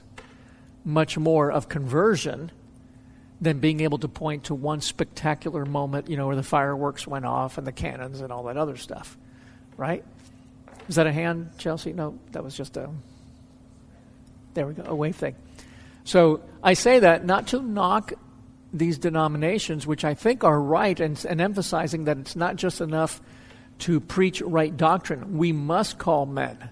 much 0.84 1.18
more 1.18 1.52
of 1.52 1.68
conversion 1.68 2.52
than 3.42 3.60
being 3.60 3.82
able 3.82 3.98
to 3.98 4.08
point 4.08 4.46
to 4.46 4.56
one 4.56 4.82
spectacular 4.82 5.66
moment, 5.66 6.10
you 6.10 6.16
know, 6.16 6.28
where 6.28 6.36
the 6.36 6.44
fireworks 6.44 7.06
went 7.06 7.26
off 7.26 7.58
and 7.58 7.68
the 7.68 7.72
cannons 7.72 8.22
and 8.22 8.32
all 8.32 8.44
that 8.44 8.56
other 8.56 8.78
stuff, 8.78 9.18
right? 9.78 10.06
Is 10.88 10.96
that 10.96 11.08
a 11.08 11.12
hand, 11.12 11.52
Chelsea? 11.58 11.94
No, 11.94 12.18
that 12.32 12.44
was 12.44 12.56
just 12.56 12.78
a. 12.78 12.90
There 14.54 14.68
we 14.68 14.74
go, 14.74 14.84
a 14.86 14.96
wave 14.96 15.16
thing. 15.16 15.36
So 16.04 16.42
I 16.64 16.76
say 16.76 17.00
that 17.00 17.26
not 17.26 17.48
to 17.48 17.62
knock 17.62 18.14
these 18.72 18.98
denominations, 18.98 19.88
which 19.88 20.06
I 20.06 20.14
think 20.14 20.44
are 20.44 20.60
right, 20.60 21.00
and, 21.00 21.24
and 21.28 21.42
emphasizing 21.42 22.06
that 22.06 22.18
it's 22.18 22.36
not 22.36 22.56
just 22.56 22.82
enough 22.82 23.22
to 23.80 24.00
preach 24.00 24.42
right 24.42 24.76
doctrine. 24.76 25.38
We 25.38 25.52
must 25.52 25.98
call 25.98 26.26
men 26.26 26.70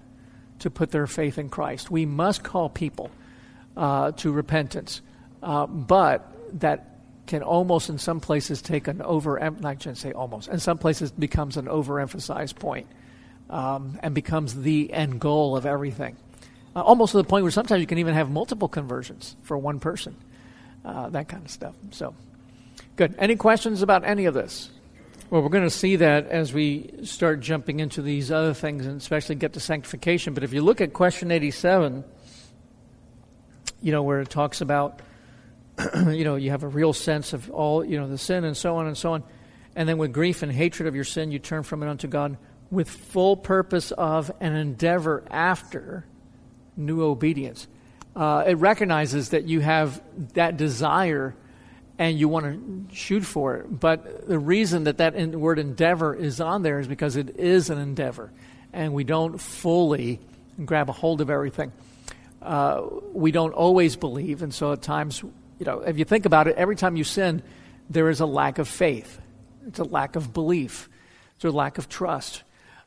to 0.60 0.70
put 0.70 0.90
their 0.90 1.06
faith 1.06 1.38
in 1.38 1.48
Christ. 1.48 1.90
We 1.90 2.06
must 2.06 2.42
call 2.42 2.68
people 2.68 3.10
uh, 3.76 4.12
to 4.12 4.32
repentance. 4.32 5.02
Uh, 5.42 5.66
but 5.66 6.30
that 6.60 6.98
can 7.26 7.42
almost, 7.42 7.88
in 7.88 7.98
some 7.98 8.20
places, 8.20 8.62
take 8.62 8.86
an 8.88 9.02
over. 9.02 9.42
I 9.42 9.74
shouldn't 9.74 9.98
say 9.98 10.12
almost. 10.12 10.48
In 10.48 10.60
some 10.60 10.78
places, 10.78 11.10
becomes 11.10 11.56
an 11.56 11.66
overemphasized 11.66 12.56
point, 12.56 12.86
um, 13.50 13.98
and 14.02 14.14
becomes 14.14 14.54
the 14.54 14.92
end 14.92 15.20
goal 15.20 15.56
of 15.56 15.66
everything 15.66 16.16
uh, 16.76 16.80
almost 16.80 17.12
to 17.12 17.18
the 17.18 17.24
point 17.24 17.44
where 17.44 17.52
sometimes 17.52 17.80
you 17.80 17.86
can 17.86 17.98
even 17.98 18.14
have 18.14 18.30
multiple 18.30 18.68
conversions 18.68 19.36
for 19.42 19.56
one 19.56 19.78
person, 19.78 20.16
uh, 20.84 21.08
that 21.10 21.28
kind 21.28 21.44
of 21.44 21.50
stuff. 21.50 21.74
So, 21.92 22.14
good. 22.96 23.14
Any 23.18 23.36
questions 23.36 23.82
about 23.82 24.04
any 24.04 24.24
of 24.26 24.34
this? 24.34 24.70
Well, 25.30 25.42
we're 25.42 25.48
going 25.48 25.64
to 25.64 25.70
see 25.70 25.96
that 25.96 26.26
as 26.26 26.52
we 26.52 26.90
start 27.04 27.40
jumping 27.40 27.80
into 27.80 28.02
these 28.02 28.30
other 28.30 28.54
things 28.54 28.86
and 28.86 29.00
especially 29.00 29.36
get 29.36 29.54
to 29.54 29.60
sanctification. 29.60 30.34
But 30.34 30.44
if 30.44 30.52
you 30.52 30.62
look 30.62 30.80
at 30.80 30.92
question 30.92 31.30
87, 31.30 32.04
you 33.80 33.92
know, 33.92 34.02
where 34.02 34.20
it 34.20 34.28
talks 34.28 34.60
about, 34.60 35.00
you 36.08 36.24
know, 36.24 36.36
you 36.36 36.50
have 36.50 36.62
a 36.62 36.68
real 36.68 36.92
sense 36.92 37.32
of 37.32 37.50
all, 37.50 37.84
you 37.84 37.98
know, 37.98 38.08
the 38.08 38.18
sin 38.18 38.44
and 38.44 38.56
so 38.56 38.76
on 38.76 38.86
and 38.86 38.96
so 38.96 39.14
on. 39.14 39.22
And 39.76 39.88
then 39.88 39.98
with 39.98 40.12
grief 40.12 40.42
and 40.42 40.52
hatred 40.52 40.86
of 40.86 40.94
your 40.94 41.04
sin, 41.04 41.30
you 41.32 41.38
turn 41.38 41.62
from 41.62 41.82
it 41.82 41.88
unto 41.88 42.06
God 42.06 42.36
with 42.74 42.90
full 42.90 43.36
purpose 43.36 43.92
of 43.92 44.30
an 44.40 44.54
endeavor 44.54 45.24
after 45.30 46.04
new 46.76 47.02
obedience. 47.02 47.66
Uh, 48.14 48.44
it 48.46 48.54
recognizes 48.54 49.30
that 49.30 49.44
you 49.44 49.60
have 49.60 50.02
that 50.34 50.56
desire 50.56 51.34
and 51.98 52.18
you 52.18 52.28
want 52.28 52.44
to 52.90 52.94
shoot 52.94 53.24
for 53.24 53.56
it. 53.56 53.80
But 53.80 54.28
the 54.28 54.38
reason 54.38 54.84
that 54.84 54.98
that 54.98 55.14
in, 55.14 55.40
word 55.40 55.58
endeavor 55.58 56.14
is 56.14 56.40
on 56.40 56.62
there 56.62 56.80
is 56.80 56.88
because 56.88 57.16
it 57.16 57.36
is 57.38 57.70
an 57.70 57.78
endeavor, 57.78 58.32
and 58.72 58.92
we 58.92 59.04
don't 59.04 59.38
fully 59.38 60.20
grab 60.64 60.88
a 60.88 60.92
hold 60.92 61.20
of 61.20 61.30
everything. 61.30 61.72
Uh, 62.42 62.82
we 63.12 63.30
don't 63.30 63.54
always 63.54 63.96
believe, 63.96 64.42
and 64.42 64.52
so 64.52 64.72
at 64.72 64.82
times, 64.82 65.22
you 65.22 65.64
know, 65.64 65.80
if 65.80 65.98
you 65.98 66.04
think 66.04 66.26
about 66.26 66.48
it, 66.48 66.56
every 66.56 66.76
time 66.76 66.96
you 66.96 67.04
sin, 67.04 67.42
there 67.88 68.10
is 68.10 68.20
a 68.20 68.26
lack 68.26 68.58
of 68.58 68.68
faith. 68.68 69.20
It's 69.66 69.78
a 69.78 69.84
lack 69.84 70.16
of 70.16 70.32
belief. 70.32 70.88
It's 71.36 71.44
a 71.44 71.50
lack 71.50 71.78
of 71.78 71.88
trust. 71.88 72.42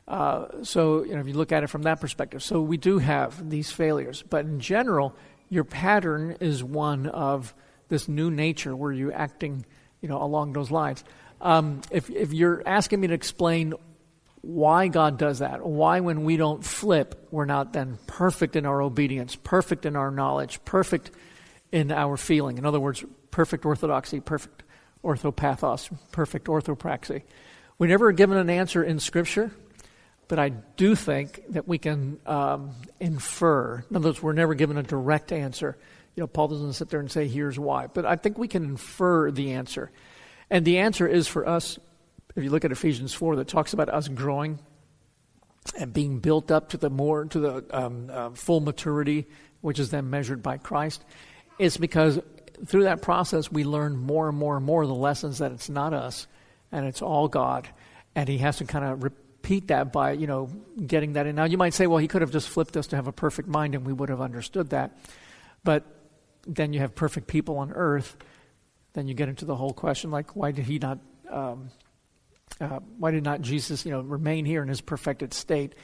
Uh, 0.08 0.64
so, 0.64 1.04
you 1.04 1.12
know, 1.12 1.20
if 1.20 1.28
you 1.28 1.34
look 1.34 1.52
at 1.52 1.62
it 1.62 1.66
from 1.66 1.82
that 1.82 2.00
perspective, 2.00 2.42
so 2.42 2.62
we 2.62 2.78
do 2.78 2.98
have 2.98 3.50
these 3.50 3.70
failures. 3.70 4.24
But 4.28 4.46
in 4.46 4.58
general, 4.58 5.14
your 5.50 5.64
pattern 5.64 6.38
is 6.40 6.64
one 6.64 7.06
of 7.06 7.54
this 7.88 8.08
new 8.08 8.30
nature 8.30 8.74
where 8.74 8.90
you're 8.90 9.12
acting, 9.12 9.66
you 10.00 10.08
know, 10.08 10.22
along 10.22 10.54
those 10.54 10.70
lines. 10.70 11.04
Um, 11.42 11.82
if, 11.90 12.08
if 12.08 12.32
you're 12.32 12.62
asking 12.66 13.00
me 13.00 13.08
to 13.08 13.14
explain 13.14 13.74
why 14.40 14.88
God 14.88 15.18
does 15.18 15.40
that, 15.40 15.64
why 15.64 16.00
when 16.00 16.24
we 16.24 16.38
don't 16.38 16.64
flip, 16.64 17.28
we're 17.30 17.44
not 17.44 17.74
then 17.74 17.98
perfect 18.06 18.56
in 18.56 18.64
our 18.64 18.80
obedience, 18.80 19.36
perfect 19.36 19.84
in 19.84 19.94
our 19.94 20.10
knowledge, 20.10 20.64
perfect 20.64 21.10
in 21.70 21.92
our 21.92 22.16
feeling. 22.16 22.56
In 22.56 22.64
other 22.64 22.80
words, 22.80 23.04
perfect 23.30 23.66
orthodoxy, 23.66 24.20
perfect 24.20 24.62
orthopathos, 25.04 25.90
perfect 26.12 26.46
orthopraxy. 26.46 27.22
We 27.78 27.88
never 27.88 28.08
are 28.08 28.12
given 28.12 28.38
an 28.38 28.48
answer 28.48 28.82
in 28.82 29.00
Scripture. 29.00 29.50
But 30.28 30.38
I 30.38 30.50
do 30.50 30.94
think 30.94 31.42
that 31.50 31.66
we 31.66 31.78
can 31.78 32.20
um, 32.26 32.74
infer. 33.00 33.82
In 33.90 33.96
other 33.96 34.10
words, 34.10 34.22
we're 34.22 34.34
never 34.34 34.54
given 34.54 34.76
a 34.76 34.82
direct 34.82 35.32
answer. 35.32 35.76
You 36.14 36.22
know, 36.22 36.26
Paul 36.26 36.48
doesn't 36.48 36.74
sit 36.74 36.90
there 36.90 37.00
and 37.00 37.10
say, 37.10 37.26
here's 37.28 37.58
why. 37.58 37.86
But 37.86 38.04
I 38.04 38.16
think 38.16 38.36
we 38.36 38.46
can 38.46 38.64
infer 38.64 39.30
the 39.30 39.52
answer. 39.52 39.90
And 40.50 40.64
the 40.64 40.78
answer 40.78 41.06
is 41.08 41.26
for 41.26 41.48
us, 41.48 41.78
if 42.36 42.44
you 42.44 42.50
look 42.50 42.64
at 42.64 42.72
Ephesians 42.72 43.14
4, 43.14 43.36
that 43.36 43.48
talks 43.48 43.72
about 43.72 43.88
us 43.88 44.08
growing 44.08 44.58
and 45.78 45.92
being 45.92 46.18
built 46.18 46.50
up 46.50 46.70
to 46.70 46.76
the 46.76 46.90
more, 46.90 47.24
to 47.24 47.40
the 47.40 47.64
um, 47.70 48.10
uh, 48.12 48.30
full 48.30 48.60
maturity, 48.60 49.26
which 49.60 49.78
is 49.78 49.90
then 49.90 50.10
measured 50.10 50.42
by 50.42 50.58
Christ. 50.58 51.04
It's 51.58 51.76
because 51.76 52.20
through 52.66 52.84
that 52.84 53.00
process, 53.02 53.50
we 53.50 53.64
learn 53.64 53.96
more 53.96 54.28
and 54.28 54.36
more 54.36 54.56
and 54.56 54.64
more 54.64 54.86
the 54.86 54.94
lessons 54.94 55.38
that 55.38 55.52
it's 55.52 55.68
not 55.68 55.94
us 55.94 56.26
and 56.70 56.86
it's 56.86 57.02
all 57.02 57.28
God. 57.28 57.68
And 58.14 58.28
He 58.28 58.38
has 58.38 58.58
to 58.58 58.64
kind 58.64 58.84
of 58.84 59.12
repeat 59.48 59.68
that 59.68 59.90
by, 59.92 60.12
you 60.12 60.26
know, 60.26 60.50
getting 60.86 61.14
that 61.14 61.26
in. 61.26 61.34
Now, 61.34 61.44
you 61.44 61.56
might 61.56 61.72
say, 61.72 61.86
well, 61.86 61.96
he 61.96 62.06
could 62.06 62.20
have 62.20 62.30
just 62.30 62.50
flipped 62.50 62.76
us 62.76 62.88
to 62.88 62.96
have 62.96 63.06
a 63.06 63.12
perfect 63.12 63.48
mind 63.48 63.74
and 63.74 63.86
we 63.86 63.94
would 63.94 64.10
have 64.10 64.20
understood 64.20 64.70
that. 64.70 64.98
But 65.64 65.86
then 66.46 66.74
you 66.74 66.80
have 66.80 66.94
perfect 66.94 67.28
people 67.28 67.56
on 67.56 67.72
earth. 67.72 68.14
Then 68.92 69.08
you 69.08 69.14
get 69.14 69.30
into 69.30 69.46
the 69.46 69.56
whole 69.56 69.72
question, 69.72 70.10
like, 70.10 70.36
why 70.36 70.52
did 70.52 70.66
he 70.66 70.78
not, 70.78 70.98
um, 71.30 71.70
uh, 72.60 72.80
why 72.98 73.10
did 73.10 73.24
not 73.24 73.40
Jesus, 73.40 73.86
you 73.86 73.90
know, 73.90 74.02
remain 74.02 74.44
here 74.44 74.60
in 74.60 74.68
his 74.68 74.82
perfected 74.82 75.32
state? 75.32 75.74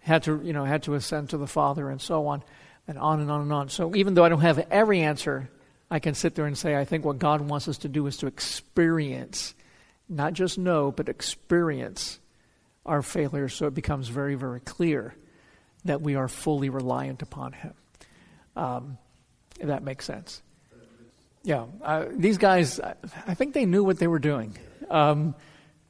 Had 0.00 0.24
to, 0.24 0.40
you 0.42 0.52
know, 0.52 0.64
had 0.64 0.82
to 0.84 0.94
ascend 0.94 1.30
to 1.30 1.36
the 1.36 1.46
Father 1.46 1.90
and 1.90 2.00
so 2.00 2.26
on, 2.26 2.42
and 2.88 2.98
on 2.98 3.20
and 3.20 3.30
on 3.30 3.42
and 3.42 3.52
on. 3.52 3.68
So 3.68 3.94
even 3.94 4.14
though 4.14 4.24
I 4.24 4.30
don't 4.30 4.40
have 4.40 4.58
every 4.68 5.00
answer, 5.00 5.48
I 5.88 6.00
can 6.00 6.14
sit 6.14 6.34
there 6.34 6.46
and 6.46 6.58
say, 6.58 6.76
I 6.76 6.84
think 6.84 7.04
what 7.04 7.20
God 7.20 7.40
wants 7.40 7.68
us 7.68 7.78
to 7.78 7.88
do 7.88 8.04
is 8.08 8.16
to 8.16 8.26
experience, 8.26 9.54
not 10.08 10.32
just 10.32 10.58
know, 10.58 10.90
but 10.90 11.08
experience 11.08 12.18
our 12.84 13.02
failures 13.02 13.54
so 13.54 13.66
it 13.66 13.74
becomes 13.74 14.08
very, 14.08 14.34
very 14.34 14.60
clear 14.60 15.14
that 15.84 16.00
we 16.00 16.14
are 16.14 16.28
fully 16.28 16.70
reliant 16.70 17.22
upon 17.22 17.52
Him. 17.52 17.74
Um, 18.56 18.98
if 19.60 19.68
that 19.68 19.82
makes 19.82 20.04
sense. 20.04 20.42
Yeah, 21.44 21.66
uh, 21.82 22.06
these 22.10 22.38
guys, 22.38 22.78
I 22.80 23.34
think 23.34 23.54
they 23.54 23.66
knew 23.66 23.82
what 23.82 23.98
they 23.98 24.06
were 24.06 24.20
doing. 24.20 24.56
Um, 24.90 25.34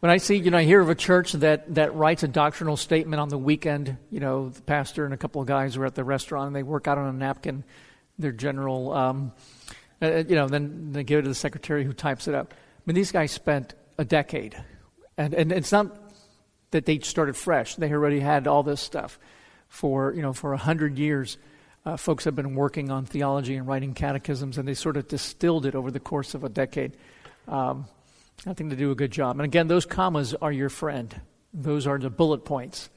when 0.00 0.10
I 0.10 0.16
see, 0.16 0.36
you 0.36 0.50
know, 0.50 0.58
I 0.58 0.64
hear 0.64 0.80
of 0.80 0.88
a 0.88 0.94
church 0.94 1.32
that, 1.32 1.74
that 1.74 1.94
writes 1.94 2.22
a 2.22 2.28
doctrinal 2.28 2.76
statement 2.76 3.20
on 3.20 3.28
the 3.28 3.38
weekend, 3.38 3.98
you 4.10 4.18
know, 4.18 4.48
the 4.48 4.62
pastor 4.62 5.04
and 5.04 5.12
a 5.12 5.16
couple 5.16 5.40
of 5.40 5.46
guys 5.46 5.76
are 5.76 5.84
at 5.84 5.94
the 5.94 6.04
restaurant 6.04 6.48
and 6.48 6.56
they 6.56 6.62
work 6.62 6.88
out 6.88 6.98
on 6.98 7.06
a 7.06 7.12
napkin 7.12 7.64
their 8.18 8.32
general, 8.32 8.92
um, 8.92 9.32
uh, 10.00 10.06
uh 10.06 10.24
you 10.26 10.34
know, 10.34 10.48
then 10.48 10.92
they 10.92 11.04
give 11.04 11.20
it 11.20 11.22
to 11.22 11.28
the 11.28 11.34
secretary 11.34 11.84
who 11.84 11.92
types 11.92 12.26
it 12.28 12.34
up. 12.34 12.52
I 12.52 12.80
mean, 12.86 12.94
these 12.94 13.12
guys 13.12 13.30
spent 13.30 13.74
a 13.98 14.04
decade. 14.04 14.56
And, 15.16 15.34
and 15.34 15.52
it's 15.52 15.70
not 15.70 16.01
that 16.72 16.84
they 16.84 16.98
started 16.98 17.36
fresh. 17.36 17.76
They 17.76 17.90
already 17.92 18.20
had 18.20 18.46
all 18.46 18.62
this 18.62 18.80
stuff 18.80 19.18
for, 19.68 20.12
you 20.14 20.20
know, 20.20 20.32
for 20.32 20.52
a 20.52 20.58
hundred 20.58 20.98
years. 20.98 21.38
Uh, 21.84 21.96
folks 21.96 22.24
have 22.24 22.36
been 22.36 22.54
working 22.54 22.90
on 22.90 23.06
theology 23.06 23.56
and 23.56 23.66
writing 23.66 23.94
catechisms, 23.94 24.58
and 24.58 24.68
they 24.68 24.74
sort 24.74 24.96
of 24.96 25.08
distilled 25.08 25.66
it 25.66 25.74
over 25.74 25.90
the 25.90 26.00
course 26.00 26.34
of 26.34 26.44
a 26.44 26.48
decade. 26.48 26.96
Um, 27.48 27.86
I 28.46 28.54
think 28.54 28.70
they 28.70 28.76
do 28.76 28.90
a 28.90 28.94
good 28.94 29.10
job. 29.10 29.36
And 29.36 29.44
again, 29.44 29.68
those 29.68 29.86
commas 29.86 30.34
are 30.34 30.52
your 30.52 30.68
friend. 30.68 31.18
Those 31.54 31.86
are 31.86 31.98
the 31.98 32.10
bullet 32.10 32.44
points 32.44 32.90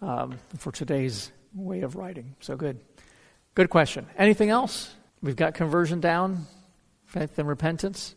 um, 0.00 0.38
for 0.58 0.72
today's 0.72 1.30
way 1.54 1.82
of 1.82 1.96
writing. 1.96 2.34
So 2.40 2.56
good. 2.56 2.80
Good 3.54 3.70
question. 3.70 4.06
Anything 4.18 4.50
else? 4.50 4.94
We've 5.22 5.36
got 5.36 5.54
conversion 5.54 6.00
down, 6.00 6.46
faith 7.06 7.38
and 7.38 7.48
repentance. 7.48 8.14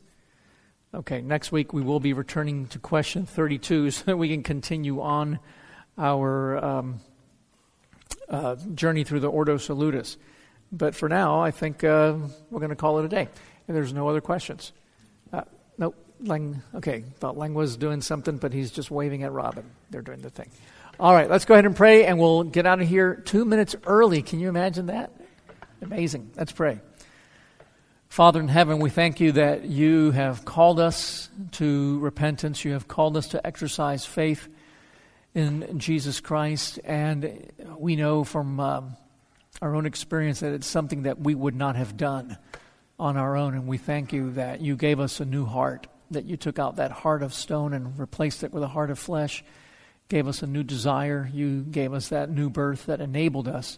Okay, 0.94 1.22
next 1.22 1.52
week 1.52 1.74
we 1.74 1.82
will 1.82 2.00
be 2.00 2.14
returning 2.14 2.68
to 2.68 2.80
question 2.80 3.26
32 3.26 3.92
so 3.92 4.06
that 4.06 4.18
we 4.18 4.30
can 4.30 4.44
continue 4.44 5.02
on 5.02 5.40
our 5.98 6.58
um, 6.64 7.00
uh, 8.30 8.56
journey 8.74 9.04
through 9.04 9.20
the 9.20 9.30
Ordo 9.30 9.58
Salutis. 9.58 10.18
But 10.72 10.96
for 10.96 11.10
now, 11.10 11.42
I 11.42 11.52
think 11.52 11.84
uh, 11.84 12.16
we're 12.50 12.60
going 12.60 12.70
to 12.70 12.76
call 12.76 13.00
it 13.00 13.06
a 13.06 13.10
day. 13.10 13.30
And 13.68 13.76
there's 13.76 13.94
no 13.94 14.08
other 14.08 14.22
questions. 14.22 14.72
Uh, 15.32 15.44
nope. 15.78 15.96
Lang, 16.20 16.64
okay, 16.74 17.04
thought 17.20 17.38
Lang 17.38 17.54
was 17.54 17.78
doing 17.78 18.02
something, 18.02 18.38
but 18.38 18.52
he's 18.52 18.72
just 18.72 18.90
waving 18.90 19.22
at 19.22 19.32
Robin. 19.32 19.64
They're 19.92 20.02
doing 20.02 20.22
the 20.22 20.32
thing. 20.32 20.50
All 21.00 21.14
right, 21.14 21.30
let's 21.30 21.46
go 21.46 21.54
ahead 21.54 21.66
and 21.66 21.76
pray, 21.76 22.06
and 22.06 22.18
we'll 22.18 22.44
get 22.44 22.66
out 22.66 22.82
of 22.82 22.88
here 22.88 23.14
two 23.14 23.46
minutes 23.46 23.76
early. 23.86 24.24
Can 24.24 24.40
you 24.40 24.50
imagine 24.50 24.88
that? 24.88 25.12
Amazing. 25.82 26.32
Let's 26.36 26.52
pray. 26.52 26.80
Father 28.10 28.40
in 28.40 28.48
heaven, 28.48 28.80
we 28.80 28.90
thank 28.90 29.20
you 29.20 29.34
that 29.34 29.66
you 29.66 30.12
have 30.12 30.44
called 30.44 30.80
us 30.80 31.30
to 31.52 32.00
repentance. 32.00 32.66
You 32.66 32.72
have 32.72 32.88
called 32.88 33.16
us 33.16 33.28
to 33.30 33.46
exercise 33.46 34.06
faith 34.06 34.48
in 35.36 35.78
Jesus 35.78 36.20
Christ. 36.20 36.80
And 36.84 37.52
we 37.78 37.96
know 37.96 38.24
from 38.24 38.60
um, 38.60 38.98
our 39.62 39.76
own 39.76 39.86
experience 39.86 40.40
that 40.40 40.54
it's 40.54 40.66
something 40.66 41.04
that 41.04 41.20
we 41.20 41.36
would 41.36 41.56
not 41.56 41.76
have 41.76 41.96
done 41.96 42.38
on 42.98 43.18
our 43.18 43.36
own. 43.36 43.54
And 43.54 43.68
we 43.68 43.78
thank 43.78 44.14
you 44.14 44.32
that 44.32 44.62
you 44.62 44.76
gave 44.76 45.00
us 45.00 45.20
a 45.20 45.26
new 45.26 45.46
heart, 45.46 45.86
that 46.10 46.26
you 46.26 46.38
took 46.38 46.58
out 46.58 46.78
that 46.78 46.92
heart 46.92 47.22
of 47.22 47.36
stone 47.36 47.74
and 47.74 48.00
replaced 48.00 48.44
it 48.44 48.52
with 48.52 48.64
a 48.64 48.68
heart 48.68 48.90
of 48.90 48.98
flesh, 48.98 49.44
gave 50.10 50.28
us 50.28 50.42
a 50.42 50.48
new 50.48 50.64
desire. 50.64 51.30
You 51.32 51.62
gave 51.62 51.94
us 51.94 52.08
that 52.08 52.32
new 52.32 52.50
birth 52.50 52.88
that 52.88 53.00
enabled 53.00 53.48
us 53.48 53.78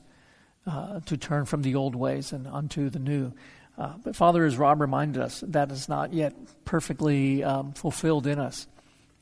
uh, 0.65 1.01
to 1.01 1.17
turn 1.17 1.45
from 1.45 1.63
the 1.63 1.75
old 1.75 1.95
ways 1.95 2.31
and 2.31 2.47
unto 2.47 2.89
the 2.89 2.99
new. 2.99 3.33
Uh, 3.79 3.93
but 4.03 4.13
Father, 4.13 4.43
as 4.45 4.57
Rob 4.57 4.81
reminded 4.81 5.21
us, 5.21 5.41
that 5.47 5.71
is 5.71 5.87
not 5.87 6.13
yet 6.13 6.35
perfectly 6.65 7.43
um, 7.45 7.71
fulfilled 7.71 8.27
in 8.27 8.37
us. 8.37 8.67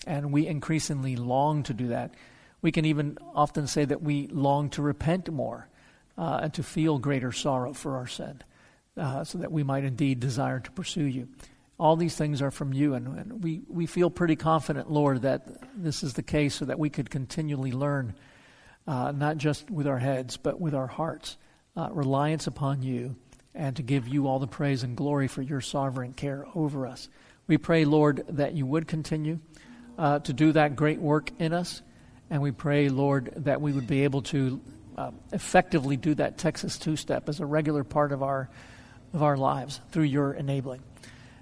And 0.08 0.32
we 0.32 0.48
increasingly 0.48 1.16
long 1.16 1.62
to 1.64 1.74
do 1.76 1.90
that. 1.90 2.16
We 2.64 2.72
can 2.72 2.86
even 2.86 3.20
often 3.36 3.68
say 3.68 3.86
that 3.86 4.02
we 4.02 4.28
long 4.28 4.72
to 4.72 4.82
repent 4.82 5.30
more 5.32 5.68
uh, 6.18 6.40
and 6.42 6.54
to 6.56 6.64
feel 6.64 6.98
greater 6.98 7.32
sorrow 7.32 7.74
for 7.74 7.98
our 7.98 8.08
sin, 8.08 8.42
uh, 8.98 9.24
so 9.24 9.38
that 9.38 9.52
we 9.52 9.62
might 9.62 9.84
indeed 9.84 10.20
desire 10.20 10.60
to 10.60 10.72
pursue 10.72 11.04
you. 11.04 11.28
All 11.80 11.96
these 11.96 12.16
things 12.16 12.42
are 12.42 12.50
from 12.50 12.74
you, 12.74 12.96
and, 12.96 13.20
and, 13.20 13.44
we, 13.44 13.62
we 13.68 13.86
feel 13.86 14.10
pretty 14.10 14.36
confident, 14.36 14.90
Lord, 14.90 15.22
that 15.22 15.46
this 15.76 16.02
is 16.02 16.14
the 16.14 16.24
case 16.24 16.56
so 16.56 16.66
that 16.66 16.80
we 16.80 16.90
could 16.90 17.12
continually 17.12 17.72
learn, 17.72 18.16
uh, 18.88 19.12
not 19.12 19.38
just 19.38 19.70
with 19.70 19.86
our 19.86 20.00
heads, 20.00 20.38
but 20.38 20.60
with 20.60 20.74
our 20.74 20.88
hearts, 20.88 21.38
uh, 21.76 21.90
reliance 21.92 22.48
upon 22.48 22.82
you 22.82 23.16
and 23.58 23.76
to 23.76 23.84
give 23.84 24.08
you 24.08 24.28
all 24.28 24.40
the 24.40 24.48
praise 24.48 24.84
and 24.84 24.96
glory 24.96 25.28
for 25.28 25.42
your 25.42 25.60
sovereign 25.60 26.14
care 26.14 26.46
over 26.56 26.88
us. 26.88 27.10
We 27.48 27.58
pray, 27.58 27.86
Lord, 27.86 28.24
that 28.30 28.54
you 28.54 28.66
would 28.66 28.88
continue 28.88 29.40
uh, 29.98 30.20
to 30.20 30.34
do 30.34 30.52
that 30.52 30.76
great 30.76 31.00
work 31.00 31.32
in 31.40 31.54
us. 31.54 31.82
And 32.30 32.42
we 32.42 32.52
pray, 32.52 32.90
Lord, 32.90 33.34
that 33.38 33.60
we 33.60 33.72
would 33.72 33.88
be 33.88 34.04
able 34.04 34.22
to 34.24 34.62
uh, 34.96 35.12
effectively 35.34 35.98
do 35.98 36.14
that 36.16 36.38
Texas 36.38 36.78
two 36.78 36.96
step 36.96 37.30
as 37.30 37.40
a 37.40 37.46
regular 37.46 37.84
part 37.84 38.12
of 38.12 38.22
our, 38.22 38.50
of 39.14 39.24
our 39.24 39.38
lives 39.38 39.82
through 39.92 40.04
your 40.04 40.34
enabling. 40.34 40.82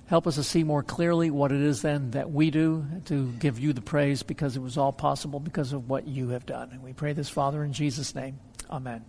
Help 0.08 0.28
us 0.28 0.36
to 0.36 0.44
see 0.44 0.64
more 0.64 0.84
clearly 0.84 1.32
what 1.32 1.52
it 1.52 1.62
is 1.62 1.82
then 1.82 2.12
that 2.12 2.32
we 2.32 2.52
do 2.52 2.86
to 3.06 3.32
give 3.40 3.60
you 3.60 3.74
the 3.74 3.82
praise 3.82 4.22
because 4.24 4.56
it 4.56 4.62
was 4.62 4.78
all 4.78 4.94
possible 4.94 5.40
because 5.40 5.74
of 5.74 5.90
what 5.90 6.08
you 6.08 6.30
have 6.30 6.46
done. 6.46 6.70
And 6.72 6.84
we 6.84 6.94
pray 6.94 7.14
this, 7.14 7.28
Father, 7.28 7.64
in 7.64 7.74
Jesus' 7.74 8.14
name. 8.14 8.40
Amen. 8.70 9.04